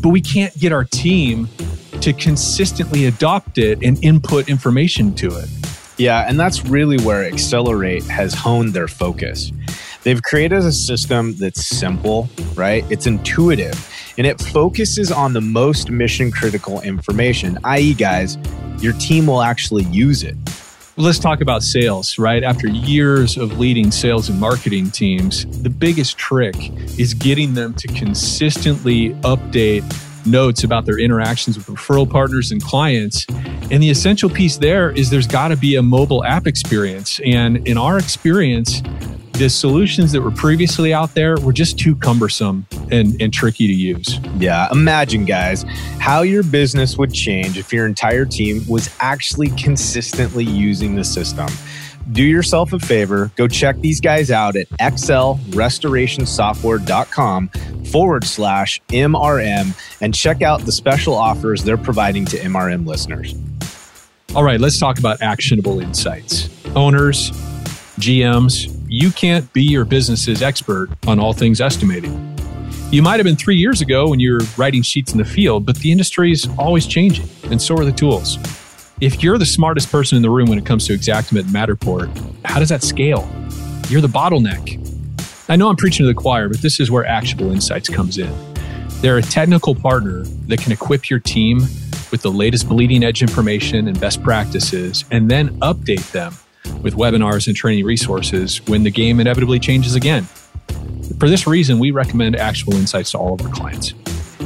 but 0.00 0.08
we 0.08 0.20
can't 0.20 0.58
get 0.58 0.72
our 0.72 0.84
team 0.84 1.48
to 2.00 2.12
consistently 2.14 3.04
adopt 3.06 3.58
it 3.58 3.82
and 3.82 4.02
input 4.02 4.48
information 4.48 5.14
to 5.14 5.28
it. 5.36 5.48
Yeah, 5.98 6.26
and 6.26 6.40
that's 6.40 6.64
really 6.64 6.96
where 7.04 7.30
Xcelerate 7.30 8.08
has 8.08 8.32
honed 8.32 8.72
their 8.72 8.88
focus. 8.88 9.52
They've 10.04 10.22
created 10.22 10.58
a 10.58 10.72
system 10.72 11.36
that's 11.36 11.64
simple, 11.64 12.28
right? 12.54 12.84
It's 12.90 13.06
intuitive 13.06 13.88
and 14.18 14.26
it 14.26 14.40
focuses 14.40 15.10
on 15.10 15.32
the 15.32 15.40
most 15.40 15.90
mission 15.90 16.30
critical 16.30 16.80
information, 16.80 17.58
i.e., 17.64 17.94
guys, 17.94 18.36
your 18.78 18.92
team 18.94 19.26
will 19.26 19.42
actually 19.42 19.84
use 19.84 20.22
it. 20.22 20.36
Let's 20.96 21.18
talk 21.18 21.40
about 21.40 21.62
sales, 21.62 22.18
right? 22.18 22.42
After 22.42 22.68
years 22.68 23.38
of 23.38 23.58
leading 23.58 23.90
sales 23.90 24.28
and 24.28 24.38
marketing 24.38 24.90
teams, 24.90 25.46
the 25.62 25.70
biggest 25.70 26.18
trick 26.18 26.56
is 26.98 27.14
getting 27.14 27.54
them 27.54 27.72
to 27.74 27.88
consistently 27.88 29.10
update 29.22 29.82
notes 30.26 30.64
about 30.64 30.84
their 30.84 30.98
interactions 30.98 31.56
with 31.56 31.66
referral 31.66 32.08
partners 32.08 32.52
and 32.52 32.62
clients. 32.62 33.26
And 33.70 33.82
the 33.82 33.88
essential 33.88 34.28
piece 34.28 34.58
there 34.58 34.90
is 34.90 35.08
there's 35.10 35.26
got 35.26 35.48
to 35.48 35.56
be 35.56 35.76
a 35.76 35.82
mobile 35.82 36.24
app 36.24 36.46
experience. 36.46 37.20
And 37.24 37.66
in 37.66 37.78
our 37.78 37.98
experience, 37.98 38.82
the 39.42 39.50
solutions 39.50 40.12
that 40.12 40.20
were 40.20 40.30
previously 40.30 40.94
out 40.94 41.14
there 41.14 41.36
were 41.40 41.52
just 41.52 41.76
too 41.76 41.96
cumbersome 41.96 42.64
and, 42.92 43.20
and 43.20 43.32
tricky 43.32 43.66
to 43.66 43.72
use. 43.72 44.20
Yeah, 44.38 44.68
imagine, 44.70 45.24
guys, 45.24 45.64
how 45.98 46.22
your 46.22 46.44
business 46.44 46.96
would 46.96 47.12
change 47.12 47.58
if 47.58 47.72
your 47.72 47.86
entire 47.86 48.24
team 48.24 48.64
was 48.68 48.88
actually 49.00 49.48
consistently 49.50 50.44
using 50.44 50.94
the 50.94 51.02
system. 51.02 51.48
Do 52.12 52.22
yourself 52.22 52.72
a 52.72 52.78
favor, 52.78 53.32
go 53.34 53.48
check 53.48 53.80
these 53.80 54.00
guys 54.00 54.30
out 54.30 54.54
at 54.54 54.68
xlrestorationsoftware.com 54.78 57.48
forward 57.86 58.24
slash 58.24 58.80
MRM 58.90 59.98
and 60.00 60.14
check 60.14 60.42
out 60.42 60.60
the 60.60 60.70
special 60.70 61.16
offers 61.16 61.64
they're 61.64 61.76
providing 61.76 62.24
to 62.26 62.38
MRM 62.38 62.86
listeners. 62.86 63.34
All 64.36 64.44
right, 64.44 64.60
let's 64.60 64.78
talk 64.78 65.00
about 65.00 65.20
actionable 65.20 65.80
insights. 65.80 66.48
Owners, 66.76 67.32
GMs, 67.98 68.68
you 68.92 69.10
can't 69.10 69.50
be 69.54 69.62
your 69.62 69.86
business's 69.86 70.42
expert 70.42 70.90
on 71.06 71.18
all 71.18 71.32
things 71.32 71.62
estimating. 71.62 72.36
You 72.90 73.00
might 73.00 73.16
have 73.16 73.24
been 73.24 73.36
three 73.36 73.56
years 73.56 73.80
ago 73.80 74.10
when 74.10 74.20
you 74.20 74.34
were 74.34 74.42
writing 74.58 74.82
sheets 74.82 75.12
in 75.12 75.18
the 75.18 75.24
field, 75.24 75.64
but 75.64 75.76
the 75.76 75.90
industry 75.90 76.30
is 76.30 76.46
always 76.58 76.86
changing, 76.86 77.26
and 77.44 77.60
so 77.60 77.74
are 77.78 77.86
the 77.86 77.92
tools. 77.92 78.36
If 79.00 79.22
you're 79.22 79.38
the 79.38 79.46
smartest 79.46 79.90
person 79.90 80.16
in 80.16 80.22
the 80.22 80.28
room 80.28 80.46
when 80.46 80.58
it 80.58 80.66
comes 80.66 80.86
to 80.88 80.98
Xactimate 80.98 81.40
and 81.40 81.48
Matterport, 81.48 82.10
how 82.44 82.58
does 82.58 82.68
that 82.68 82.82
scale? 82.82 83.26
You're 83.88 84.02
the 84.02 84.08
bottleneck. 84.08 84.78
I 85.48 85.56
know 85.56 85.70
I'm 85.70 85.76
preaching 85.76 86.04
to 86.04 86.12
the 86.12 86.20
choir, 86.20 86.50
but 86.50 86.60
this 86.60 86.78
is 86.78 86.90
where 86.90 87.06
Actionable 87.06 87.50
Insights 87.50 87.88
comes 87.88 88.18
in. 88.18 88.30
They're 89.00 89.16
a 89.16 89.22
technical 89.22 89.74
partner 89.74 90.24
that 90.48 90.60
can 90.60 90.70
equip 90.70 91.08
your 91.08 91.18
team 91.18 91.60
with 92.10 92.20
the 92.20 92.30
latest 92.30 92.68
bleeding 92.68 93.04
edge 93.04 93.22
information 93.22 93.88
and 93.88 93.98
best 93.98 94.22
practices, 94.22 95.06
and 95.10 95.30
then 95.30 95.48
update 95.60 96.12
them 96.12 96.34
with 96.82 96.94
webinars 96.94 97.46
and 97.46 97.56
training 97.56 97.84
resources 97.84 98.64
when 98.66 98.82
the 98.82 98.90
game 98.90 99.20
inevitably 99.20 99.58
changes 99.58 99.94
again. 99.94 100.24
For 101.18 101.28
this 101.28 101.46
reason, 101.46 101.78
we 101.78 101.90
recommend 101.90 102.36
Actionable 102.36 102.78
Insights 102.78 103.12
to 103.12 103.18
all 103.18 103.34
of 103.34 103.42
our 103.42 103.52
clients. 103.52 103.94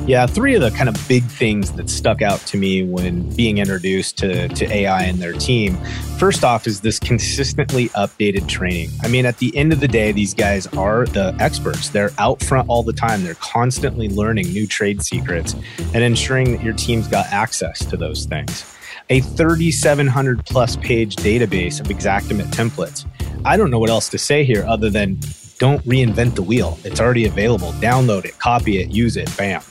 Yeah, 0.06 0.24
three 0.26 0.54
of 0.54 0.60
the 0.60 0.70
kind 0.70 0.88
of 0.88 1.08
big 1.08 1.24
things 1.24 1.72
that 1.72 1.90
stuck 1.90 2.22
out 2.22 2.38
to 2.40 2.56
me 2.56 2.84
when 2.84 3.28
being 3.34 3.58
introduced 3.58 4.16
to, 4.18 4.46
to 4.50 4.72
AI 4.72 5.02
and 5.02 5.18
their 5.18 5.32
team. 5.32 5.76
First 6.16 6.44
off, 6.44 6.68
is 6.68 6.80
this 6.80 7.00
consistently 7.00 7.88
updated 7.88 8.46
training. 8.46 8.90
I 9.02 9.08
mean, 9.08 9.26
at 9.26 9.38
the 9.38 9.56
end 9.56 9.72
of 9.72 9.80
the 9.80 9.88
day, 9.88 10.12
these 10.12 10.32
guys 10.32 10.68
are 10.68 11.06
the 11.06 11.36
experts. 11.40 11.88
They're 11.88 12.12
out 12.18 12.40
front 12.40 12.68
all 12.68 12.84
the 12.84 12.92
time. 12.92 13.24
They're 13.24 13.34
constantly 13.34 14.08
learning 14.08 14.52
new 14.52 14.68
trade 14.68 15.02
secrets 15.02 15.56
and 15.92 16.04
ensuring 16.04 16.52
that 16.52 16.62
your 16.62 16.74
team's 16.74 17.08
got 17.08 17.26
access 17.26 17.84
to 17.86 17.96
those 17.96 18.26
things. 18.26 18.75
A 19.08 19.20
3,700 19.20 20.44
plus 20.44 20.76
page 20.76 21.16
database 21.16 21.80
of 21.80 21.86
Xactimate 21.86 22.50
templates. 22.52 23.06
I 23.44 23.56
don't 23.56 23.70
know 23.70 23.78
what 23.78 23.90
else 23.90 24.08
to 24.10 24.18
say 24.18 24.44
here 24.44 24.64
other 24.66 24.90
than 24.90 25.18
don't 25.58 25.82
reinvent 25.84 26.34
the 26.34 26.42
wheel. 26.42 26.78
It's 26.84 27.00
already 27.00 27.26
available. 27.26 27.72
Download 27.74 28.24
it, 28.24 28.38
copy 28.38 28.78
it, 28.78 28.90
use 28.90 29.16
it, 29.16 29.34
bam 29.36 29.62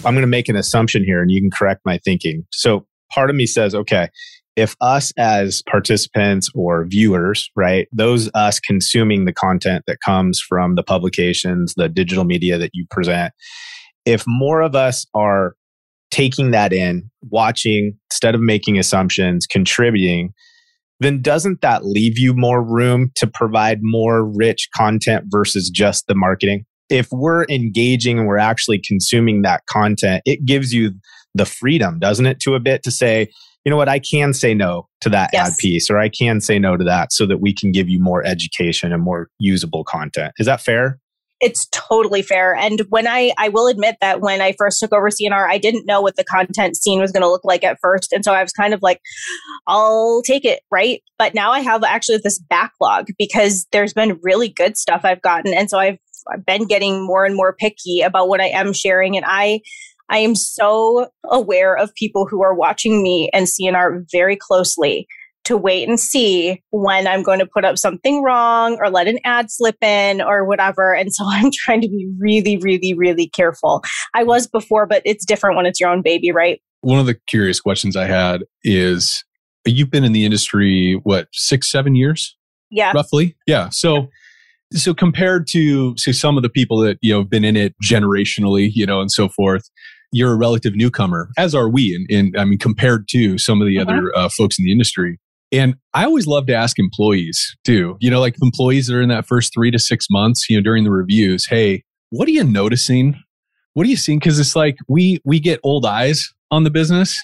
I'm 0.06 0.14
going 0.14 0.22
to 0.22 0.28
make 0.28 0.48
an 0.48 0.56
assumption 0.56 1.04
here 1.04 1.24
and 1.24 1.32
you 1.32 1.42
can 1.42 1.50
correct 1.50 1.82
my 1.86 1.98
thinking. 1.98 2.46
So 2.52 2.86
part 3.12 3.32
of 3.32 3.36
me 3.36 3.48
says, 3.48 3.74
okay, 3.74 4.10
if 4.58 4.76
us 4.82 5.14
as 5.18 5.62
participants 5.70 6.50
or 6.56 6.86
viewers, 6.88 7.50
right, 7.56 7.88
those 7.94 8.30
us 8.34 8.60
consuming 8.60 9.26
the 9.26 9.32
content 9.32 9.84
that 9.86 10.00
comes 10.04 10.42
from 10.42 10.74
the 10.74 10.84
publications, 10.84 11.76
the 11.78 11.88
digital 11.88 12.24
media 12.24 12.58
that 12.58 12.72
you 12.74 12.86
present, 12.90 13.34
if 14.06 14.24
more 14.28 14.62
of 14.62 14.76
us 14.76 15.06
are 15.14 15.56
taking 16.10 16.52
that 16.52 16.74
in, 16.74 17.10
watching, 17.30 17.96
instead 18.10 18.34
of 18.34 18.42
making 18.42 18.80
assumptions, 18.80 19.46
contributing, 19.46 20.34
then 21.00 21.22
doesn't 21.22 21.62
that 21.62 21.86
leave 21.86 22.18
you 22.18 22.34
more 22.34 22.64
room 22.64 23.12
to 23.16 23.28
provide 23.28 23.80
more 23.84 24.26
rich 24.26 24.70
content 24.76 25.26
versus 25.28 25.70
just 25.70 26.08
the 26.08 26.16
marketing? 26.16 26.66
If 26.90 27.10
we're 27.12 27.46
engaging 27.46 28.18
and 28.18 28.28
we're 28.28 28.40
actually 28.40 28.82
consuming 28.84 29.44
that 29.44 29.62
content, 29.70 30.24
it 30.26 30.46
gives 30.46 30.74
you 30.74 30.94
the 31.36 31.46
freedom, 31.46 32.00
doesn't 32.00 32.26
it, 32.26 32.40
to 32.40 32.56
a 32.56 32.60
bit 32.60 32.82
to 32.84 32.92
say, 32.92 33.28
you 33.68 33.70
know 33.70 33.76
what, 33.76 33.90
I 33.90 34.00
can 34.00 34.34
say 34.34 34.54
no 34.54 34.88
to 35.02 35.10
that 35.10 35.32
yes. 35.34 35.50
ad 35.50 35.58
piece 35.58 35.90
or 35.90 35.98
I 35.98 36.08
can 36.08 36.40
say 36.40 36.58
no 36.58 36.78
to 36.78 36.86
that 36.86 37.12
so 37.12 37.26
that 37.26 37.42
we 37.42 37.54
can 37.54 37.74
give 37.74 37.90
you 37.90 38.00
more 38.00 38.26
education 38.26 38.94
and 38.94 39.04
more 39.04 39.28
usable 39.40 39.84
content. 39.84 40.32
Is 40.38 40.46
that 40.46 40.62
fair? 40.62 41.02
It's 41.42 41.68
totally 41.74 42.22
fair. 42.22 42.56
And 42.56 42.80
when 42.88 43.10
I, 43.10 43.34
I 43.38 43.50
will 43.50 43.68
admit 43.68 43.98
that 44.00 44.22
when 44.22 44.40
I 44.40 44.54
first 44.58 44.80
took 44.80 44.94
over 44.94 45.12
C&R, 45.12 45.50
I 45.50 45.58
didn't 45.58 45.86
know 45.86 46.00
what 46.00 46.16
the 46.16 46.24
content 46.24 46.78
scene 46.78 47.02
was 47.02 47.12
going 47.12 47.24
to 47.24 47.30
look 47.30 47.44
like 47.44 47.66
at 47.66 47.78
first. 47.82 48.14
And 48.14 48.24
so 48.24 48.32
I 48.32 48.42
was 48.42 48.54
kind 48.54 48.74
of 48.74 48.82
like, 48.82 49.02
I'll 49.68 50.22
take 50.22 50.46
it. 50.46 50.62
Right. 50.72 51.04
But 51.20 51.36
now 51.36 51.52
I 51.52 51.60
have 51.60 51.84
actually 51.84 52.20
this 52.24 52.40
backlog 52.40 53.08
because 53.18 53.68
there's 53.74 53.92
been 53.92 54.18
really 54.24 54.48
good 54.48 54.78
stuff 54.78 55.02
I've 55.04 55.22
gotten. 55.22 55.54
And 55.54 55.70
so 55.70 55.78
I've, 55.78 55.98
I've 56.32 56.46
been 56.46 56.68
getting 56.68 57.06
more 57.06 57.26
and 57.26 57.36
more 57.36 57.52
picky 57.52 58.00
about 58.00 58.30
what 58.30 58.40
I 58.40 58.48
am 58.48 58.72
sharing. 58.72 59.18
And 59.18 59.26
I, 59.28 59.60
I 60.10 60.20
am 60.20 60.36
so 60.36 61.10
aware 61.26 61.76
of 61.76 61.94
people 61.96 62.28
who 62.30 62.44
are 62.44 62.54
watching 62.54 63.04
me 63.04 63.30
and 63.34 63.48
C&R 63.48 64.04
very 64.12 64.36
closely 64.36 65.08
to 65.48 65.58
wait 65.58 65.88
and 65.88 66.00
see 66.00 66.62
when 66.72 67.08
I'm 67.08 67.24
going 67.24 67.40
to 67.40 67.46
put 67.46 67.64
up 67.64 67.78
something 67.78 68.22
wrong 68.22 68.78
or 68.80 68.90
let 68.90 69.08
an 69.08 69.18
ad 69.24 69.50
slip 69.50 69.78
in 69.82 70.22
or 70.22 70.46
whatever. 70.46 70.94
And 70.94 71.14
so 71.14 71.24
I'm 71.28 71.52
trying 71.54 71.82
to 71.82 71.90
be 71.90 72.08
really, 72.20 72.58
really, 72.58 72.94
really 72.94 73.30
careful. 73.30 73.84
I 74.14 74.24
was 74.24 74.46
before, 74.46 74.86
but 74.86 75.02
it's 75.06 75.26
different 75.26 75.56
when 75.56 75.66
it's 75.66 75.80
your 75.80 75.90
own 75.90 76.02
baby, 76.02 76.32
right? 76.32 76.62
One 76.82 77.00
of 77.00 77.06
the 77.06 77.16
curious 77.28 77.60
questions 77.60 77.96
I 77.96 78.06
had 78.06 78.44
is 78.64 79.24
you've 79.66 79.90
been 79.90 80.04
in 80.04 80.12
the 80.12 80.26
industry, 80.26 81.00
what, 81.04 81.28
six, 81.32 81.72
seven 81.72 81.96
years? 81.96 82.36
Yeah. 82.70 82.92
Roughly? 82.94 83.36
Yeah. 83.48 83.70
So, 83.70 84.10
so 84.74 84.94
compared 84.94 85.48
to, 85.48 85.96
to 85.96 86.14
some 86.14 86.36
of 86.36 86.44
the 86.44 86.50
people 86.50 86.80
that, 86.80 86.98
you 87.02 87.14
know, 87.14 87.20
have 87.20 87.30
been 87.30 87.46
in 87.46 87.56
it 87.56 87.74
generationally, 87.84 88.70
you 88.74 88.86
know, 88.86 89.00
and 89.00 89.10
so 89.10 89.30
forth, 89.30 89.70
you're 90.12 90.34
a 90.34 90.38
relative 90.38 90.76
newcomer, 90.76 91.30
as 91.38 91.54
are 91.54 91.70
we. 91.70 92.06
And, 92.10 92.36
I 92.38 92.46
mean, 92.46 92.58
compared 92.58 93.08
to 93.10 93.38
some 93.38 93.62
of 93.62 93.68
the 93.68 93.80
uh-huh. 93.80 93.92
other 93.92 94.12
uh, 94.16 94.30
folks 94.30 94.58
in 94.58 94.66
the 94.66 94.72
industry. 94.72 95.20
And 95.52 95.76
I 95.94 96.04
always 96.04 96.28
love 96.28 96.46
to 96.48 96.54
ask 96.54 96.78
employees 96.78 97.56
too, 97.64 97.96
you 98.02 98.12
know, 98.12 98.20
like 98.20 98.36
employees 98.42 98.88
that 98.88 98.96
are 98.96 99.02
in 99.02 99.10
that 99.10 99.26
first 99.26 99.54
three 99.54 99.72
to 99.72 99.80
six 99.80 100.08
months, 100.10 100.50
you 100.50 100.58
know, 100.58 100.62
during 100.62 100.84
the 100.84 100.92
reviews, 100.92 101.48
hey, 101.48 101.84
what 102.10 102.28
are 102.28 102.32
you 102.32 102.44
noticing? 102.44 103.16
What 103.74 103.86
are 103.86 103.90
you 103.90 103.96
seeing? 103.96 104.20
Cause 104.20 104.40
it's 104.40 104.58
like 104.58 104.78
we, 104.90 105.22
we 105.24 105.40
get 105.40 105.62
old 105.64 105.86
eyes 105.86 106.34
on 106.52 106.64
the 106.64 106.70
business, 106.70 107.18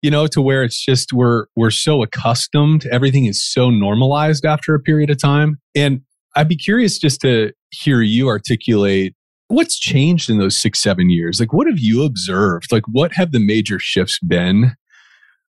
you 0.00 0.10
know, 0.10 0.26
to 0.28 0.40
where 0.40 0.64
it's 0.64 0.82
just, 0.82 1.12
we're, 1.12 1.44
we're 1.56 1.70
so 1.70 2.02
accustomed. 2.02 2.86
Everything 2.86 3.26
is 3.26 3.44
so 3.44 3.68
normalized 3.68 4.46
after 4.46 4.74
a 4.74 4.80
period 4.80 5.10
of 5.10 5.20
time. 5.20 5.58
And 5.74 6.00
I'd 6.36 6.48
be 6.48 6.56
curious 6.56 6.98
just 6.98 7.20
to 7.22 7.52
hear 7.70 8.00
you 8.00 8.28
articulate 8.28 9.14
what's 9.48 9.78
changed 9.78 10.30
in 10.30 10.38
those 10.38 10.60
six, 10.60 10.80
seven 10.80 11.10
years? 11.10 11.40
Like, 11.40 11.52
what 11.52 11.66
have 11.66 11.78
you 11.78 12.04
observed? 12.04 12.70
Like, 12.70 12.84
what 12.90 13.12
have 13.14 13.32
the 13.32 13.40
major 13.40 13.78
shifts 13.78 14.18
been 14.20 14.72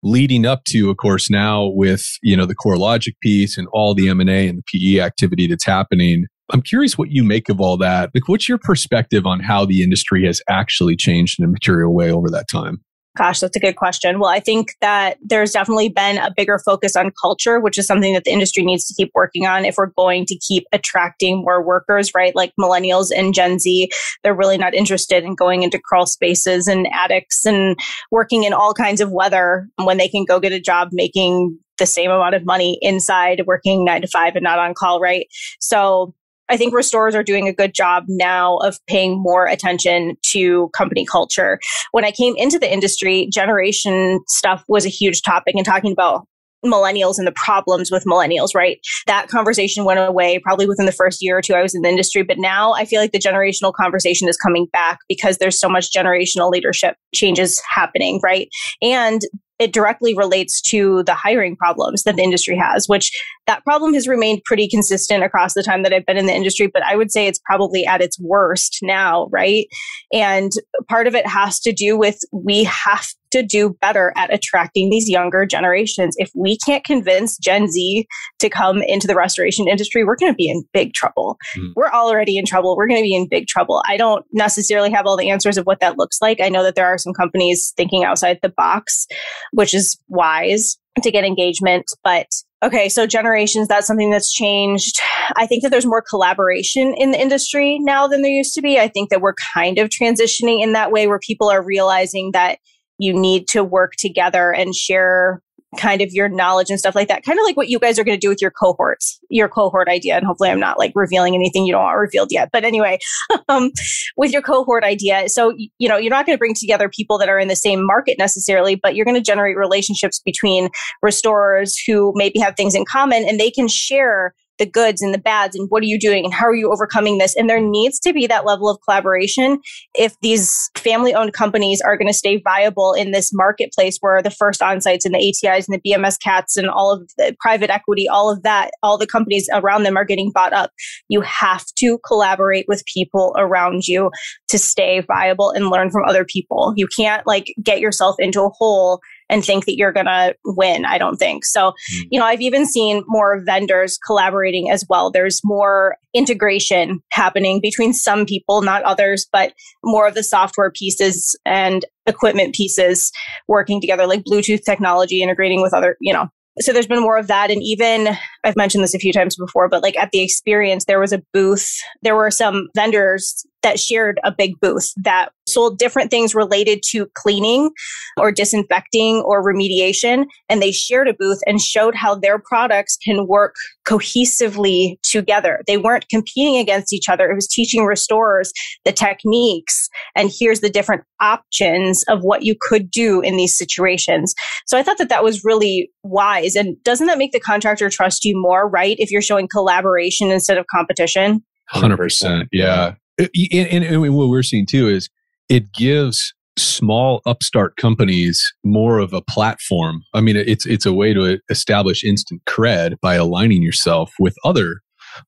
leading 0.03 0.47
up 0.47 0.65
to, 0.65 0.91
of 0.91 0.99
course, 0.99 1.29
now 1.29 1.67
with, 1.67 2.05
you 2.23 2.37
know, 2.37 2.47
the 2.47 2.55
CoreLogic 2.55 3.15
piece 3.23 3.59
and 3.59 3.67
all 3.73 3.95
the 3.95 4.09
M&A 4.09 4.49
and 4.49 4.59
the 4.59 4.97
PE 4.97 5.01
activity 5.01 5.47
that's 5.47 5.65
happening? 5.65 6.27
I'm 6.53 6.63
curious 6.63 6.97
what 6.97 7.11
you 7.11 7.25
make 7.25 7.49
of 7.49 7.61
all 7.61 7.77
that. 7.79 8.11
Like, 8.15 8.29
what's 8.29 8.49
your 8.49 8.59
perspective 8.59 9.27
on 9.27 9.41
how 9.41 9.65
the 9.65 9.83
industry 9.83 10.25
has 10.27 10.41
actually 10.49 10.95
changed 10.95 11.41
in 11.41 11.45
a 11.45 11.49
material 11.49 11.93
way 11.93 12.11
over 12.11 12.31
that 12.31 12.47
time? 12.51 12.83
Gosh, 13.17 13.41
that's 13.41 13.57
a 13.57 13.61
good 13.61 13.77
question. 13.77 14.19
Well, 14.21 14.29
I 14.29 14.41
think 14.41 14.75
that 14.83 15.17
there's 15.23 15.53
definitely 15.53 15.89
been 15.89 16.19
a 16.19 16.31
bigger 16.37 16.59
focus 16.59 16.97
on 16.97 17.13
culture, 17.21 17.61
which 17.61 17.79
is 17.79 17.87
something 17.87 18.13
that 18.13 18.25
the 18.25 18.31
industry 18.31 18.63
needs 18.63 18.85
to 18.87 18.95
keep 18.95 19.11
working 19.15 19.47
on 19.47 19.65
if 19.65 19.77
we're 19.79 19.93
going 19.97 20.27
to 20.27 20.37
keep 20.37 20.65
attracting 20.73 21.39
more 21.39 21.65
workers, 21.65 22.15
right? 22.15 22.37
Like 22.37 22.53
millennials 22.61 23.09
and 23.17 23.33
Gen 23.33 23.59
Z, 23.59 23.89
they're 24.23 24.35
really 24.35 24.59
not 24.59 24.75
interested 24.75 25.25
in 25.25 25.35
going 25.35 25.63
into 25.63 25.81
crawl 25.83 26.05
spaces 26.05 26.67
and 26.67 26.87
attics 26.93 27.47
and 27.47 27.79
working 28.11 28.45
in 28.45 28.53
all 28.53 28.75
kinds 28.75 29.01
of 29.01 29.11
weather 29.11 29.67
when 29.83 29.97
they 29.97 30.09
can 30.09 30.27
go 30.27 30.39
get 30.39 30.53
a 30.53 30.61
job 30.61 30.89
making 30.93 31.59
the 31.79 31.87
same 31.87 32.11
amount 32.11 32.35
of 32.35 32.45
money 32.45 32.79
inside 32.83 33.43
working 33.47 33.85
nine 33.85 34.03
to 34.03 34.09
five 34.09 34.35
and 34.35 34.45
not 34.45 34.59
on 34.59 34.75
call, 34.75 35.01
right? 35.01 35.27
So 35.61 36.15
I 36.49 36.57
think 36.57 36.75
restorers 36.75 37.15
are 37.15 37.23
doing 37.23 37.49
a 37.49 37.53
good 37.53 37.75
job 37.75 38.05
now 38.09 38.57
of 38.59 38.79
paying 38.87 39.21
more 39.21 39.47
attention 39.47 40.17
to 40.33 40.71
company 40.77 41.05
culture. 41.05 41.59
When 41.93 42.05
I 42.05 42.11
came 42.11 42.35
into 42.37 42.59
the 42.59 42.73
industry, 42.73 43.29
generation 43.33 44.21
stuff 44.29 44.65
was 44.69 44.87
a 44.87 44.91
huge 44.91 45.23
topic 45.23 45.55
and 45.55 45.65
talking 45.65 45.93
about 45.93 46.27
millennials 46.65 47.19
and 47.19 47.27
the 47.27 47.33
problems 47.33 47.91
with 47.91 48.05
millennials, 48.05 48.55
right? 48.55 48.79
That 49.07 49.29
conversation 49.29 49.85
went 49.85 50.01
away 50.01 50.39
probably 50.39 50.67
within 50.67 50.87
the 50.87 50.93
first 50.93 51.23
year 51.23 51.39
or 51.39 51.43
two 51.43 51.55
I 51.55 51.63
was 51.63 51.75
in 51.75 51.83
the 51.83 51.89
industry. 51.89 52.23
But 52.23 52.39
now 52.39 52.73
I 52.73 52.85
feel 52.85 53.01
like 53.01 53.13
the 53.13 53.19
generational 53.19 53.73
conversation 53.73 54.29
is 54.29 54.37
coming 54.37 54.67
back 54.73 54.99
because 55.09 55.39
there's 55.39 55.59
so 55.59 55.69
much 55.69 55.93
generational 55.93 56.51
leadership 56.51 56.97
changes 57.15 57.63
happening, 57.69 58.21
right? 58.23 58.49
And 58.83 59.21
it 59.59 59.73
directly 59.73 60.15
relates 60.15 60.61
to 60.61 61.03
the 61.05 61.15
hiring 61.15 61.57
problems 61.57 62.03
that 62.03 62.17
the 62.17 62.23
industry 62.23 62.57
has, 62.57 62.87
which 62.87 63.11
that 63.47 63.65
problem 63.65 63.95
has 63.95 64.07
remained 64.07 64.43
pretty 64.45 64.69
consistent 64.69 65.25
across 65.25 65.55
the 65.55 65.63
time 65.63 65.83
that 65.83 65.93
I've 65.93 66.07
been 66.07 66.17
in 66.17 66.27
the 66.27 66.35
industry, 66.35 66.67
but 66.67 66.83
I 66.83 66.97
would 66.97 67.11
say 67.11 67.27
it's 67.27 67.41
probably 67.45 67.87
at 67.87 68.03
its 68.03 68.19
worst 68.21 68.79
now, 68.83 69.29
right? 69.31 69.67
And 70.13 70.53
part 70.89 71.07
of 71.07 71.15
it 71.15 71.27
has 71.27 71.61
to 71.61 71.73
do 71.73 71.97
with 71.99 72.19
we 72.33 72.65
have 72.65 73.07
to 73.33 73.43
do 73.43 73.77
better 73.81 74.13
at 74.17 74.33
attracting 74.33 74.91
these 74.91 75.09
younger 75.09 75.45
generations. 75.47 76.15
If 76.19 76.31
we 76.35 76.59
can't 76.65 76.85
convince 76.85 77.37
Gen 77.39 77.69
Z 77.69 78.07
to 78.39 78.49
come 78.49 78.83
into 78.83 79.07
the 79.07 79.15
restoration 79.15 79.69
industry, 79.69 80.05
we're 80.05 80.17
going 80.17 80.33
to 80.33 80.37
be 80.37 80.49
in 80.49 80.65
big 80.73 80.95
trouble. 80.95 81.37
Mm. 81.57 81.73
We're 81.75 81.91
already 81.91 82.39
in 82.39 82.47
trouble. 82.47 82.77
We're 82.77 82.87
going 82.87 83.01
to 83.01 83.07
be 83.07 83.15
in 83.15 83.29
big 83.29 83.47
trouble. 83.47 83.83
I 83.87 83.97
don't 83.97 84.25
necessarily 84.33 84.91
have 84.91 85.07
all 85.07 85.17
the 85.17 85.31
answers 85.31 85.59
of 85.59 85.67
what 85.67 85.81
that 85.81 85.99
looks 85.99 86.19
like. 86.23 86.41
I 86.41 86.49
know 86.49 86.63
that 86.63 86.75
there 86.75 86.87
are 86.87 86.99
some 86.99 87.13
companies 87.13 87.73
thinking 87.77 88.05
outside 88.05 88.39
the 88.43 88.49
box, 88.49 89.07
which 89.53 89.75
is 89.75 89.99
wise 90.09 90.79
to 91.03 91.11
get 91.11 91.25
engagement, 91.25 91.87
but 92.03 92.27
Okay, 92.63 92.89
so 92.89 93.07
generations, 93.07 93.69
that's 93.69 93.87
something 93.87 94.11
that's 94.11 94.33
changed. 94.33 94.99
I 95.37 95.47
think 95.47 95.63
that 95.63 95.69
there's 95.71 95.85
more 95.85 96.03
collaboration 96.03 96.95
in 96.97 97.11
the 97.11 97.21
industry 97.21 97.79
now 97.79 98.07
than 98.07 98.23
there 98.23 98.31
used 98.31 98.55
to 98.55 98.63
be. 98.63 98.79
I 98.79 98.89
think 98.89 99.11
that 99.11 99.21
we're 99.21 99.35
kind 99.55 99.79
of 99.79 99.91
transitioning 99.91 100.63
in 100.63 100.73
that 100.73 100.91
way 100.91 101.07
where 101.07 101.19
people 101.19 101.51
are 101.51 101.63
realizing 101.63 102.31
that 102.33 102.59
you 102.99 103.13
need 103.13 103.47
to 103.49 103.63
work 103.63 103.93
together 103.99 104.53
and 104.53 104.75
share 104.75 105.43
kind 105.77 106.01
of 106.01 106.11
your 106.13 106.29
knowledge 106.29 106.71
and 106.71 106.79
stuff 106.79 106.95
like 106.95 107.09
that. 107.09 107.25
Kind 107.25 107.39
of 107.39 107.45
like 107.45 107.57
what 107.57 107.69
you 107.69 107.79
guys 107.79 107.99
are 107.99 108.05
going 108.05 108.17
to 108.17 108.21
do 108.21 108.29
with 108.29 108.41
your 108.41 108.51
cohorts, 108.51 109.19
your 109.31 109.49
cohort 109.49 109.89
idea. 109.89 110.17
And 110.17 110.27
hopefully 110.27 110.51
I'm 110.51 110.61
not 110.61 110.79
like 110.79 110.93
revealing 110.95 111.35
anything 111.35 111.67
you 111.67 111.73
don't 111.73 111.83
want 111.83 111.99
revealed 111.99 112.29
yet. 112.31 112.51
But 112.53 112.65
anyway, 112.65 112.99
um, 113.49 113.71
with 114.17 114.33
your 114.33 114.43
cohort 114.43 114.85
idea. 114.85 115.29
So, 115.29 115.55
you 115.79 115.89
know, 115.89 115.97
you're 115.97 116.11
not 116.11 116.27
going 116.27 116.37
to 116.37 116.39
bring 116.39 116.55
together 116.55 116.89
people 116.89 117.19
that 117.19 117.29
are 117.29 117.39
in 117.39 117.49
the 117.49 117.57
same 117.57 117.85
market 117.85 118.19
necessarily, 118.19 118.75
but 118.75 118.95
you're 118.95 119.05
going 119.05 119.17
to 119.17 119.23
generate 119.23 119.57
relationships 119.57 120.21
between 120.25 120.69
restorers 121.03 121.77
who 121.87 122.13
maybe 122.17 122.39
have 122.41 122.57
things 122.57 122.75
in 122.75 122.85
common 122.85 123.25
and 123.29 123.39
they 123.39 123.51
can 123.51 123.69
share 123.69 124.35
the 124.59 124.67
goods 124.67 125.03
and 125.03 125.13
the 125.13 125.19
bads 125.19 125.57
and 125.57 125.69
what 125.71 125.83
are 125.83 125.87
you 125.87 125.99
doing 125.99 126.25
and 126.25 126.35
how 126.35 126.47
are 126.47 126.55
you 126.55 126.73
overcoming 126.73 127.19
this? 127.19 127.35
And 127.37 127.49
there 127.49 127.61
needs 127.61 127.99
to 128.01 128.13
be 128.13 128.27
that 128.27 128.47
level 128.47 128.69
of 128.69 128.79
collaboration 128.85 129.61
if 129.95 130.15
these 130.23 130.71
family 130.77 131.15
owned 131.15 131.33
companies 131.33 131.81
are 131.81 131.97
going 131.97 132.09
to 132.09 132.15
stay 132.15 132.41
viable 132.43 132.93
in 132.93 133.13
this 133.13 133.31
marketplace 133.33 133.99
where 134.01 134.23
the 134.23 134.31
first 134.31 134.61
onsites 134.61 135.05
and 135.05 135.15
the 135.15 135.19
atis 135.29 135.69
and 135.69 135.81
the 135.81 135.91
bms 135.91 136.17
cats 136.23 136.57
and 136.57 136.69
all 136.69 136.93
of 136.93 137.11
the 137.19 137.35
private 137.41 137.71
equity 137.71 138.09
all 138.09 138.31
of 138.31 138.43
that 138.43 138.71
all 138.83 138.99
the 138.99 139.07
companies 139.07 139.49
around 139.53 139.83
them 139.83 139.97
are 139.97 140.05
getting 140.05 140.31
bought 140.31 140.53
up. 140.53 140.71
You 141.09 141.21
have 141.23 141.65
to 141.79 141.99
collaborate 142.07 142.67
with 142.69 142.85
people 142.93 143.35
around 143.39 143.87
you 143.87 144.11
to 144.49 144.59
stay 144.59 145.01
viable 145.01 145.51
and 145.51 145.69
learn 145.69 145.91
from 145.91 146.05
other 146.07 146.25
people. 146.25 146.73
You 146.77 146.87
can't 146.87 147.27
like 147.27 147.55
get 147.63 147.81
yourself 147.81 148.17
into 148.19 148.43
a 148.43 148.51
hole 148.51 149.01
and 149.29 149.45
think 149.45 149.65
that 149.65 149.77
you're 149.77 149.93
going 149.93 150.07
to 150.07 150.35
win. 150.45 150.85
I 150.85 150.99
don't 150.99 151.17
think. 151.17 151.45
So, 151.45 151.71
mm. 151.71 152.03
you 152.11 152.19
know, 152.19 152.27
I've 152.27 152.41
even 152.41 152.67
seen 152.67 153.03
more 153.07 153.43
vendors 153.45 153.99
collaborating 154.05 154.71
as 154.71 154.85
well. 154.89 155.11
There's 155.11 155.41
more 155.45 155.97
integration 156.15 157.01
happening 157.11 157.61
between 157.61 157.93
some 157.93 158.27
people, 158.27 158.63
not 158.63 158.83
others, 158.85 159.27
but 159.31 159.53
more 159.85 160.07
of 160.07 160.15
the 160.15 160.23
software 160.23 160.71
pieces 160.71 161.39
and 161.45 161.85
equipment 162.07 162.55
pieces 162.55 163.13
working 163.49 163.81
together, 163.81 164.07
like 164.07 164.25
Bluetooth 164.25 164.65
technology 164.65 165.23
integrating 165.23 165.63
with 165.63 165.75
other, 165.75 165.97
you 166.01 166.13
know, 166.13 166.29
so 166.61 166.73
there's 166.73 166.87
been 166.87 167.03
more 167.03 167.19
of 167.19 167.27
that. 167.27 167.51
And 167.51 167.63
even 167.63 168.17
I've 168.45 168.57
mentioned 168.57 168.83
this 168.83 168.95
a 168.95 168.99
few 168.99 169.13
times 169.13 169.37
before, 169.37 169.69
but 169.69 169.83
like 169.83 169.97
at 169.99 170.11
the 170.13 170.23
experience, 170.23 170.87
there 170.87 171.01
was 171.01 171.13
a 171.13 171.23
booth. 171.33 171.71
There 172.03 172.17
were 172.17 172.31
some 172.31 172.69
vendors 172.75 173.45
that 173.67 173.81
shared 173.81 174.21
a 174.23 174.31
big 174.31 174.59
booth 174.61 174.93
that 174.97 175.31
sold 175.49 175.77
different 175.79 176.09
things 176.09 176.37
related 176.37 176.83
to 176.91 177.07
cleaning 177.15 177.71
or 178.17 178.31
disinfecting 178.31 179.23
or 179.27 179.45
remediation. 179.45 180.27
And 180.49 180.63
they 180.63 180.71
shared 180.71 181.09
a 181.09 181.15
booth 181.15 181.41
and 181.47 181.61
showed 181.61 181.97
how 181.97 182.15
their 182.15 182.39
products 182.39 182.97
can 182.97 183.27
work 183.27 183.57
cohesively 183.85 184.99
together. 185.03 185.63
They 185.67 185.79
weren't 185.79 186.09
competing 186.09 186.59
against 186.59 186.93
each 186.93 187.09
other. 187.09 187.29
It 187.29 187.35
was 187.35 187.49
teaching 187.49 187.85
restorers 187.85 188.53
the 188.85 188.93
techniques 188.93 189.89
and 190.15 190.31
here's 190.33 190.61
the 190.61 190.71
different 190.71 191.03
options 191.21 192.05
of 192.05 192.23
what 192.23 192.45
you 192.45 192.55
could 192.61 192.89
do 192.89 193.21
in 193.21 193.37
these 193.37 193.59
situations. 193.59 194.33
So 194.67 194.79
I 194.79 194.85
thought 194.85 194.99
that 194.99 195.09
that 195.09 195.25
was 195.25 195.45
really 195.45 195.91
wise. 196.05 196.55
And 196.55 196.81
doesn't 196.85 197.09
that 197.09 197.19
make 197.19 197.33
the 197.33 197.41
contractor 197.41 197.91
trust 197.91 198.25
you 198.25 198.41
more, 198.41 198.69
right? 198.69 198.97
If 199.01 199.11
you're 199.11 199.23
showing 199.23 199.49
collaboration 199.49 200.31
instead 200.31 200.57
of 200.57 200.67
competition? 200.73 201.43
100%. 201.75 202.47
Yeah. 202.53 202.95
Uh, 203.21 203.27
and, 203.53 203.69
and, 203.69 203.85
and 203.85 204.15
what 204.15 204.29
we're 204.29 204.43
seeing 204.43 204.67
too 204.67 204.89
is 204.89 205.09
it 205.49 205.73
gives 205.73 206.35
small 206.59 207.21
upstart 207.27 207.77
companies 207.77 208.43
more 208.65 208.99
of 208.99 209.13
a 209.13 209.23
platform. 209.23 210.03
I 210.15 210.21
mean, 210.21 210.37
it's 210.37 210.67
it's 210.67 210.87
a 210.87 210.93
way 210.93 211.13
to 211.13 211.39
establish 211.51 212.03
instant 212.05 212.43
cred 212.47 212.95
by 213.01 213.15
aligning 213.15 213.63
yourself 213.63 214.13
with 214.19 214.35
other. 214.45 214.81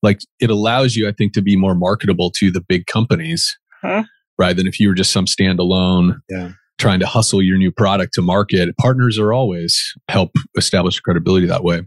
Like 0.03 0.21
it 0.41 0.51
allows 0.51 0.97
you, 0.97 1.09
I 1.09 1.13
think, 1.13 1.33
to 1.35 1.43
be 1.43 1.57
more 1.57 1.75
marketable 1.75 2.31
to 2.37 2.51
the 2.51 2.61
big 2.61 2.87
companies, 2.87 3.57
huh? 3.83 4.05
right? 4.39 4.57
Than 4.57 4.67
if 4.67 4.79
you 4.81 4.89
were 4.89 4.95
just 4.95 5.13
some 5.13 5.25
standalone, 5.25 6.19
yeah. 6.29 6.53
trying 6.79 7.01
to 7.01 7.07
hustle 7.07 7.43
your 7.43 7.57
new 7.57 7.73
product 7.73 8.15
to 8.15 8.23
market. 8.23 8.69
Partners 8.79 9.19
are 9.19 9.33
always 9.33 9.95
help 10.09 10.31
establish 10.57 11.01
credibility 11.01 11.47
that 11.47 11.65
way. 11.65 11.83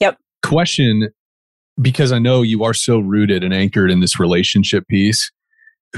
Yep. 0.00 0.18
Question 0.42 1.08
because 1.80 2.12
I 2.12 2.18
know 2.18 2.42
you 2.42 2.64
are 2.64 2.74
so 2.74 2.98
rooted 2.98 3.42
and 3.42 3.54
anchored 3.54 3.90
in 3.90 4.00
this 4.00 4.20
relationship 4.20 4.86
piece, 4.88 5.30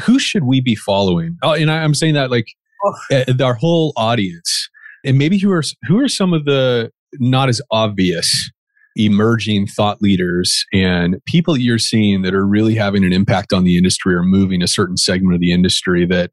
who 0.03 0.19
should 0.19 0.45
we 0.45 0.61
be 0.61 0.75
following? 0.75 1.37
Oh, 1.43 1.53
and 1.53 1.71
I, 1.71 1.83
am 1.83 1.95
saying 1.95 2.15
that 2.15 2.31
like 2.31 2.47
oh. 2.85 2.95
our 3.43 3.55
whole 3.55 3.93
audience, 3.97 4.69
and 5.05 5.19
maybe 5.19 5.39
who 5.39 5.51
are 5.53 5.63
who 5.85 5.99
are 6.01 6.09
some 6.09 6.33
of 6.33 6.45
the 6.45 6.91
not 7.15 7.49
as 7.49 7.61
obvious 7.71 8.51
emerging 8.97 9.67
thought 9.67 10.01
leaders 10.01 10.65
and 10.73 11.17
people 11.27 11.57
you're 11.57 11.79
seeing 11.79 12.23
that 12.23 12.33
are 12.33 12.47
really 12.47 12.77
having 12.77 13.05
an 13.05 13.13
impact 13.13 13.53
on 13.53 13.65
the 13.65 13.77
industry 13.77 14.15
or 14.15 14.23
moving 14.23 14.63
a 14.63 14.69
certain 14.69 14.97
segment 14.97 15.35
of 15.35 15.41
the 15.41 15.53
industry 15.53 16.07
that 16.07 16.31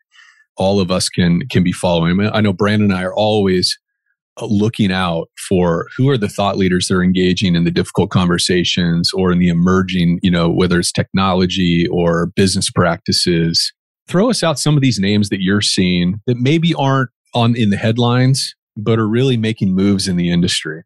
all 0.57 0.79
of 0.79 0.91
us 0.91 1.09
can 1.09 1.47
can 1.47 1.63
be 1.63 1.71
following. 1.71 2.29
I 2.31 2.41
know 2.41 2.53
Brandon 2.53 2.91
and 2.91 2.99
I 2.99 3.03
are 3.03 3.15
always 3.15 3.77
looking 4.41 4.91
out 4.91 5.29
for 5.47 5.87
who 5.95 6.09
are 6.09 6.17
the 6.17 6.29
thought 6.29 6.57
leaders 6.57 6.87
that 6.87 6.95
are 6.95 7.03
engaging 7.03 7.55
in 7.55 7.63
the 7.63 7.71
difficult 7.71 8.09
conversations 8.09 9.11
or 9.13 9.31
in 9.31 9.39
the 9.39 9.49
emerging, 9.49 10.19
you 10.21 10.31
know, 10.31 10.49
whether 10.49 10.79
it's 10.79 10.91
technology 10.91 11.87
or 11.91 12.27
business 12.35 12.69
practices. 12.69 13.73
Throw 14.07 14.29
us 14.29 14.43
out 14.43 14.59
some 14.59 14.75
of 14.75 14.81
these 14.81 14.99
names 14.99 15.29
that 15.29 15.41
you're 15.41 15.61
seeing 15.61 16.19
that 16.27 16.37
maybe 16.37 16.73
aren't 16.73 17.09
on 17.33 17.55
in 17.55 17.69
the 17.69 17.77
headlines, 17.77 18.55
but 18.75 18.99
are 18.99 19.07
really 19.07 19.37
making 19.37 19.73
moves 19.73 20.07
in 20.07 20.17
the 20.17 20.29
industry. 20.29 20.83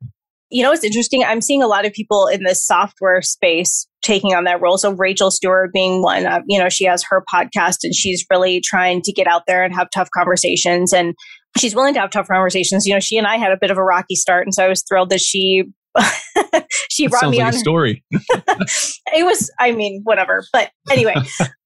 You 0.51 0.64
know, 0.64 0.72
it's 0.72 0.84
interesting. 0.84 1.24
I'm 1.24 1.41
seeing 1.41 1.64
a 1.64 1.68
lot 1.68 1.86
of 1.86 1.93
people 1.93 2.28
in 2.28 2.43
the 2.43 2.53
software 2.53 3.22
space 3.22 3.88
taking 4.03 4.36
on 4.36 4.43
that 4.43 4.62
role. 4.62 4.78
So 4.78 4.91
Rachel 4.91 5.32
Stewart 5.32 5.74
being 5.74 6.03
one, 6.03 6.28
uh, 6.28 6.41
you 6.47 6.60
know, 6.60 6.70
she 6.70 6.86
has 6.86 7.03
her 7.10 7.24
podcast 7.34 7.80
and 7.84 7.95
she's 7.95 8.24
really 8.30 8.62
trying 8.62 9.01
to 9.01 9.12
get 9.12 9.28
out 9.28 9.43
there 9.47 9.64
and 9.64 9.74
have 9.74 9.88
tough 9.93 10.10
conversations. 10.16 10.93
And 10.93 11.16
she's 11.58 11.76
willing 11.76 11.93
to 11.93 11.99
have 11.99 12.10
tough 12.10 12.28
conversations. 12.28 12.86
You 12.86 12.93
know, 12.93 12.99
she 12.99 13.18
and 13.18 13.28
I 13.28 13.38
had 13.38 13.51
a 13.51 13.58
bit 13.60 13.72
of 13.72 13.78
a 13.78 13.84
rocky 13.84 14.16
start, 14.16 14.45
and 14.45 14.53
so 14.53 14.64
I 14.64 14.68
was 14.68 14.84
thrilled 14.84 15.10
that 15.10 15.22
she 15.22 15.66
she 16.89 17.08
brought 17.08 17.30
me 17.30 17.38
like 17.38 17.47
on. 17.47 17.53
A 17.53 17.58
story. 17.58 18.03
it 18.12 19.26
was, 19.26 19.51
I 19.60 19.72
mean, 19.72 20.01
whatever. 20.03 20.43
But 20.51 20.72
anyway. 20.89 21.16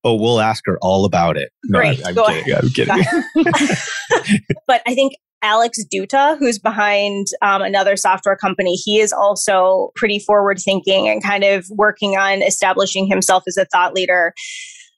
oh, 0.04 0.16
we'll 0.16 0.40
ask 0.40 0.64
her 0.66 0.78
all 0.82 1.06
about 1.06 1.38
it. 1.38 1.52
No, 1.66 1.80
Great. 1.80 2.06
I, 2.06 2.10
am 2.10 2.16
kidding. 2.16 2.54
I'm 2.56 2.70
kidding. 2.70 3.76
but 4.68 4.82
I 4.88 4.94
think 4.94 5.14
Alex 5.42 5.80
Duta, 5.94 6.38
who's 6.38 6.60
behind 6.60 7.28
um, 7.42 7.62
another 7.62 7.96
software 7.96 8.36
company, 8.36 8.76
he 8.76 9.00
is 9.00 9.14
also 9.14 9.92
pretty 9.96 10.20
forward 10.20 10.60
thinking 10.60 11.08
and 11.08 11.24
kind 11.24 11.44
of 11.44 11.66
working 11.72 12.18
on 12.18 12.42
establishing 12.42 13.08
himself 13.08 13.44
as 13.48 13.58
a 13.58 13.66
thought 13.66 13.94
leader. 13.94 14.34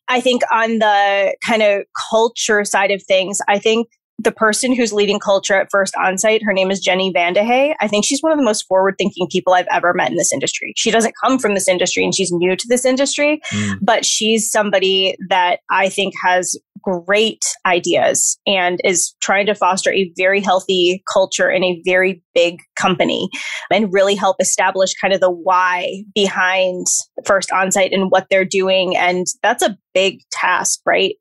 I 0.07 0.19
think 0.19 0.41
on 0.51 0.79
the 0.79 1.35
kind 1.45 1.61
of 1.61 1.83
culture 2.09 2.65
side 2.65 2.91
of 2.91 3.01
things, 3.03 3.39
I 3.47 3.59
think 3.59 3.87
the 4.23 4.31
person 4.31 4.75
who's 4.75 4.93
leading 4.93 5.19
culture 5.19 5.55
at 5.55 5.69
First 5.71 5.93
Onsite, 5.95 6.41
her 6.43 6.53
name 6.53 6.71
is 6.71 6.79
Jenny 6.79 7.11
Vandehay. 7.13 7.75
I 7.79 7.87
think 7.87 8.05
she's 8.05 8.21
one 8.21 8.31
of 8.31 8.37
the 8.37 8.43
most 8.43 8.67
forward 8.67 8.95
thinking 8.97 9.27
people 9.31 9.53
I've 9.53 9.67
ever 9.71 9.93
met 9.93 10.11
in 10.11 10.17
this 10.17 10.33
industry. 10.33 10.73
She 10.75 10.91
doesn't 10.91 11.15
come 11.23 11.39
from 11.39 11.53
this 11.53 11.67
industry 11.67 12.03
and 12.03 12.13
she's 12.13 12.31
new 12.31 12.55
to 12.55 12.67
this 12.67 12.85
industry, 12.85 13.41
mm. 13.51 13.77
but 13.81 14.05
she's 14.05 14.51
somebody 14.51 15.15
that 15.29 15.59
I 15.69 15.89
think 15.89 16.13
has 16.23 16.57
great 16.83 17.43
ideas 17.65 18.39
and 18.47 18.79
is 18.83 19.13
trying 19.21 19.45
to 19.45 19.55
foster 19.55 19.91
a 19.91 20.11
very 20.17 20.39
healthy 20.39 21.03
culture 21.11 21.49
in 21.49 21.63
a 21.63 21.81
very 21.85 22.23
big 22.33 22.59
company 22.75 23.29
and 23.71 23.93
really 23.93 24.15
help 24.15 24.37
establish 24.39 24.93
kind 24.95 25.13
of 25.13 25.19
the 25.19 25.29
why 25.29 26.03
behind 26.15 26.87
First 27.25 27.49
Onsite 27.49 27.93
and 27.93 28.09
what 28.09 28.27
they're 28.29 28.45
doing. 28.45 28.97
And 28.97 29.27
that's 29.43 29.63
a 29.63 29.77
big 29.93 30.21
task, 30.31 30.79
right? 30.85 31.15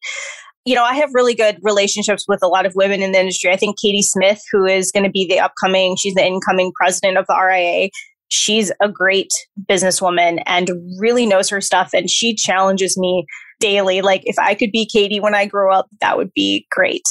You 0.64 0.74
know, 0.74 0.84
I 0.84 0.94
have 0.94 1.10
really 1.14 1.34
good 1.34 1.58
relationships 1.62 2.26
with 2.28 2.40
a 2.42 2.48
lot 2.48 2.66
of 2.66 2.74
women 2.74 3.02
in 3.02 3.12
the 3.12 3.20
industry. 3.20 3.50
I 3.50 3.56
think 3.56 3.78
Katie 3.80 4.02
Smith, 4.02 4.42
who 4.52 4.66
is 4.66 4.92
going 4.92 5.04
to 5.04 5.10
be 5.10 5.26
the 5.26 5.40
upcoming, 5.40 5.96
she's 5.96 6.14
the 6.14 6.26
incoming 6.26 6.72
president 6.74 7.16
of 7.16 7.26
the 7.26 7.34
RIA. 7.34 7.90
She's 8.28 8.70
a 8.80 8.88
great 8.88 9.30
businesswoman 9.68 10.42
and 10.46 10.70
really 10.98 11.26
knows 11.26 11.48
her 11.48 11.60
stuff. 11.60 11.90
And 11.94 12.10
she 12.10 12.34
challenges 12.34 12.98
me 12.98 13.26
daily. 13.60 14.00
Like 14.00 14.22
if 14.24 14.38
I 14.38 14.54
could 14.54 14.72
be 14.72 14.86
Katie 14.86 15.20
when 15.20 15.34
I 15.34 15.46
grow 15.46 15.72
up, 15.72 15.86
that 16.00 16.16
would 16.16 16.32
be 16.34 16.66
great. 16.70 17.02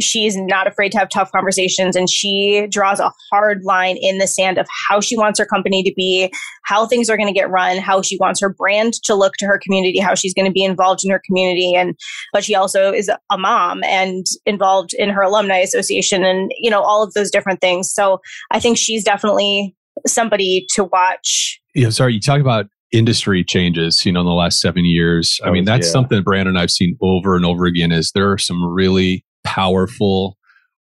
She 0.00 0.26
is 0.26 0.36
not 0.36 0.66
afraid 0.66 0.90
to 0.92 0.98
have 0.98 1.08
tough 1.08 1.30
conversations 1.30 1.94
and 1.94 2.10
she 2.10 2.66
draws 2.70 2.98
a 2.98 3.12
hard 3.30 3.62
line 3.64 3.96
in 4.00 4.18
the 4.18 4.26
sand 4.26 4.58
of 4.58 4.66
how 4.88 5.00
she 5.00 5.16
wants 5.16 5.38
her 5.38 5.46
company 5.46 5.82
to 5.82 5.92
be, 5.94 6.32
how 6.64 6.86
things 6.86 7.08
are 7.08 7.16
going 7.16 7.28
to 7.28 7.38
get 7.38 7.50
run, 7.50 7.78
how 7.78 8.02
she 8.02 8.16
wants 8.18 8.40
her 8.40 8.48
brand 8.48 8.94
to 9.04 9.14
look 9.14 9.34
to 9.34 9.46
her 9.46 9.60
community, 9.62 10.00
how 10.00 10.14
she's 10.14 10.34
going 10.34 10.46
to 10.46 10.52
be 10.52 10.64
involved 10.64 11.04
in 11.04 11.10
her 11.10 11.22
community 11.24 11.74
and 11.74 11.96
but 12.32 12.44
she 12.44 12.54
also 12.54 12.92
is 12.92 13.10
a 13.30 13.38
mom 13.38 13.84
and 13.84 14.26
involved 14.46 14.94
in 14.94 15.10
her 15.10 15.22
alumni 15.22 15.58
association 15.58 16.24
and 16.24 16.50
you 16.58 16.70
know 16.70 16.82
all 16.82 17.02
of 17.02 17.12
those 17.14 17.30
different 17.30 17.60
things. 17.60 17.92
So 17.92 18.20
I 18.50 18.60
think 18.60 18.78
she's 18.78 19.04
definitely 19.04 19.76
somebody 20.06 20.66
to 20.74 20.84
watch. 20.84 21.60
Yeah, 21.74 21.90
sorry, 21.90 22.14
you 22.14 22.20
talk 22.20 22.40
about 22.40 22.66
industry 22.92 23.44
changes, 23.44 24.04
you 24.04 24.12
know, 24.12 24.20
in 24.20 24.26
the 24.26 24.32
last 24.32 24.60
seven 24.60 24.84
years. 24.84 25.38
I 25.44 25.50
mean, 25.50 25.64
that's 25.64 25.86
yeah. 25.86 25.92
something 25.92 26.22
Brandon 26.22 26.54
and 26.54 26.58
I've 26.58 26.70
seen 26.70 26.96
over 27.02 27.36
and 27.36 27.44
over 27.44 27.66
again 27.66 27.92
is 27.92 28.12
there 28.14 28.30
are 28.30 28.38
some 28.38 28.64
really 28.64 29.24
powerful 29.44 30.36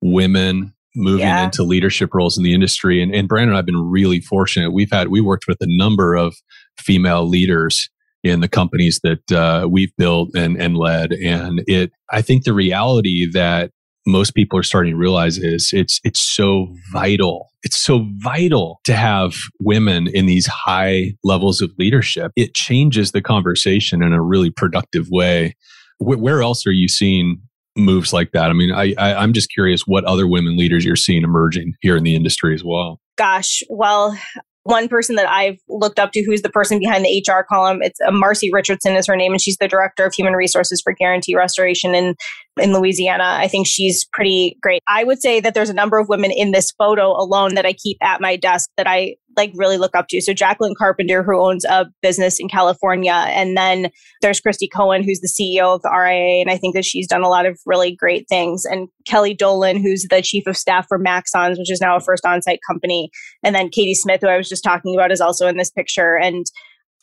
women 0.02 0.74
moving 0.96 1.22
yeah. 1.22 1.46
into 1.46 1.64
leadership 1.64 2.10
roles 2.14 2.38
in 2.38 2.44
the 2.44 2.54
industry. 2.54 3.02
And, 3.02 3.16
and 3.16 3.28
Brandon 3.28 3.50
and 3.50 3.58
I've 3.58 3.66
been 3.66 3.90
really 3.90 4.20
fortunate. 4.20 4.72
We've 4.72 4.92
had, 4.92 5.08
we 5.08 5.22
worked 5.22 5.46
with 5.48 5.58
a 5.62 5.68
number 5.68 6.14
of 6.14 6.36
female 6.78 7.28
leaders 7.28 7.90
in 8.24 8.42
the 8.42 8.48
companies 8.48 9.00
that 9.04 9.32
uh, 9.32 9.68
we've 9.68 9.96
built 9.98 10.30
and, 10.36 10.56
and 10.62 10.78
led. 10.78 11.14
And 11.14 11.64
it, 11.68 11.92
I 12.12 12.22
think 12.22 12.44
the 12.44 12.54
reality 12.54 13.30
that 13.32 13.72
most 14.06 14.36
people 14.36 14.60
are 14.60 14.64
starting 14.64 14.94
to 14.94 14.98
realize 14.98 15.38
is 15.38 15.72
it's 15.74 16.00
it's 16.04 16.20
so 16.20 16.68
vital. 16.92 17.50
It's 17.64 17.78
so 17.78 18.06
vital 18.18 18.80
to 18.84 18.96
have 18.96 19.36
women 19.60 20.08
in 20.08 20.26
these 20.26 20.48
high 20.48 21.14
levels 21.24 21.62
of 21.62 21.72
leadership. 21.80 22.32
It 22.36 22.54
changes 22.54 23.12
the 23.12 23.22
conversation 23.22 24.04
in 24.04 24.14
a 24.14 24.22
really 24.22 24.50
productive 24.50 25.08
way. 25.10 25.56
Where, 26.00 26.42
else 26.42 26.68
are 26.68 26.72
you 26.72 26.88
seeing 26.90 27.42
moves 27.78 28.12
like 28.12 28.32
that? 28.34 28.50
I 28.50 28.54
mean, 28.54 28.72
I, 28.72 28.94
I 28.98 29.16
I'm 29.16 29.32
just 29.32 29.50
curious 29.50 29.84
what 29.88 30.04
other 30.04 30.28
women 30.28 30.58
leaders 30.58 30.84
you're 30.84 30.96
seeing 30.96 31.24
emerging 31.24 31.74
here 31.82 31.96
in 31.96 32.04
the 32.04 32.16
industry 32.16 32.54
as 32.54 32.64
well. 32.64 33.00
Gosh, 33.18 33.62
well, 33.70 34.18
one 34.64 34.88
person 34.88 35.16
that 35.16 35.30
I've 35.30 35.60
looked 35.68 36.00
up 36.00 36.12
to 36.14 36.24
who's 36.24 36.42
the 36.42 36.50
person 36.50 36.80
behind 36.80 37.06
the 37.06 37.24
HR 37.28 37.44
column. 37.44 37.82
It's 37.82 38.00
uh, 38.02 38.12
Marcy 38.12 38.50
Richardson 38.52 38.96
is 38.96 39.06
her 39.08 39.16
name, 39.16 39.34
and 39.34 39.42
she's 39.42 39.58
the 39.58 39.68
director 39.68 40.06
of 40.06 40.14
human 40.14 40.34
resources 40.34 40.82
for 40.82 40.94
Guarantee 40.94 41.36
Restoration 41.36 41.94
in, 41.94 42.16
in 42.58 42.74
Louisiana. 42.74 43.38
I 43.38 43.48
think 43.48 43.68
she's 43.68 44.06
pretty 44.14 44.58
great. 44.62 44.82
I 44.88 45.04
would 45.04 45.22
say 45.22 45.40
that 45.42 45.54
there's 45.54 45.70
a 45.70 45.74
number 45.74 45.98
of 45.98 46.08
women 46.08 46.32
in 46.32 46.52
this 46.52 46.72
photo 46.72 47.12
alone 47.12 47.56
that 47.56 47.66
I 47.66 47.74
keep 47.74 47.98
at 48.02 48.22
my 48.22 48.38
desk 48.38 48.70
that 48.78 48.88
I 48.88 49.16
like 49.36 49.52
really 49.56 49.78
look 49.78 49.96
up 49.96 50.08
to. 50.10 50.22
So 50.22 50.34
Jacqueline 50.34 50.76
Carpenter, 50.78 51.24
who 51.24 51.44
owns 51.44 51.66
a 51.66 51.86
business 52.02 52.40
in 52.40 52.48
California, 52.48 53.14
and 53.14 53.58
then 53.58 53.90
there's 54.22 54.40
Christy 54.40 54.68
Cohen, 54.68 55.04
who's 55.04 55.22
the 55.22 55.28
CEO 55.28 55.76
of 55.76 55.82
the 55.82 55.90
RIA, 55.90 56.42
and 56.42 56.50
I 56.50 56.58
think 56.58 56.76
that 56.76 56.86
she's 56.86 57.08
done 57.08 57.24
a 57.24 57.30
lot 57.30 57.46
of 57.46 57.60
really 57.66 57.96
great 57.96 58.28
things. 58.30 58.66
And 58.66 58.88
Kelly 59.06 59.34
Dolan, 59.34 59.82
who's 59.82 60.06
the 60.10 60.22
chief 60.22 60.46
of 60.48 60.58
staff 60.58 60.88
for 60.88 61.00
Maxons, 61.00 61.58
which 61.58 61.72
is 61.72 61.82
now 61.82 61.96
a 61.96 62.02
first 62.02 62.26
on-site 62.26 62.60
company, 62.68 63.10
and 63.44 63.56
then 63.56 63.70
Katie 63.70 63.96
Smith, 63.96 64.22
who 64.22 64.28
I 64.28 64.38
was 64.38 64.50
just 64.50 64.64
talking 64.64 64.96
about, 64.96 65.12
is 65.12 65.22
also 65.22 65.48
in 65.48 65.58
this 65.58 65.72
picture. 65.72 66.18
And 66.18 66.46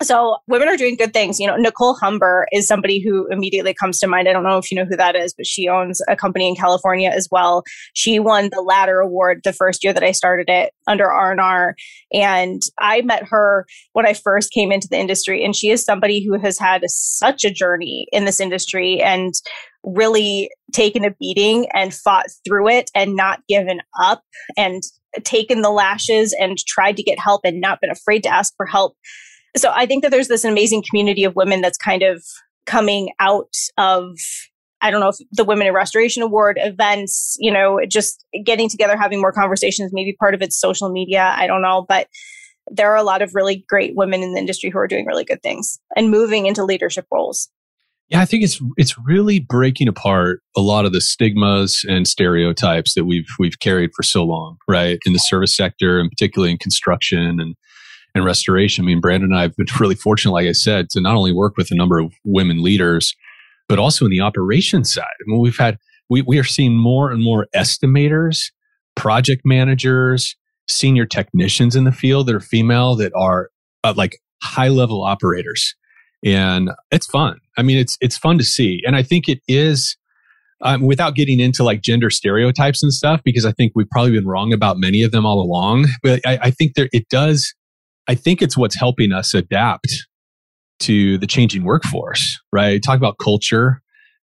so 0.03 0.39
women 0.49 0.69
are 0.69 0.77
doing 0.77 0.97
good 0.97 1.13
things. 1.13 1.39
You 1.39 1.47
know, 1.47 1.57
Nicole 1.57 1.95
Humber 1.95 2.47
is 2.53 2.67
somebody 2.67 3.01
who 3.01 3.27
immediately 3.31 3.75
comes 3.75 3.99
to 3.99 4.07
mind. 4.07 4.29
I 4.29 4.33
don't 4.33 4.45
know 4.45 4.57
if 4.57 4.71
you 4.71 4.77
know 4.77 4.87
who 4.87 4.97
that 4.97 5.15
is, 5.15 5.35
but 5.35 5.47
she 5.47 5.69
owns 5.69 6.01
a 6.09 6.17
company 6.17 6.49
in 6.49 6.55
California 6.55 7.11
as 7.11 7.29
well. 7.31 7.63
She 7.93 8.19
won 8.19 8.49
the 8.51 8.63
Ladder 8.63 9.01
Award 9.01 9.43
the 9.45 9.53
first 9.53 9.85
year 9.85 9.93
that 9.93 10.03
I 10.03 10.13
started 10.13 10.49
it 10.49 10.73
under 10.87 11.11
R&R. 11.11 11.75
And 12.13 12.63
I 12.79 13.03
met 13.03 13.25
her 13.29 13.67
when 13.93 14.07
I 14.07 14.15
first 14.15 14.53
came 14.53 14.73
into 14.73 14.89
the 14.91 14.99
industry. 14.99 15.45
And 15.45 15.55
she 15.55 15.71
is 15.71 15.85
somebody 15.85 16.25
who 16.25 16.39
has 16.39 16.59
had 16.59 16.83
such 16.87 17.45
a 17.45 17.51
journey 17.51 18.07
in 18.11 18.25
this 18.25 18.41
industry 18.41 19.03
and 19.03 19.35
really 19.85 20.51
taken 20.73 21.05
a 21.05 21.11
beating 21.21 21.67
and 21.75 21.93
fought 21.93 22.27
through 22.47 22.69
it 22.69 22.91
and 22.95 23.17
not 23.17 23.41
given 23.49 23.81
up 24.01 24.23
and 24.57 24.83
taken 25.25 25.63
the 25.63 25.71
lashes 25.71 26.35
and 26.39 26.57
tried 26.67 26.97
to 26.97 27.03
get 27.03 27.19
help 27.19 27.41
and 27.45 27.61
not 27.61 27.81
been 27.81 27.91
afraid 27.91 28.23
to 28.23 28.29
ask 28.29 28.55
for 28.57 28.67
help 28.67 28.95
so 29.57 29.73
I 29.75 29.87
think 29.87 30.03
that 30.03 30.11
there's 30.11 30.29
this 30.29 30.45
amazing 30.45 30.85
community 30.89 31.25
of 31.25 31.35
women 31.37 31.61
that's 31.61 31.79
kind 31.79 32.03
of 32.03 32.23
coming 32.67 33.11
out 33.19 33.55
of 33.79 34.17
I 34.83 34.91
don't 34.91 35.01
know 35.01 35.09
if 35.09 35.17
the 35.33 35.45
Women 35.45 35.67
in 35.67 35.75
Restoration 35.75 36.23
Award 36.23 36.59
events, 36.59 37.37
you 37.39 37.53
know, 37.53 37.81
just 37.87 38.25
getting 38.45 38.69
together, 38.69 38.97
having 38.97 39.21
more 39.21 39.33
conversations, 39.33 39.91
maybe 39.93 40.17
part 40.19 40.35
of 40.35 40.41
it's 40.41 40.59
social 40.59 40.89
media. 40.89 41.35
I 41.37 41.47
don't 41.47 41.61
know. 41.61 41.85
But 41.87 42.09
there 42.67 42.91
are 42.91 42.97
a 42.97 43.03
lot 43.03 43.21
of 43.21 43.35
really 43.35 43.65
great 43.69 43.95
women 43.95 44.23
in 44.23 44.33
the 44.33 44.41
industry 44.41 44.71
who 44.71 44.79
are 44.79 44.87
doing 44.87 45.05
really 45.05 45.25
good 45.25 45.43
things 45.43 45.79
and 45.97 46.11
moving 46.11 46.47
into 46.47 46.65
leadership 46.65 47.07
roles. 47.13 47.51
Yeah, 48.09 48.21
I 48.21 48.25
think 48.25 48.43
it's 48.43 48.61
it's 48.77 48.97
really 48.99 49.39
breaking 49.39 49.87
apart 49.87 50.41
a 50.57 50.61
lot 50.61 50.85
of 50.85 50.93
the 50.93 51.01
stigmas 51.01 51.85
and 51.89 52.09
stereotypes 52.09 52.95
that 52.95 53.05
we've 53.05 53.29
we've 53.39 53.61
carried 53.61 53.91
for 53.95 54.03
so 54.03 54.25
long, 54.25 54.57
right? 54.69 54.99
In 55.07 55.13
the 55.13 55.19
service 55.19 55.55
sector 55.55 56.01
and 56.01 56.11
particularly 56.11 56.51
in 56.51 56.59
construction 56.59 57.39
and 57.39 57.55
and 58.15 58.25
restoration. 58.25 58.85
I 58.85 58.87
mean, 58.87 59.01
Brandon 59.01 59.31
and 59.31 59.39
I 59.39 59.43
have 59.43 59.57
been 59.57 59.67
really 59.81 59.95
fortunate, 59.95 60.33
like 60.33 60.47
I 60.47 60.53
said, 60.53 60.91
to 60.91 61.01
not 61.01 61.17
only 61.17 61.33
work 61.33 61.57
with 61.57 61.71
a 61.71 61.75
number 61.75 61.99
of 61.99 62.13
women 62.25 62.63
leaders, 62.63 63.15
but 63.69 63.79
also 63.79 64.05
in 64.05 64.11
the 64.11 64.21
operations 64.21 64.93
side. 64.93 65.05
I 65.05 65.25
mean, 65.27 65.41
we've 65.41 65.57
had, 65.57 65.79
we, 66.09 66.23
we 66.23 66.39
are 66.39 66.45
seeing 66.45 66.77
more 66.77 67.11
and 67.11 67.23
more 67.23 67.47
estimators, 67.55 68.51
project 68.97 69.43
managers, 69.45 70.37
senior 70.69 71.07
technicians 71.07 71.77
in 71.77 71.85
the 71.85 71.93
field 71.93 72.27
that 72.27 72.35
are 72.35 72.41
female 72.41 72.97
that 72.97 73.13
are 73.15 73.51
uh, 73.85 73.95
like 73.97 74.19
high 74.43 74.69
level 74.69 75.03
operators. 75.03 75.75
And 76.25 76.71
it's 76.91 77.07
fun. 77.07 77.39
I 77.57 77.63
mean, 77.63 77.79
it's, 77.79 77.97
it's 78.01 78.19
fun 78.19 78.39
to 78.39 78.45
see. 78.45 78.83
And 78.85 78.95
I 78.97 79.03
think 79.03 79.29
it 79.29 79.41
is, 79.49 79.97
um, 80.63 80.83
without 80.83 81.15
getting 81.15 81.41
into 81.41 81.65
like 81.65 81.81
gender 81.81 82.11
stereotypes 82.11 82.83
and 82.83 82.93
stuff, 82.93 83.23
because 83.25 83.47
I 83.47 83.53
think 83.53 83.73
we've 83.75 83.89
probably 83.91 84.13
been 84.13 84.27
wrong 84.27 84.53
about 84.53 84.79
many 84.79 85.03
of 85.03 85.13
them 85.13 85.25
all 85.25 85.41
along. 85.41 85.87
But 86.03 86.21
I, 86.27 86.39
I 86.43 86.51
think 86.51 86.75
there, 86.75 86.89
it 86.93 87.09
does 87.09 87.55
I 88.11 88.17
think 88.17 88.43
it's 88.43 88.57
what's 88.57 88.75
helping 88.75 89.13
us 89.13 89.35
adapt 89.35 89.87
to 90.81 91.17
the 91.19 91.29
changing 91.29 91.63
workforce, 91.63 92.41
right? 92.53 92.83
Talk 92.83 92.97
about 92.97 93.19
culture. 93.23 93.81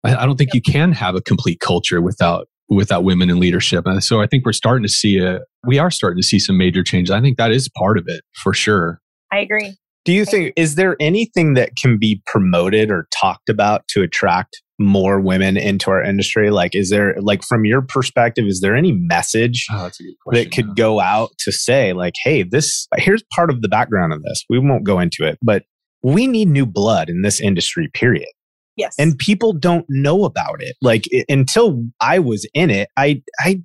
I, 0.05 0.17
I 0.17 0.25
don't 0.25 0.37
think 0.39 0.55
you 0.55 0.63
can 0.63 0.93
have 0.93 1.15
a 1.15 1.21
complete 1.21 1.61
culture 1.61 2.01
without 2.01 2.49
without 2.71 3.05
women 3.05 3.29
in 3.29 3.39
leadership. 3.39 3.85
And 3.85 4.03
so 4.03 4.23
I 4.23 4.27
think 4.27 4.47
we're 4.47 4.53
starting 4.53 4.85
to 4.85 4.89
see 4.89 5.19
a 5.19 5.41
we 5.67 5.79
are 5.79 5.91
starting 5.91 6.17
to 6.19 6.27
see 6.27 6.39
some 6.39 6.57
major 6.57 6.83
changes. 6.83 7.11
I 7.11 7.21
think 7.21 7.37
that 7.37 7.53
is 7.53 7.69
part 7.77 7.99
of 7.99 8.05
it 8.07 8.23
for 8.43 8.55
sure. 8.55 9.03
I 9.31 9.41
agree. 9.41 9.77
Do 10.07 10.13
you 10.13 10.25
think 10.25 10.55
is 10.57 10.77
there 10.77 10.97
anything 10.99 11.53
that 11.53 11.77
can 11.77 11.99
be 11.99 12.23
promoted 12.25 12.91
or 12.91 13.07
talked 13.21 13.51
about 13.51 13.87
to 13.89 14.01
attract 14.01 14.63
more 14.79 15.21
women 15.21 15.57
into 15.57 15.91
our 15.91 16.03
industry? 16.03 16.51
Like, 16.51 16.75
is 16.75 16.91
there, 16.91 17.15
like, 17.21 17.43
from 17.43 17.65
your 17.65 17.83
perspective, 17.83 18.45
is 18.47 18.61
there 18.61 18.75
any 18.77 18.93
message 18.93 19.67
oh, 19.71 19.91
question, 19.91 20.15
that 20.33 20.53
could 20.53 20.67
yeah. 20.69 20.75
go 20.77 21.01
out 21.01 21.31
to 21.41 21.53
say, 21.53 21.93
like, 21.93 22.15
hey, 22.23 22.43
this, 22.43 22.89
here's 22.97 23.23
part 23.35 23.51
of 23.51 23.63
the 23.63 23.69
background 23.69 24.13
of 24.13 24.23
this. 24.23 24.45
We 24.49 24.59
won't 24.59 24.85
go 24.85 24.99
into 25.01 25.27
it, 25.27 25.39
but 25.43 25.65
we 26.03 26.27
need 26.27 26.49
new 26.49 26.67
blood 26.67 27.09
in 27.09 27.23
this 27.23 27.41
industry, 27.41 27.89
period. 27.95 28.29
Yes. 28.77 28.95
And 28.99 29.17
people 29.19 29.53
don't 29.53 29.87
know 29.89 30.25
about 30.25 30.61
it. 30.61 30.77
Like, 30.83 31.05
it, 31.11 31.27
until 31.29 31.85
I 32.01 32.19
was 32.19 32.49
in 32.55 32.71
it, 32.71 32.89
I, 32.97 33.23
I, 33.39 33.63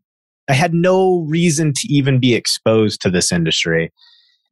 I 0.48 0.54
had 0.54 0.74
no 0.74 1.26
reason 1.28 1.74
to 1.74 1.88
even 1.94 2.20
be 2.20 2.36
exposed 2.36 3.02
to 3.02 3.10
this 3.10 3.32
industry. 3.32 3.92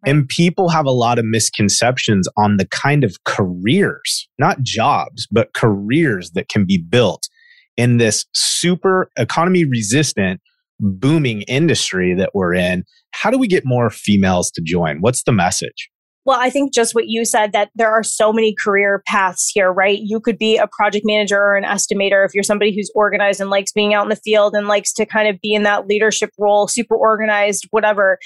And 0.07 0.25
people 0.29 0.69
have 0.69 0.85
a 0.85 0.91
lot 0.91 1.19
of 1.19 1.25
misconceptions 1.25 2.29
on 2.37 2.55
the 2.55 2.65
kind 2.65 3.03
of 3.03 3.17
careers, 3.25 4.29
not 4.39 4.61
jobs, 4.61 5.27
but 5.29 5.53
careers 5.53 6.31
that 6.31 6.47
can 6.47 6.63
be 6.63 6.77
built 6.77 7.27
in 7.75 7.97
this 7.97 8.25
super 8.33 9.11
economy 9.17 9.65
resistant, 9.65 10.39
booming 10.79 11.41
industry 11.41 12.13
that 12.13 12.29
we're 12.33 12.53
in. 12.53 12.85
How 13.11 13.29
do 13.29 13.37
we 13.37 13.49
get 13.49 13.63
more 13.65 13.89
females 13.89 14.49
to 14.51 14.61
join? 14.61 15.01
What's 15.01 15.23
the 15.23 15.33
message? 15.33 15.89
Well, 16.23 16.39
I 16.39 16.49
think 16.49 16.73
just 16.73 16.95
what 16.95 17.07
you 17.07 17.25
said 17.25 17.51
that 17.51 17.69
there 17.75 17.91
are 17.91 18.03
so 18.03 18.31
many 18.31 18.55
career 18.55 19.03
paths 19.07 19.51
here, 19.53 19.73
right? 19.73 19.99
You 20.01 20.21
could 20.21 20.37
be 20.37 20.55
a 20.55 20.67
project 20.67 21.05
manager 21.05 21.37
or 21.37 21.57
an 21.57 21.65
estimator 21.65 22.25
if 22.25 22.33
you're 22.33 22.43
somebody 22.43 22.73
who's 22.73 22.91
organized 22.95 23.41
and 23.41 23.49
likes 23.49 23.73
being 23.73 23.93
out 23.93 24.03
in 24.03 24.09
the 24.09 24.15
field 24.15 24.53
and 24.53 24.69
likes 24.69 24.93
to 24.93 25.05
kind 25.05 25.27
of 25.27 25.39
be 25.41 25.53
in 25.53 25.63
that 25.63 25.87
leadership 25.87 26.29
role, 26.37 26.69
super 26.69 26.95
organized, 26.95 27.67
whatever 27.71 28.19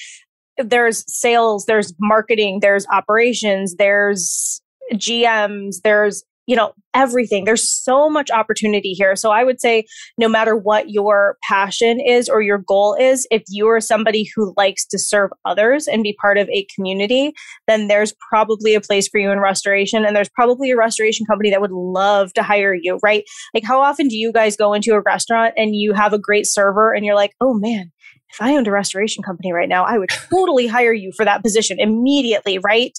there's 0.58 1.04
sales, 1.08 1.66
there's 1.66 1.94
marketing, 2.00 2.60
there's 2.62 2.86
operations, 2.92 3.76
there's 3.78 4.62
GMs, 4.94 5.78
there's 5.84 6.24
you 6.48 6.56
know 6.56 6.74
everything. 6.94 7.46
There's 7.46 7.70
so 7.70 8.10
much 8.10 8.30
opportunity 8.30 8.90
here. 8.92 9.16
So 9.16 9.32
i 9.32 9.44
would 9.44 9.62
say 9.62 9.86
no 10.18 10.28
matter 10.28 10.56
what 10.56 10.90
your 10.90 11.38
passion 11.48 12.02
is 12.02 12.28
or 12.28 12.42
your 12.42 12.58
goal 12.58 12.98
is 13.00 13.28
if 13.32 13.44
you 13.48 13.68
are 13.68 13.80
somebody 13.80 14.30
who 14.36 14.54
likes 14.58 14.86
to 14.88 15.00
serve 15.00 15.30
others 15.46 15.88
and 15.88 16.04
be 16.04 16.18
part 16.20 16.38
of 16.38 16.50
a 16.50 16.66
community 16.76 17.32
then 17.68 17.88
there's 17.88 18.14
probably 18.30 18.76
a 18.76 18.82
place 18.82 19.08
for 19.08 19.20
you 19.20 19.32
in 19.32 19.40
restoration 19.40 20.04
and 20.04 20.16
there's 20.16 20.30
probably 20.30 20.72
a 20.72 20.78
restoration 20.78 21.26
company 21.26 21.50
that 21.50 21.62
would 21.62 21.72
love 21.72 22.34
to 22.34 22.44
hire 22.44 22.74
you 22.74 23.00
right? 23.04 23.24
Like 23.54 23.64
how 23.64 23.80
often 23.80 24.08
do 24.08 24.18
you 24.18 24.34
guys 24.34 24.58
go 24.58 24.74
into 24.74 24.94
a 24.94 25.02
restaurant 25.02 25.54
and 25.56 25.76
you 25.76 25.94
have 25.94 26.12
a 26.12 26.20
great 26.20 26.46
server 26.48 26.92
and 26.94 27.06
you're 27.06 27.16
like 27.16 27.32
oh 27.40 27.54
man 27.54 27.92
if 28.34 28.42
I 28.42 28.56
owned 28.56 28.68
a 28.68 28.72
restoration 28.72 29.24
company 29.24 29.52
right 29.52 29.70
now, 29.70 29.84
I 29.84 29.98
would 29.98 30.10
totally 30.10 30.68
hire 30.68 30.94
you 30.94 31.12
for 31.16 31.26
that 31.26 31.44
position 31.44 31.80
immediately, 31.80 32.58
right? 32.60 32.94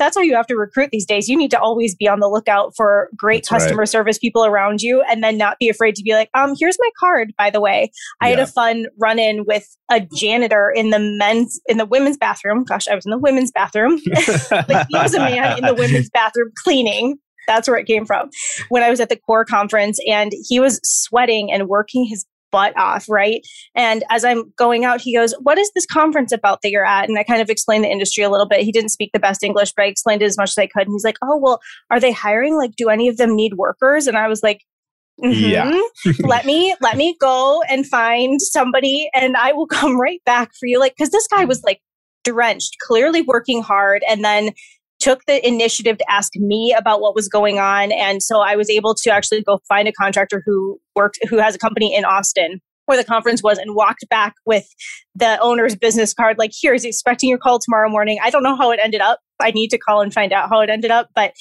that's 0.00 0.16
how 0.16 0.22
you 0.22 0.34
have 0.34 0.46
to 0.48 0.56
recruit 0.56 0.88
these 0.90 1.06
days. 1.06 1.28
You 1.28 1.36
need 1.36 1.52
to 1.52 1.60
always 1.60 1.94
be 1.94 2.08
on 2.08 2.18
the 2.18 2.26
lookout 2.26 2.72
for 2.74 3.10
great 3.14 3.44
that's 3.48 3.64
customer 3.64 3.82
right. 3.82 3.88
service 3.88 4.18
people 4.18 4.44
around 4.44 4.80
you 4.80 5.04
and 5.08 5.22
then 5.22 5.38
not 5.38 5.58
be 5.60 5.68
afraid 5.68 5.94
to 5.96 6.02
be 6.02 6.14
like, 6.14 6.30
um, 6.34 6.54
here's 6.58 6.76
my 6.80 6.88
card, 6.98 7.32
by 7.38 7.50
the 7.50 7.60
way. 7.60 7.92
I 8.20 8.30
yeah. 8.30 8.36
had 8.36 8.48
a 8.48 8.50
fun 8.50 8.86
run 8.98 9.18
in 9.18 9.44
with 9.46 9.64
a 9.90 10.00
janitor 10.16 10.72
in 10.74 10.90
the 10.90 10.98
men's, 10.98 11.60
in 11.68 11.76
the 11.76 11.84
women's 11.84 12.16
bathroom. 12.16 12.64
Gosh, 12.64 12.88
I 12.88 12.94
was 12.94 13.04
in 13.04 13.10
the 13.10 13.18
women's 13.18 13.52
bathroom. 13.52 14.00
like 14.50 14.86
he 14.88 14.96
was 14.96 15.14
a 15.14 15.20
man 15.20 15.58
in 15.58 15.64
the 15.66 15.74
women's 15.74 16.10
bathroom 16.14 16.50
cleaning. 16.64 17.18
That's 17.46 17.68
where 17.68 17.78
it 17.78 17.86
came 17.86 18.06
from. 18.06 18.30
When 18.70 18.82
I 18.82 18.90
was 18.90 19.00
at 19.00 19.10
the 19.10 19.16
core 19.16 19.44
conference 19.44 19.98
and 20.08 20.32
he 20.48 20.60
was 20.60 20.80
sweating 20.82 21.52
and 21.52 21.68
working 21.68 22.06
his 22.06 22.24
butt 22.50 22.76
off, 22.78 23.06
right? 23.08 23.46
And 23.74 24.04
as 24.10 24.24
I'm 24.24 24.52
going 24.56 24.84
out, 24.84 25.00
he 25.00 25.14
goes, 25.14 25.34
What 25.40 25.58
is 25.58 25.70
this 25.74 25.86
conference 25.86 26.32
about 26.32 26.62
that 26.62 26.70
you're 26.70 26.86
at? 26.86 27.08
And 27.08 27.18
I 27.18 27.22
kind 27.22 27.40
of 27.42 27.50
explained 27.50 27.84
the 27.84 27.90
industry 27.90 28.24
a 28.24 28.30
little 28.30 28.48
bit. 28.48 28.62
He 28.62 28.72
didn't 28.72 28.90
speak 28.90 29.10
the 29.12 29.20
best 29.20 29.42
English, 29.42 29.72
but 29.76 29.84
I 29.84 29.88
explained 29.88 30.22
it 30.22 30.26
as 30.26 30.36
much 30.36 30.50
as 30.50 30.58
I 30.58 30.66
could. 30.66 30.86
And 30.86 30.94
he's 30.94 31.04
like, 31.04 31.18
Oh, 31.22 31.36
well, 31.36 31.60
are 31.90 32.00
they 32.00 32.12
hiring? 32.12 32.56
Like, 32.56 32.76
do 32.76 32.88
any 32.88 33.08
of 33.08 33.16
them 33.16 33.34
need 33.34 33.54
workers? 33.54 34.06
And 34.06 34.16
I 34.16 34.28
was 34.28 34.42
like, 34.42 34.62
Mm-hmm. 35.22 35.50
Yeah. 35.50 35.78
let 36.26 36.46
me 36.46 36.74
let 36.80 36.96
me 36.96 37.16
go 37.20 37.62
and 37.68 37.86
find 37.86 38.40
somebody 38.40 39.10
and 39.14 39.36
I 39.36 39.52
will 39.52 39.66
come 39.78 40.00
right 40.00 40.20
back 40.24 40.50
for 40.58 40.66
you. 40.66 40.78
Like, 40.80 40.94
because 40.96 41.10
this 41.10 41.26
guy 41.26 41.44
was 41.44 41.62
like 41.62 41.80
drenched, 42.24 42.76
clearly 42.86 43.22
working 43.22 43.62
hard, 43.62 44.02
and 44.08 44.24
then 44.24 44.52
took 45.00 45.24
the 45.26 45.46
initiative 45.46 45.98
to 45.98 46.10
ask 46.10 46.32
me 46.36 46.74
about 46.76 47.00
what 47.00 47.14
was 47.14 47.28
going 47.28 47.58
on. 47.58 47.90
And 47.92 48.22
so 48.22 48.40
I 48.40 48.54
was 48.54 48.70
able 48.70 48.94
to 48.94 49.10
actually 49.10 49.42
go 49.42 49.60
find 49.68 49.88
a 49.88 49.92
contractor 49.92 50.42
who 50.46 50.78
worked, 50.94 51.18
who 51.28 51.38
has 51.38 51.54
a 51.54 51.58
company 51.58 51.94
in 51.94 52.04
Austin 52.04 52.60
where 52.86 52.98
the 52.98 53.04
conference 53.04 53.40
was 53.42 53.56
and 53.56 53.76
walked 53.76 54.04
back 54.10 54.34
with 54.44 54.66
the 55.14 55.38
owner's 55.40 55.76
business 55.76 56.12
card. 56.12 56.38
Like, 56.38 56.50
here's 56.60 56.84
expecting 56.84 57.28
your 57.28 57.38
call 57.38 57.60
tomorrow 57.60 57.88
morning. 57.88 58.18
I 58.22 58.30
don't 58.30 58.42
know 58.42 58.56
how 58.56 58.72
it 58.72 58.80
ended 58.82 59.00
up. 59.00 59.20
I 59.40 59.52
need 59.52 59.68
to 59.68 59.78
call 59.78 60.02
and 60.02 60.12
find 60.12 60.32
out 60.32 60.48
how 60.50 60.60
it 60.60 60.68
ended 60.68 60.90
up. 60.90 61.08
But 61.14 61.32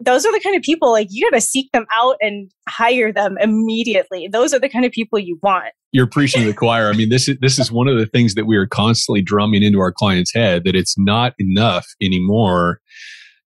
those 0.00 0.24
are 0.24 0.32
the 0.32 0.40
kind 0.40 0.56
of 0.56 0.62
people 0.62 0.90
like 0.90 1.08
you 1.10 1.28
got 1.30 1.36
to 1.36 1.40
seek 1.40 1.70
them 1.72 1.86
out 1.94 2.16
and 2.20 2.50
hire 2.68 3.12
them 3.12 3.36
immediately. 3.40 4.28
Those 4.28 4.54
are 4.54 4.58
the 4.58 4.68
kind 4.68 4.84
of 4.84 4.92
people 4.92 5.18
you 5.18 5.38
want. 5.42 5.72
You're 5.92 6.06
preaching 6.06 6.46
the 6.46 6.54
choir. 6.54 6.88
I 6.88 6.92
mean, 6.92 7.08
this 7.08 7.28
is 7.28 7.36
this 7.40 7.58
is 7.58 7.70
one 7.70 7.88
of 7.88 7.98
the 7.98 8.06
things 8.06 8.34
that 8.34 8.46
we 8.46 8.56
are 8.56 8.66
constantly 8.66 9.22
drumming 9.22 9.62
into 9.62 9.80
our 9.80 9.92
clients' 9.92 10.32
head 10.32 10.64
that 10.64 10.74
it's 10.74 10.96
not 10.96 11.34
enough 11.38 11.86
anymore 12.00 12.80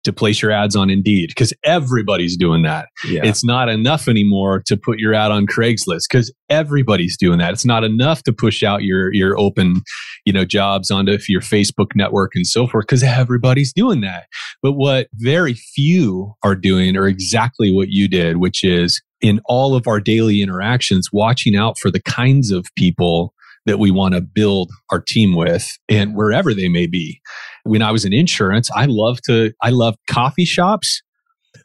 to 0.03 0.13
place 0.13 0.41
your 0.41 0.51
ads 0.51 0.75
on 0.75 0.89
Indeed 0.89 1.29
because 1.29 1.53
everybody's 1.63 2.37
doing 2.37 2.63
that. 2.63 2.89
Yeah. 3.05 3.21
It's 3.23 3.43
not 3.43 3.69
enough 3.69 4.07
anymore 4.07 4.61
to 4.65 4.77
put 4.77 4.99
your 4.99 5.13
ad 5.13 5.31
on 5.31 5.47
Craigslist 5.47 6.03
because 6.09 6.33
everybody's 6.49 7.17
doing 7.17 7.39
that. 7.39 7.53
It's 7.53 7.65
not 7.65 7.83
enough 7.83 8.23
to 8.23 8.33
push 8.33 8.63
out 8.63 8.83
your 8.83 9.13
your 9.13 9.37
open, 9.37 9.81
you 10.25 10.33
know, 10.33 10.45
jobs 10.45 10.91
onto 10.91 11.17
your 11.27 11.41
Facebook 11.41 11.95
network 11.95 12.31
and 12.35 12.45
so 12.45 12.67
forth 12.67 12.85
because 12.85 13.03
everybody's 13.03 13.73
doing 13.73 14.01
that. 14.01 14.27
But 14.61 14.73
what 14.73 15.07
very 15.15 15.53
few 15.53 16.33
are 16.43 16.55
doing 16.55 16.97
are 16.97 17.07
exactly 17.07 17.71
what 17.71 17.89
you 17.89 18.07
did, 18.07 18.37
which 18.37 18.63
is 18.63 19.01
in 19.21 19.39
all 19.45 19.73
of 19.73 19.87
our 19.87 20.01
daily 20.01 20.41
interactions, 20.41 21.09
watching 21.13 21.55
out 21.55 21.79
for 21.79 21.89
the 21.89 22.01
kinds 22.01 22.51
of 22.51 22.67
people 22.75 23.32
that 23.65 23.79
we 23.79 23.91
want 23.91 24.13
to 24.13 24.21
build 24.21 24.71
our 24.91 25.01
team 25.01 25.35
with 25.35 25.77
and 25.89 26.15
wherever 26.15 26.53
they 26.53 26.67
may 26.67 26.87
be. 26.87 27.21
When 27.63 27.81
I 27.81 27.91
was 27.91 28.05
in 28.05 28.13
insurance, 28.13 28.69
I 28.75 28.85
love 28.85 29.19
to, 29.25 29.53
I 29.61 29.69
love 29.69 29.95
coffee 30.09 30.45
shops, 30.45 31.01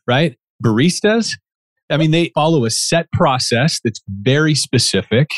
right? 0.06 0.36
Baristas. 0.64 1.36
I 1.90 1.96
mean, 1.96 2.10
they 2.10 2.30
follow 2.34 2.64
a 2.64 2.70
set 2.70 3.10
process 3.12 3.80
that's 3.82 4.00
very 4.08 4.54
specific. 4.54 5.28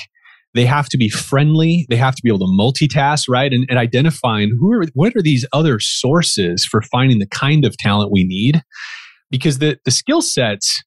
They 0.53 0.67
have 0.67 0.89
to 0.89 0.99
be 0.99 1.09
friendly. 1.09 1.87
They 1.89 1.97
have 1.97 2.17
to 2.17 2.23
be 2.23 2.29
able 2.29 2.41
to 2.41 2.45
multitask, 2.47 3.29
right? 3.29 3.53
And, 3.53 3.65
and 3.71 3.79
identifying 3.79 4.57
who 4.59 4.73
are, 4.73 4.85
what 4.95 5.15
are 5.17 5.23
these 5.23 5.47
other 5.53 5.79
sources 5.79 6.65
for 6.65 6.83
finding 6.83 7.21
the 7.21 7.29
kind 7.29 7.65
of 7.65 7.77
talent 7.77 8.11
we 8.11 8.25
need? 8.25 8.63
Because 9.31 9.61
the, 9.61 9.79
the 9.85 9.93
skill 9.93 10.23
sets 10.23 10.83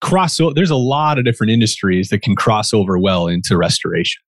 cross, 0.00 0.40
over 0.40 0.54
there's 0.54 0.70
a 0.70 0.76
lot 0.76 1.18
of 1.18 1.24
different 1.24 1.50
industries 1.50 2.08
that 2.08 2.22
can 2.22 2.34
cross 2.34 2.72
over 2.72 2.98
well 2.98 3.28
into 3.28 3.56
restoration. 3.56 4.22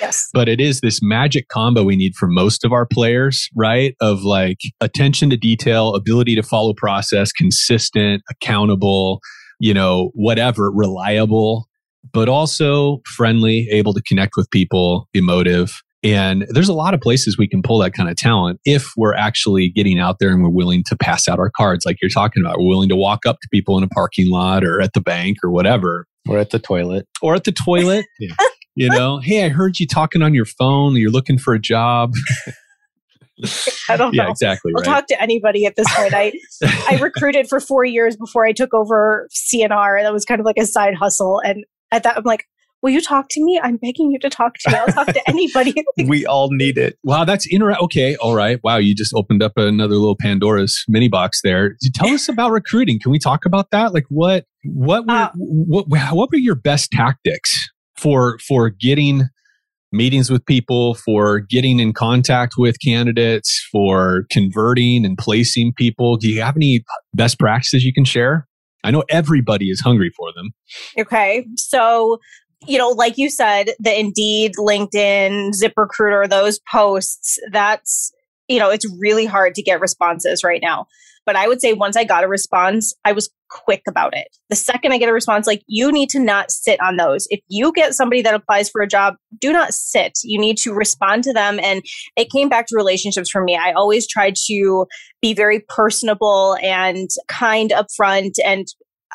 Yes. 0.00 0.28
But 0.32 0.48
it 0.48 0.60
is 0.60 0.80
this 0.80 1.00
magic 1.02 1.48
combo 1.48 1.82
we 1.82 1.96
need 1.96 2.14
for 2.14 2.26
most 2.26 2.64
of 2.64 2.72
our 2.72 2.86
players, 2.86 3.48
right? 3.54 3.94
Of 4.00 4.22
like 4.22 4.58
attention 4.80 5.30
to 5.30 5.36
detail, 5.36 5.94
ability 5.94 6.34
to 6.36 6.42
follow 6.42 6.74
process, 6.74 7.32
consistent, 7.32 8.22
accountable, 8.30 9.20
you 9.60 9.74
know, 9.74 10.10
whatever, 10.14 10.70
reliable, 10.70 11.68
but 12.12 12.28
also 12.28 13.00
friendly, 13.06 13.68
able 13.70 13.94
to 13.94 14.02
connect 14.02 14.34
with 14.36 14.50
people, 14.50 15.08
emotive. 15.14 15.82
And 16.02 16.44
there's 16.50 16.68
a 16.68 16.74
lot 16.74 16.92
of 16.92 17.00
places 17.00 17.38
we 17.38 17.48
can 17.48 17.62
pull 17.62 17.78
that 17.78 17.94
kind 17.94 18.10
of 18.10 18.16
talent 18.16 18.60
if 18.66 18.92
we're 18.94 19.14
actually 19.14 19.70
getting 19.70 19.98
out 19.98 20.18
there 20.20 20.28
and 20.30 20.42
we're 20.42 20.50
willing 20.50 20.84
to 20.88 20.96
pass 20.96 21.28
out 21.28 21.38
our 21.38 21.50
cards, 21.50 21.86
like 21.86 21.96
you're 22.02 22.10
talking 22.10 22.44
about. 22.44 22.58
We're 22.58 22.68
willing 22.68 22.90
to 22.90 22.96
walk 22.96 23.24
up 23.24 23.38
to 23.40 23.48
people 23.50 23.78
in 23.78 23.84
a 23.84 23.88
parking 23.88 24.30
lot 24.30 24.64
or 24.64 24.82
at 24.82 24.92
the 24.92 25.00
bank 25.00 25.38
or 25.42 25.50
whatever. 25.50 26.06
Or 26.28 26.38
at 26.38 26.50
the 26.50 26.58
toilet. 26.58 27.06
Or 27.22 27.34
at 27.34 27.44
the 27.44 27.52
toilet. 27.52 28.04
yeah 28.18 28.34
you 28.74 28.88
know, 28.88 29.18
hey, 29.18 29.44
I 29.44 29.48
heard 29.48 29.78
you 29.78 29.86
talking 29.86 30.22
on 30.22 30.34
your 30.34 30.44
phone. 30.44 30.96
You're 30.96 31.10
looking 31.10 31.38
for 31.38 31.54
a 31.54 31.58
job. 31.58 32.12
I 33.88 33.96
don't 33.96 34.14
yeah, 34.14 34.24
know. 34.24 34.30
exactly. 34.30 34.72
I'll 34.76 34.82
right. 34.82 35.00
talk 35.00 35.06
to 35.08 35.20
anybody 35.20 35.66
at 35.66 35.76
this 35.76 35.92
point. 35.94 36.14
I 36.14 36.32
I 36.88 36.98
recruited 37.00 37.48
for 37.48 37.60
four 37.60 37.84
years 37.84 38.16
before 38.16 38.46
I 38.46 38.52
took 38.52 38.72
over 38.72 39.28
C&R. 39.30 40.02
That 40.02 40.12
was 40.12 40.24
kind 40.24 40.40
of 40.40 40.46
like 40.46 40.56
a 40.58 40.66
side 40.66 40.94
hustle. 40.94 41.40
And 41.44 41.64
at 41.90 42.04
that, 42.04 42.16
I'm 42.16 42.24
like, 42.24 42.46
will 42.80 42.90
you 42.90 43.00
talk 43.00 43.26
to 43.30 43.42
me? 43.42 43.58
I'm 43.62 43.76
begging 43.76 44.12
you 44.12 44.18
to 44.20 44.30
talk 44.30 44.54
to 44.58 44.70
me. 44.70 44.76
I'll 44.76 44.86
talk 44.86 45.06
to 45.08 45.22
anybody. 45.28 45.74
we 46.06 46.26
all 46.26 46.48
need 46.52 46.78
it. 46.78 46.96
Wow, 47.02 47.24
that's 47.24 47.46
interesting. 47.48 47.82
Okay, 47.84 48.14
all 48.16 48.34
right. 48.34 48.60
Wow, 48.62 48.76
you 48.76 48.94
just 48.94 49.14
opened 49.14 49.42
up 49.42 49.52
another 49.56 49.94
little 49.94 50.16
Pandora's 50.16 50.84
mini 50.86 51.08
box 51.08 51.40
there. 51.42 51.76
Tell 51.94 52.08
us 52.08 52.28
about 52.28 52.50
recruiting. 52.52 53.00
Can 53.00 53.10
we 53.10 53.18
talk 53.18 53.46
about 53.46 53.70
that? 53.70 53.92
Like, 53.92 54.04
what, 54.10 54.46
what, 54.64 55.06
were, 55.06 55.12
uh, 55.12 55.30
what, 55.34 55.86
what 55.88 56.30
were 56.30 56.38
your 56.38 56.54
best 56.54 56.90
tactics 56.92 57.70
for 58.04 58.38
for 58.38 58.68
getting 58.68 59.22
meetings 59.90 60.30
with 60.30 60.44
people, 60.44 60.94
for 60.94 61.40
getting 61.40 61.80
in 61.80 61.92
contact 61.92 62.54
with 62.58 62.76
candidates, 62.84 63.66
for 63.72 64.26
converting 64.30 65.06
and 65.06 65.16
placing 65.16 65.72
people. 65.72 66.16
Do 66.16 66.28
you 66.28 66.42
have 66.42 66.56
any 66.56 66.84
best 67.14 67.38
practices 67.38 67.84
you 67.84 67.94
can 67.94 68.04
share? 68.04 68.46
I 68.82 68.90
know 68.90 69.04
everybody 69.08 69.70
is 69.70 69.80
hungry 69.80 70.10
for 70.14 70.32
them. 70.34 70.50
Okay. 70.98 71.46
So, 71.56 72.18
you 72.66 72.76
know, 72.76 72.90
like 72.90 73.16
you 73.16 73.30
said, 73.30 73.70
the 73.78 73.98
Indeed, 73.98 74.56
LinkedIn, 74.58 75.52
ZipRecruiter, 75.62 76.28
those 76.28 76.60
posts, 76.70 77.38
that's, 77.50 78.12
you 78.48 78.58
know, 78.58 78.68
it's 78.68 78.86
really 79.00 79.24
hard 79.24 79.54
to 79.54 79.62
get 79.62 79.80
responses 79.80 80.44
right 80.44 80.60
now. 80.62 80.86
But 81.24 81.36
I 81.36 81.48
would 81.48 81.62
say 81.62 81.72
once 81.72 81.96
I 81.96 82.04
got 82.04 82.24
a 82.24 82.28
response, 82.28 82.92
I 83.04 83.12
was 83.12 83.30
quick 83.54 83.82
about 83.88 84.14
it. 84.14 84.26
The 84.50 84.56
second 84.56 84.92
I 84.92 84.98
get 84.98 85.08
a 85.08 85.12
response, 85.12 85.46
like 85.46 85.62
you 85.66 85.90
need 85.92 86.10
to 86.10 86.18
not 86.18 86.50
sit 86.50 86.78
on 86.82 86.96
those. 86.96 87.26
If 87.30 87.40
you 87.48 87.72
get 87.72 87.94
somebody 87.94 88.20
that 88.22 88.34
applies 88.34 88.68
for 88.68 88.82
a 88.82 88.88
job, 88.88 89.14
do 89.40 89.52
not 89.52 89.72
sit. 89.72 90.18
You 90.24 90.38
need 90.38 90.58
to 90.58 90.74
respond 90.74 91.24
to 91.24 91.32
them. 91.32 91.58
And 91.62 91.82
it 92.16 92.30
came 92.30 92.48
back 92.48 92.66
to 92.66 92.76
relationships 92.76 93.30
for 93.30 93.42
me. 93.42 93.56
I 93.56 93.72
always 93.72 94.06
tried 94.06 94.34
to 94.48 94.86
be 95.22 95.32
very 95.32 95.64
personable 95.68 96.56
and 96.62 97.08
kind 97.28 97.70
upfront 97.70 98.32
and 98.44 98.66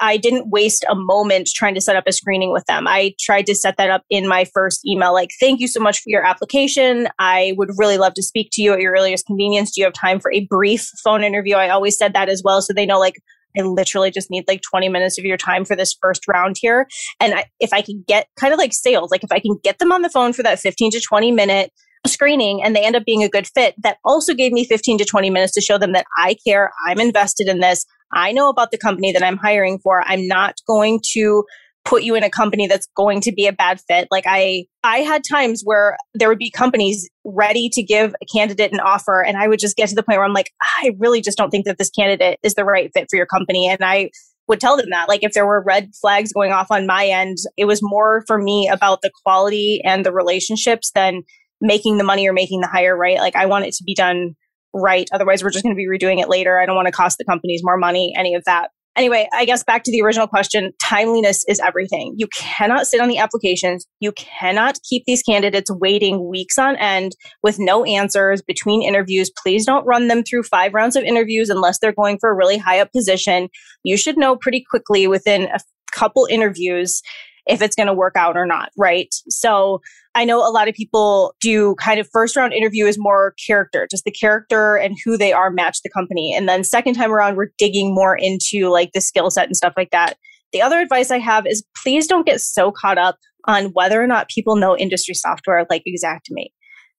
I 0.02 0.18
didn't 0.18 0.50
waste 0.50 0.86
a 0.90 0.96
moment 0.96 1.50
trying 1.54 1.76
to 1.76 1.82
set 1.82 1.96
up 1.96 2.06
a 2.08 2.14
screening 2.14 2.54
with 2.54 2.66
them. 2.66 2.88
I 2.88 3.16
tried 3.20 3.46
to 3.48 3.56
set 3.56 3.76
that 3.78 3.90
up 3.90 4.04
in 4.10 4.28
my 4.28 4.46
first 4.46 4.88
email 4.88 5.14
like, 5.14 5.32
thank 5.40 5.60
you 5.60 5.68
so 5.68 5.80
much 5.80 6.00
for 6.00 6.10
your 6.10 6.26
application. 6.26 7.10
I 7.20 7.54
would 7.58 7.72
really 7.78 7.98
love 7.98 8.14
to 8.14 8.24
speak 8.24 8.50
to 8.54 8.62
you 8.62 8.74
at 8.74 8.80
your 8.80 8.94
earliest 8.94 9.26
convenience. 9.26 9.72
Do 9.72 9.82
you 9.82 9.86
have 9.86 9.94
time 9.94 10.20
for 10.20 10.32
a 10.32 10.46
brief 10.46 10.90
phone 11.04 11.24
interview? 11.24 11.56
I 11.56 11.70
always 11.70 11.98
said 11.98 12.14
that 12.14 12.30
as 12.30 12.42
well. 12.44 12.62
So 12.62 12.74
they 12.74 12.86
know, 12.86 13.00
like, 13.00 13.16
I 13.58 13.62
literally 13.62 14.12
just 14.12 14.30
need 14.30 14.46
like 14.48 14.62
20 14.62 14.90
minutes 14.90 15.18
of 15.18 15.26
your 15.26 15.38
time 15.38 15.66
for 15.66 15.76
this 15.76 15.96
first 16.02 16.28
round 16.28 16.58
here. 16.60 16.88
And 17.20 17.34
I, 17.34 17.46
if 17.60 17.74
I 17.74 17.82
can 17.82 18.04
get 18.08 18.28
kind 18.40 18.54
of 18.54 18.60
like 18.60 18.74
sales, 18.74 19.12
like 19.12 19.24
if 19.24 19.32
I 19.32 19.40
can 19.40 19.58
get 19.64 19.80
them 19.80 19.92
on 19.92 20.02
the 20.02 20.10
phone 20.10 20.34
for 20.34 20.44
that 20.44 20.60
15 20.60 20.92
to 20.92 21.02
20 21.02 21.32
minute 21.32 21.72
screening 22.08 22.62
and 22.64 22.76
they 22.76 22.86
end 22.86 22.96
up 22.96 23.06
being 23.06 23.24
a 23.24 23.30
good 23.30 23.48
fit, 23.48 23.76
that 23.82 23.98
also 24.06 24.34
gave 24.34 24.52
me 24.52 24.66
15 24.66 25.00
to 25.00 25.06
20 25.06 25.30
minutes 25.30 25.54
to 25.54 25.62
show 25.62 25.78
them 25.78 25.94
that 25.94 26.06
I 26.18 26.36
care, 26.46 26.72
I'm 26.88 27.00
invested 27.00 27.48
in 27.48 27.60
this. 27.60 27.86
I 28.12 28.32
know 28.32 28.50
about 28.50 28.72
the 28.72 28.78
company 28.78 29.12
that 29.12 29.24
I'm 29.24 29.38
hiring 29.38 29.80
for. 29.80 30.04
I'm 30.06 30.28
not 30.28 30.56
going 30.68 31.00
to 31.14 31.44
put 31.86 32.04
you 32.04 32.16
in 32.16 32.24
a 32.24 32.30
company 32.30 32.68
that's 32.68 32.88
going 32.96 33.22
to 33.22 33.32
be 33.32 33.48
a 33.48 33.54
bad 33.54 33.80
fit. 33.88 34.08
Like 34.12 34.26
I 34.28 34.66
I 34.84 35.00
had 35.00 35.24
times 35.30 35.62
where 35.64 35.98
there 36.14 36.30
would 36.30 36.38
be 36.38 36.52
companies 36.52 37.10
ready 37.24 37.70
to 37.74 37.84
give 37.84 38.14
a 38.22 38.26
candidate 38.36 38.72
an 38.72 38.80
offer 38.80 39.24
and 39.24 39.38
I 39.38 39.48
would 39.48 39.60
just 39.60 39.76
get 39.76 39.90
to 39.90 39.96
the 39.96 40.04
point 40.04 40.18
where 40.18 40.26
I'm 40.26 40.34
like, 40.34 40.52
I 40.62 40.92
really 41.00 41.22
just 41.22 41.38
don't 41.38 41.50
think 41.50 41.66
that 41.66 41.78
this 41.78 41.90
candidate 41.90 42.40
is 42.44 42.56
the 42.56 42.66
right 42.66 42.92
fit 42.94 43.08
for 43.10 43.16
your 43.16 43.26
company 43.26 43.68
and 43.68 43.84
I 43.84 44.12
would 44.48 44.60
tell 44.60 44.78
them 44.78 44.90
that 44.90 45.08
like 45.08 45.24
if 45.24 45.34
there 45.34 45.46
were 45.46 45.64
red 45.64 45.92
flags 46.02 46.34
going 46.34 46.52
off 46.52 46.68
on 46.72 46.88
my 46.88 47.06
end, 47.06 47.38
it 47.56 47.66
was 47.66 47.80
more 47.82 48.24
for 48.28 48.38
me 48.38 48.68
about 48.68 49.02
the 49.02 49.12
quality 49.24 49.82
and 49.86 50.06
the 50.06 50.12
relationships 50.12 50.92
than 50.94 51.24
making 51.62 51.98
the 51.98 52.04
money 52.04 52.28
or 52.28 52.34
making 52.34 52.62
the 52.62 52.68
hire 52.68 52.98
right. 52.98 53.20
Like 53.20 53.36
I 53.36 53.46
want 53.46 53.66
it 53.66 53.74
to 53.76 53.84
be 53.84 53.94
done 53.94 54.36
right. 54.74 55.08
Otherwise, 55.14 55.44
we're 55.44 55.50
just 55.50 55.64
going 55.64 55.76
to 55.76 55.78
be 55.78 55.88
redoing 55.88 56.20
it 56.20 56.30
later. 56.30 56.60
I 56.60 56.66
don't 56.66 56.76
want 56.76 56.88
to 56.88 56.92
cost 56.92 57.18
the 57.18 57.26
companies 57.26 57.62
more 57.64 57.78
money, 57.78 58.14
any 58.18 58.36
of 58.36 58.44
that. 58.46 58.72
Anyway, 58.96 59.30
I 59.34 59.46
guess 59.46 59.64
back 59.64 59.84
to 59.84 59.92
the 59.92 60.02
original 60.02 60.28
question 60.28 60.72
timeliness 60.82 61.46
is 61.48 61.60
everything. 61.60 62.16
You 62.18 62.28
cannot 62.36 62.88
sit 62.88 63.00
on 63.00 63.08
the 63.08 63.18
applications. 63.18 63.86
You 64.00 64.12
cannot 64.14 64.80
keep 64.88 65.04
these 65.06 65.22
candidates 65.22 65.72
waiting 65.72 66.28
weeks 66.28 66.58
on 66.58 66.76
end 66.78 67.16
with 67.42 67.60
no 67.60 67.86
answers 67.86 68.42
between 68.42 68.82
interviews. 68.82 69.32
Please 69.42 69.66
don't 69.66 69.86
run 69.86 70.08
them 70.08 70.24
through 70.24 70.44
five 70.44 70.74
rounds 70.74 70.96
of 70.96 71.04
interviews 71.04 71.50
unless 71.50 71.80
they're 71.80 71.94
going 71.94 72.18
for 72.20 72.30
a 72.30 72.36
really 72.36 72.58
high 72.58 72.80
up 72.80 72.92
position. 72.92 73.48
You 73.84 73.96
should 73.96 74.18
know 74.18 74.36
pretty 74.36 74.66
quickly 74.70 75.08
within 75.08 75.44
a 75.44 75.60
couple 75.92 76.28
interviews 76.30 77.02
if 77.48 77.62
it's 77.62 77.76
going 77.76 77.88
to 77.88 77.94
work 77.94 78.16
out 78.16 78.38
or 78.38 78.46
not, 78.46 78.70
right? 78.78 79.14
So 79.30 79.82
I 80.16 80.26
know 80.26 80.40
a 80.40 80.52
lot 80.52 80.68
of 80.68 80.76
people 80.76 81.36
do 81.40 81.76
kind 81.76 82.00
of 82.00 82.08
first 82.12 82.36
round 82.36 82.54
interview 82.54 82.86
is 82.86 82.98
more 83.00 83.34
character, 83.46 83.88
just 83.90 84.04
the 84.04 84.12
character 84.12 84.76
and 84.76 84.98
who 85.04 85.18
they 85.18 85.34
are 85.34 85.52
match 85.52 85.80
the 85.84 85.90
company. 85.90 86.34
And 86.36 86.48
then 86.48 86.64
second 86.64 86.96
time 86.96 87.12
around, 87.12 87.36
we're 87.36 87.52
digging 87.58 87.94
more 87.94 88.18
into 88.18 88.70
like 88.70 88.92
the 88.94 89.02
skill 89.02 89.30
set 89.30 89.46
and 89.46 89.56
stuff 89.56 89.74
like 89.78 89.92
that. 89.92 90.18
The 90.52 90.62
other 90.62 90.80
advice 90.80 91.12
I 91.12 91.20
have 91.20 91.46
is 91.46 91.64
please 91.84 92.08
don't 92.08 92.26
get 92.26 92.42
so 92.42 92.72
caught 92.72 92.98
up 92.98 93.18
on 93.46 93.66
whether 93.68 94.02
or 94.02 94.08
not 94.08 94.30
people 94.30 94.56
know 94.56 94.76
industry 94.76 95.14
software 95.14 95.66
like 95.70 95.84
Xactimate. 95.88 96.52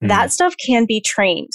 Mm-hmm. 0.03 0.09
That 0.09 0.33
stuff 0.33 0.55
can 0.65 0.87
be 0.87 1.01
trained. 1.01 1.53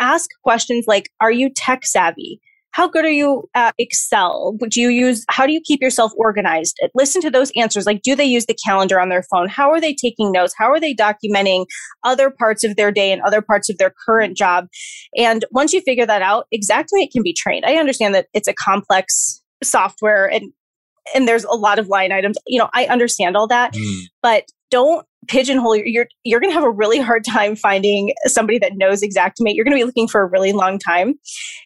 Ask 0.00 0.28
questions 0.42 0.86
like, 0.88 1.10
are 1.20 1.30
you 1.30 1.50
tech 1.54 1.84
savvy? 1.84 2.40
How 2.74 2.88
good 2.88 3.04
are 3.04 3.10
you 3.10 3.48
at 3.54 3.72
Excel? 3.78 4.56
Do 4.68 4.80
you 4.80 4.88
use, 4.88 5.24
how 5.28 5.46
do 5.46 5.52
you 5.52 5.60
keep 5.60 5.80
yourself 5.80 6.10
organized? 6.16 6.76
Listen 6.92 7.22
to 7.22 7.30
those 7.30 7.52
answers. 7.54 7.86
Like, 7.86 8.02
do 8.02 8.16
they 8.16 8.24
use 8.24 8.46
the 8.46 8.56
calendar 8.66 8.98
on 8.98 9.10
their 9.10 9.22
phone? 9.22 9.48
How 9.48 9.70
are 9.70 9.80
they 9.80 9.94
taking 9.94 10.32
notes? 10.32 10.54
How 10.58 10.72
are 10.72 10.80
they 10.80 10.92
documenting 10.92 11.66
other 12.02 12.30
parts 12.30 12.64
of 12.64 12.74
their 12.74 12.90
day 12.90 13.12
and 13.12 13.22
other 13.22 13.40
parts 13.40 13.70
of 13.70 13.78
their 13.78 13.94
current 14.04 14.36
job? 14.36 14.66
And 15.16 15.44
once 15.52 15.72
you 15.72 15.82
figure 15.82 16.04
that 16.04 16.20
out, 16.20 16.48
exactly, 16.50 17.00
it 17.04 17.12
can 17.12 17.22
be 17.22 17.32
trained. 17.32 17.64
I 17.64 17.76
understand 17.76 18.12
that 18.16 18.26
it's 18.34 18.48
a 18.48 18.54
complex 18.54 19.40
software 19.62 20.28
and 20.28 20.52
and 21.14 21.28
there's 21.28 21.44
a 21.44 21.54
lot 21.54 21.78
of 21.78 21.88
line 21.88 22.12
items. 22.12 22.36
You 22.46 22.58
know, 22.58 22.68
I 22.74 22.86
understand 22.86 23.36
all 23.36 23.48
that, 23.48 23.74
mm. 23.74 24.00
but 24.22 24.44
don't 24.70 25.06
pigeonhole 25.28 25.76
you're 25.76 26.06
you're 26.24 26.40
going 26.40 26.50
to 26.50 26.54
have 26.54 26.64
a 26.64 26.70
really 26.70 26.98
hard 26.98 27.24
time 27.24 27.56
finding 27.56 28.12
somebody 28.26 28.58
that 28.58 28.72
knows 28.74 29.02
Xactimate 29.02 29.54
you're 29.54 29.64
going 29.64 29.76
to 29.76 29.80
be 29.80 29.84
looking 29.84 30.08
for 30.08 30.22
a 30.22 30.26
really 30.26 30.52
long 30.52 30.78
time 30.78 31.14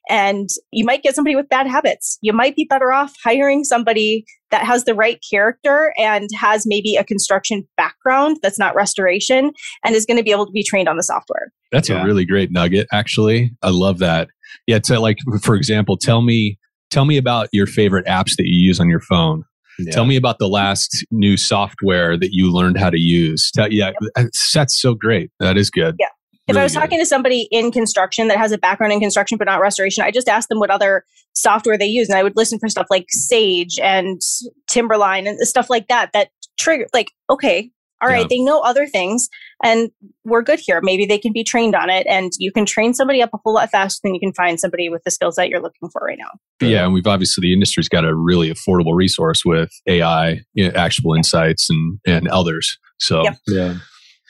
and 0.09 0.49
you 0.73 0.85
might 0.85 1.03
get 1.03 1.15
somebody 1.15 1.35
with 1.35 1.49
bad 1.49 1.67
habits 1.67 2.19
you 2.21 2.33
might 2.33 2.55
be 2.55 2.67
better 2.69 2.93
off 2.93 3.13
hiring 3.25 3.65
somebody 3.65 4.25
that 4.51 4.65
has 4.65 4.85
the 4.85 4.95
right 4.95 5.19
character 5.29 5.93
and 5.99 6.29
has 6.39 6.65
maybe 6.67 6.97
a 6.97 7.05
construction 7.05 7.67
background 7.77 8.37
that's 8.43 8.59
not 8.59 8.75
restoration 8.75 9.53
and 9.85 9.95
is 9.95 10.07
going 10.07 10.17
to 10.19 10.23
be 10.23 10.31
able 10.31 10.47
to 10.47 10.53
be 10.53 10.63
trained 10.63 10.89
on 10.89 10.97
the 10.97 11.03
software 11.03 11.53
that's 11.73 11.89
yeah. 11.89 12.03
a 12.03 12.05
really 12.05 12.25
great 12.25 12.51
nugget 12.53 12.87
actually 12.93 13.51
i 13.63 13.71
love 13.71 13.99
that 13.99 14.29
yeah 14.67 14.79
to 14.79 15.01
like 15.01 15.19
for 15.43 15.55
example 15.55 15.97
tell 15.97 16.23
me 16.23 16.59
tell 16.91 17.05
me 17.05 17.17
about 17.17 17.49
your 17.53 17.67
favorite 17.67 18.07
apps 18.07 18.37
that 18.37 18.47
you 18.47 18.59
use 18.59 18.81
on 18.81 18.89
your 18.89 19.01
phone 19.01 19.45
yeah. 19.79 19.93
Tell 19.93 20.05
me 20.05 20.17
about 20.17 20.39
the 20.39 20.49
last 20.49 21.07
new 21.11 21.37
software 21.37 22.17
that 22.17 22.31
you 22.33 22.53
learned 22.53 22.79
how 22.79 22.91
to 22.91 22.99
use. 22.99 23.51
Tell, 23.53 23.73
yeah, 23.73 23.93
uh, 24.17 24.25
that's 24.53 24.81
so 24.81 24.95
great. 24.95 25.31
That 25.39 25.57
is 25.57 25.71
good. 25.71 25.95
Yeah. 25.99 26.07
If 26.49 26.55
really 26.55 26.61
I 26.61 26.65
was 26.65 26.73
good. 26.73 26.81
talking 26.81 26.99
to 26.99 27.07
somebody 27.07 27.47
in 27.53 27.71
construction 27.71 28.29
that 28.29 28.39
has 28.39 28.53
a 28.53 28.59
background 28.59 28.93
in 28.93 29.01
construction 29.01 29.39
but 29.39 29.45
not 29.45 29.61
restoration, 29.61 30.03
I 30.03 30.11
just 30.11 30.29
asked 30.29 30.49
them 30.49 30.59
what 30.59 30.71
other 30.71 31.05
software 31.35 31.79
they 31.79 31.87
use, 31.87 32.09
and 32.09 32.19
I 32.19 32.23
would 32.23 32.37
listen 32.37 32.59
for 32.59 32.69
stuff 32.69 32.87
like 32.91 33.07
Sage 33.11 33.79
and 33.81 34.21
Timberline 34.69 35.27
and 35.27 35.39
stuff 35.47 35.71
like 35.71 35.87
that. 35.89 36.11
That 36.13 36.31
trigger, 36.59 36.87
like, 36.93 37.13
okay, 37.31 37.71
all 38.01 38.09
right, 38.09 38.23
yeah. 38.23 38.27
they 38.29 38.41
know 38.41 38.61
other 38.61 38.87
things 38.87 39.29
and 39.63 39.91
we're 40.25 40.43
good 40.43 40.61
here. 40.61 40.81
Maybe 40.83 41.07
they 41.07 41.19
can 41.19 41.33
be 41.33 41.43
trained 41.43 41.75
on 41.75 41.91
it 41.91 42.07
and 42.09 42.33
you 42.39 42.53
can 42.53 42.65
train 42.65 42.95
somebody 42.95 43.23
up 43.23 43.31
a 43.35 43.39
whole 43.45 43.55
lot 43.55 43.71
faster 43.71 44.01
than 44.05 44.15
you 44.15 44.21
can 44.21 44.33
find 44.33 44.61
somebody 44.61 44.89
with 44.89 45.03
the 45.05 45.11
skills 45.11 45.37
that 45.37 45.49
you're 45.49 45.61
looking 45.61 45.89
for 45.91 46.01
right 46.01 46.19
now. 46.19 46.31
Yeah. 46.67 46.85
And 46.85 46.95
we've 46.95 47.07
obviously, 47.07 47.43
the 47.43 47.53
industry's 47.53 47.89
got 47.89 48.05
a 48.05 48.15
really 48.15 48.51
affordable 48.51 48.95
resource 48.95 49.45
with 49.45 49.71
AI, 49.87 50.43
you 50.55 50.69
know, 50.69 50.75
Actionable 50.75 51.15
Insights 51.15 51.69
and, 51.71 51.99
and 52.07 52.29
others. 52.29 52.79
So, 52.99 53.23
yep. 53.25 53.37
yeah. 53.47 53.79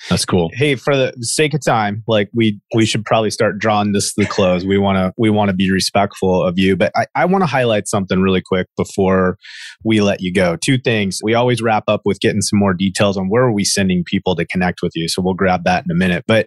That's 0.08 0.24
cool. 0.24 0.50
Hey, 0.54 0.76
for 0.76 0.96
the 0.96 1.12
sake 1.20 1.54
of 1.54 1.64
time, 1.64 2.04
like 2.06 2.30
we 2.32 2.60
we 2.74 2.86
should 2.86 3.04
probably 3.04 3.30
start 3.30 3.58
drawing 3.58 3.92
this 3.92 4.14
to 4.14 4.22
the 4.22 4.28
close. 4.28 4.64
We 4.64 4.78
want 4.78 4.96
to 4.96 5.12
we 5.18 5.28
want 5.28 5.50
to 5.50 5.54
be 5.54 5.70
respectful 5.70 6.42
of 6.42 6.58
you, 6.58 6.76
but 6.76 6.92
I, 6.96 7.06
I 7.14 7.24
want 7.24 7.42
to 7.42 7.46
highlight 7.46 7.88
something 7.88 8.20
really 8.20 8.42
quick 8.44 8.68
before 8.76 9.36
we 9.84 10.00
let 10.00 10.20
you 10.20 10.32
go. 10.32 10.56
Two 10.56 10.78
things. 10.78 11.18
We 11.22 11.34
always 11.34 11.60
wrap 11.60 11.84
up 11.88 12.02
with 12.04 12.20
getting 12.20 12.42
some 12.42 12.58
more 12.58 12.74
details 12.74 13.16
on 13.16 13.28
where 13.28 13.42
are 13.42 13.52
we 13.52 13.64
sending 13.64 14.04
people 14.04 14.36
to 14.36 14.46
connect 14.46 14.82
with 14.82 14.92
you. 14.94 15.08
So 15.08 15.20
we'll 15.20 15.34
grab 15.34 15.64
that 15.64 15.84
in 15.84 15.90
a 15.90 15.98
minute. 15.98 16.24
But 16.26 16.46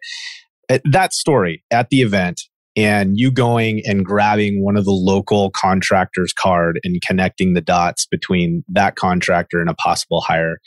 uh, 0.70 0.80
that 0.86 1.14
story 1.14 1.64
at 1.72 1.90
the 1.90 2.02
event 2.02 2.42
and 2.78 3.20
you 3.20 3.32
going 3.32 3.82
and 3.86 4.06
grabbing 4.06 4.64
one 4.64 4.78
of 4.78 4.86
the 4.86 4.92
local 4.92 5.52
contractors 5.52 6.32
card 6.32 6.80
and 6.86 7.02
connecting 7.06 7.54
the 7.54 7.62
dots 7.62 8.06
between 8.06 8.64
that 8.70 8.96
contractor 8.96 9.60
and 9.60 9.70
a 9.70 9.74
possible 9.74 10.22
hire 10.22 10.60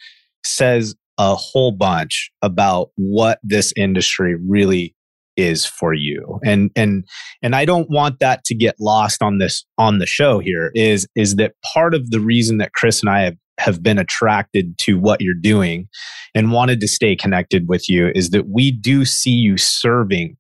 says 0.45 0.95
a 1.19 1.35
whole 1.35 1.73
bunch 1.73 2.31
about 2.43 2.91
what 2.97 3.39
this 3.43 3.73
industry 3.77 4.37
really 4.37 4.95
is 5.37 5.67
for 5.67 5.93
you 5.93 6.39
and 6.45 6.71
and 6.77 7.05
and 7.43 7.57
i 7.57 7.65
don't 7.65 7.91
want 7.91 8.21
that 8.21 8.45
to 8.45 8.55
get 8.55 8.77
lost 8.79 9.21
on 9.21 9.39
this 9.39 9.65
on 9.79 9.99
the 9.99 10.07
show 10.07 10.39
here 10.39 10.71
is 10.77 11.09
is 11.17 11.35
that 11.35 11.55
part 11.73 11.93
of 11.93 12.11
the 12.11 12.21
reason 12.21 12.59
that 12.59 12.73
chris 12.73 13.01
and 13.01 13.11
i 13.11 13.23
have 13.23 13.35
have 13.59 13.83
been 13.83 13.99
attracted 13.99 14.77
to 14.79 14.99
what 14.99 15.21
you're 15.21 15.35
doing 15.35 15.89
and 16.37 16.53
wanted 16.53 16.81
to 16.81 16.89
stay 16.89 17.17
connected 17.17 17.69
with 17.69 17.89
you 17.89 18.11
is 18.15 18.31
that 18.31 18.49
we 18.49 18.71
do 18.71 19.05
see 19.05 19.31
you 19.31 19.57
serving 19.57 20.37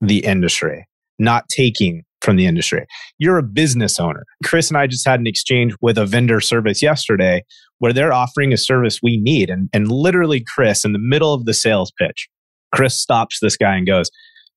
the 0.00 0.24
industry 0.24 0.86
not 1.18 1.48
taking 1.48 2.04
from 2.20 2.36
the 2.36 2.46
industry. 2.46 2.86
You're 3.18 3.38
a 3.38 3.42
business 3.42 4.00
owner. 4.00 4.24
Chris 4.44 4.68
and 4.68 4.76
I 4.76 4.86
just 4.86 5.06
had 5.06 5.20
an 5.20 5.26
exchange 5.26 5.74
with 5.80 5.98
a 5.98 6.06
vendor 6.06 6.40
service 6.40 6.82
yesterday 6.82 7.44
where 7.78 7.92
they're 7.92 8.12
offering 8.12 8.52
a 8.52 8.56
service 8.56 9.00
we 9.02 9.18
need. 9.18 9.50
And, 9.50 9.68
and 9.72 9.90
literally, 9.90 10.44
Chris, 10.54 10.84
in 10.84 10.92
the 10.92 10.98
middle 10.98 11.34
of 11.34 11.44
the 11.44 11.54
sales 11.54 11.92
pitch, 11.98 12.28
Chris 12.74 12.98
stops 13.00 13.38
this 13.40 13.56
guy 13.56 13.76
and 13.76 13.86
goes, 13.86 14.10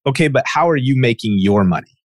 Okay, 0.08 0.28
but 0.28 0.46
how 0.48 0.70
are 0.70 0.78
you 0.78 0.96
making 0.98 1.36
your 1.40 1.64
money? 1.64 2.00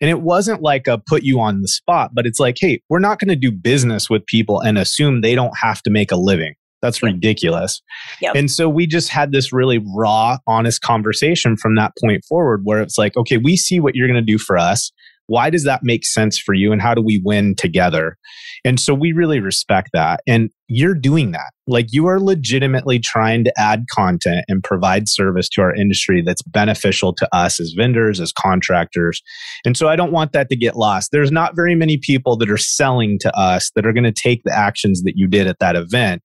And 0.00 0.10
it 0.10 0.20
wasn't 0.20 0.62
like 0.62 0.86
a 0.86 0.98
put 0.98 1.22
you 1.22 1.40
on 1.40 1.60
the 1.60 1.68
spot, 1.68 2.10
but 2.14 2.26
it's 2.26 2.38
like, 2.38 2.56
hey, 2.60 2.80
we're 2.88 3.00
not 3.00 3.18
going 3.18 3.28
to 3.28 3.36
do 3.36 3.50
business 3.50 4.08
with 4.08 4.24
people 4.26 4.60
and 4.60 4.78
assume 4.78 5.20
they 5.20 5.34
don't 5.34 5.56
have 5.60 5.82
to 5.82 5.90
make 5.90 6.12
a 6.12 6.16
living. 6.16 6.54
That's 6.80 7.02
ridiculous. 7.02 7.80
Yep. 8.20 8.34
And 8.36 8.50
so 8.50 8.68
we 8.68 8.86
just 8.86 9.08
had 9.08 9.32
this 9.32 9.54
really 9.54 9.82
raw, 9.96 10.36
honest 10.46 10.82
conversation 10.82 11.56
from 11.56 11.76
that 11.76 11.92
point 11.98 12.22
forward 12.28 12.60
where 12.64 12.82
it's 12.82 12.98
like, 12.98 13.16
okay, 13.16 13.38
we 13.38 13.56
see 13.56 13.80
what 13.80 13.94
you're 13.94 14.06
going 14.06 14.22
to 14.22 14.32
do 14.32 14.38
for 14.38 14.58
us. 14.58 14.92
Why 15.26 15.50
does 15.50 15.64
that 15.64 15.80
make 15.82 16.04
sense 16.04 16.38
for 16.38 16.54
you? 16.54 16.72
And 16.72 16.82
how 16.82 16.94
do 16.94 17.02
we 17.02 17.20
win 17.24 17.54
together? 17.54 18.16
And 18.64 18.78
so 18.78 18.94
we 18.94 19.12
really 19.12 19.40
respect 19.40 19.90
that. 19.92 20.20
And 20.26 20.50
you're 20.68 20.94
doing 20.94 21.32
that. 21.32 21.52
Like 21.66 21.86
you 21.90 22.06
are 22.06 22.20
legitimately 22.20 22.98
trying 22.98 23.44
to 23.44 23.52
add 23.58 23.84
content 23.90 24.44
and 24.48 24.62
provide 24.62 25.08
service 25.08 25.48
to 25.50 25.62
our 25.62 25.74
industry 25.74 26.22
that's 26.22 26.42
beneficial 26.42 27.14
to 27.14 27.28
us 27.34 27.60
as 27.60 27.74
vendors, 27.76 28.20
as 28.20 28.32
contractors. 28.32 29.22
And 29.64 29.76
so 29.76 29.88
I 29.88 29.96
don't 29.96 30.12
want 30.12 30.32
that 30.32 30.48
to 30.50 30.56
get 30.56 30.76
lost. 30.76 31.10
There's 31.12 31.32
not 31.32 31.56
very 31.56 31.74
many 31.74 31.98
people 31.98 32.36
that 32.38 32.50
are 32.50 32.56
selling 32.56 33.18
to 33.20 33.38
us 33.38 33.70
that 33.74 33.86
are 33.86 33.92
going 33.92 34.04
to 34.04 34.12
take 34.12 34.42
the 34.44 34.54
actions 34.54 35.02
that 35.02 35.14
you 35.16 35.26
did 35.26 35.46
at 35.46 35.58
that 35.60 35.76
event 35.76 36.22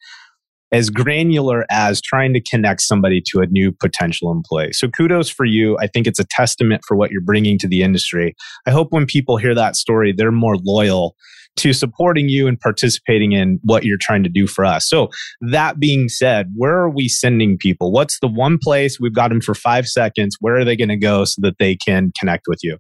as 0.71 0.89
granular 0.89 1.65
as 1.69 2.01
trying 2.01 2.33
to 2.33 2.41
connect 2.41 2.81
somebody 2.81 3.21
to 3.27 3.39
a 3.39 3.47
new 3.47 3.71
potential 3.71 4.31
employee. 4.31 4.73
So 4.73 4.87
kudos 4.87 5.29
for 5.29 5.45
you. 5.45 5.77
I 5.79 5.87
think 5.87 6.07
it's 6.07 6.19
a 6.19 6.25
testament 6.25 6.83
for 6.87 6.95
what 6.95 7.11
you're 7.11 7.21
bringing 7.21 7.57
to 7.59 7.67
the 7.67 7.81
industry. 7.81 8.35
I 8.67 8.71
hope 8.71 8.87
when 8.91 9.05
people 9.05 9.37
hear 9.37 9.55
that 9.55 9.75
story, 9.75 10.13
they're 10.15 10.31
more 10.31 10.57
loyal 10.57 11.15
to 11.57 11.73
supporting 11.73 12.29
you 12.29 12.47
and 12.47 12.59
participating 12.59 13.33
in 13.33 13.59
what 13.63 13.83
you're 13.83 13.97
trying 13.99 14.23
to 14.23 14.29
do 14.29 14.47
for 14.47 14.63
us. 14.63 14.87
So 14.87 15.09
that 15.41 15.79
being 15.79 16.07
said, 16.07 16.51
where 16.55 16.77
are 16.77 16.89
we 16.89 17.09
sending 17.09 17.57
people? 17.57 17.91
What's 17.91 18.19
the 18.19 18.27
one 18.27 18.57
place 18.61 18.99
we've 18.99 19.13
got 19.13 19.29
them 19.29 19.41
for 19.41 19.55
five 19.55 19.87
seconds? 19.87 20.37
Where 20.39 20.55
are 20.55 20.65
they 20.65 20.77
going 20.77 20.89
to 20.89 20.97
go 20.97 21.25
so 21.25 21.41
that 21.41 21.57
they 21.59 21.75
can 21.75 22.11
connect 22.17 22.45
with 22.47 22.59
you? 22.63 22.77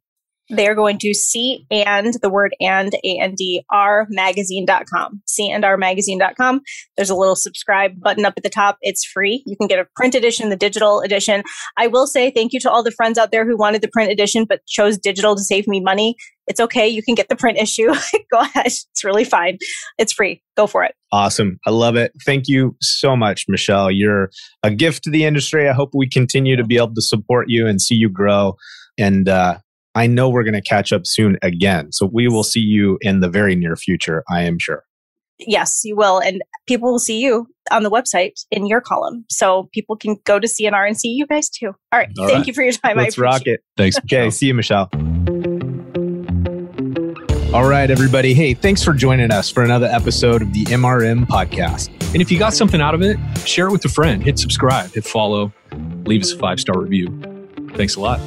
They're 0.49 0.75
going 0.75 0.97
to 0.99 1.13
see 1.13 1.65
and 1.69 2.13
the 2.21 2.29
word 2.29 2.55
and 2.59 2.93
a-n-d-r 3.03 4.07
magazine.com 4.09 5.21
C 5.25 5.51
and 5.51 5.63
r 5.63 5.77
magazine.com 5.77 6.61
there's 6.97 7.09
a 7.09 7.15
little 7.15 7.35
subscribe 7.35 7.99
button 7.99 8.25
up 8.25 8.33
at 8.37 8.43
the 8.43 8.49
top. 8.49 8.77
It's 8.81 9.05
free. 9.05 9.43
You 9.45 9.55
can 9.55 9.67
get 9.67 9.79
a 9.79 9.87
print 9.95 10.15
edition 10.15 10.49
the 10.49 10.55
digital 10.55 11.01
edition. 11.01 11.43
I 11.77 11.87
will 11.87 12.07
say 12.07 12.31
thank 12.31 12.53
you 12.53 12.59
to 12.61 12.69
all 12.69 12.83
the 12.83 12.91
friends 12.91 13.17
out 13.17 13.31
there 13.31 13.45
who 13.45 13.57
wanted 13.57 13.81
the 13.81 13.87
print 13.87 14.11
edition 14.11 14.45
but 14.45 14.65
chose 14.65 14.97
digital 14.97 15.35
to 15.35 15.41
save 15.41 15.67
me 15.67 15.79
money. 15.79 16.15
It's 16.47 16.59
okay. 16.59 16.87
You 16.87 17.03
can 17.03 17.15
get 17.15 17.29
the 17.29 17.35
print 17.35 17.57
issue. 17.57 17.87
Go 18.31 18.39
ahead. 18.39 18.65
It's 18.65 19.03
really 19.03 19.23
fine. 19.23 19.59
It's 19.97 20.11
free. 20.11 20.41
Go 20.57 20.67
for 20.67 20.83
it. 20.83 20.95
Awesome. 21.11 21.59
I 21.65 21.69
love 21.69 21.95
it. 21.95 22.11
Thank 22.25 22.47
you 22.47 22.75
so 22.81 23.15
much 23.15 23.45
michelle. 23.47 23.91
You're 23.91 24.31
a 24.63 24.71
gift 24.71 25.03
to 25.03 25.11
the 25.11 25.25
industry. 25.25 25.69
I 25.69 25.73
hope 25.73 25.91
we 25.93 26.09
continue 26.09 26.55
to 26.55 26.63
be 26.63 26.77
able 26.77 26.95
to 26.95 27.01
support 27.01 27.49
you 27.49 27.67
and 27.67 27.81
see 27.81 27.95
you 27.95 28.09
grow. 28.09 28.55
And 28.97 29.29
uh, 29.29 29.59
I 29.95 30.07
know 30.07 30.29
we're 30.29 30.43
going 30.43 30.53
to 30.53 30.61
catch 30.61 30.93
up 30.93 31.01
soon 31.05 31.37
again. 31.41 31.91
So 31.91 32.09
we 32.11 32.27
will 32.27 32.43
see 32.43 32.59
you 32.59 32.97
in 33.01 33.21
the 33.21 33.29
very 33.29 33.55
near 33.55 33.75
future, 33.75 34.23
I 34.29 34.43
am 34.43 34.59
sure. 34.59 34.83
Yes, 35.39 35.81
you 35.85 35.95
will. 35.95 36.19
And 36.19 36.41
people 36.67 36.91
will 36.91 36.99
see 36.99 37.19
you 37.19 37.47
on 37.71 37.83
the 37.83 37.89
website 37.89 38.45
in 38.51 38.67
your 38.67 38.81
column. 38.81 39.25
So 39.29 39.69
people 39.73 39.95
can 39.95 40.17
go 40.25 40.37
to 40.37 40.47
C&R 40.47 40.85
and 40.85 40.99
see 40.99 41.09
you 41.09 41.25
guys 41.25 41.49
too. 41.49 41.67
All 41.91 41.99
right. 41.99 42.09
All 42.19 42.27
thank 42.27 42.39
right. 42.39 42.47
you 42.47 42.53
for 42.53 42.61
your 42.61 42.73
time. 42.73 42.97
Let's 42.97 43.17
rock 43.17 43.43
it. 43.45 43.61
Thanks. 43.77 43.97
okay. 43.99 44.29
See 44.39 44.47
you, 44.47 44.53
Michelle. 44.53 44.89
All 47.53 47.67
right, 47.67 47.89
everybody. 47.89 48.35
Hey, 48.35 48.53
thanks 48.53 48.83
for 48.83 48.93
joining 48.93 49.31
us 49.31 49.49
for 49.49 49.63
another 49.63 49.87
episode 49.87 50.43
of 50.43 50.53
the 50.53 50.65
MRM 50.65 51.25
podcast. 51.25 51.89
And 52.13 52.21
if 52.21 52.31
you 52.31 52.37
got 52.37 52.53
something 52.53 52.79
out 52.79 52.93
of 52.93 53.01
it, 53.01 53.17
share 53.43 53.67
it 53.67 53.71
with 53.71 53.83
a 53.85 53.89
friend, 53.89 54.21
hit 54.21 54.37
subscribe, 54.37 54.91
hit 54.91 55.03
follow, 55.03 55.51
leave 56.05 56.21
us 56.21 56.31
a 56.31 56.37
five 56.37 56.59
star 56.59 56.79
review. 56.79 57.07
Thanks 57.73 57.95
a 57.95 58.01
lot. 58.01 58.19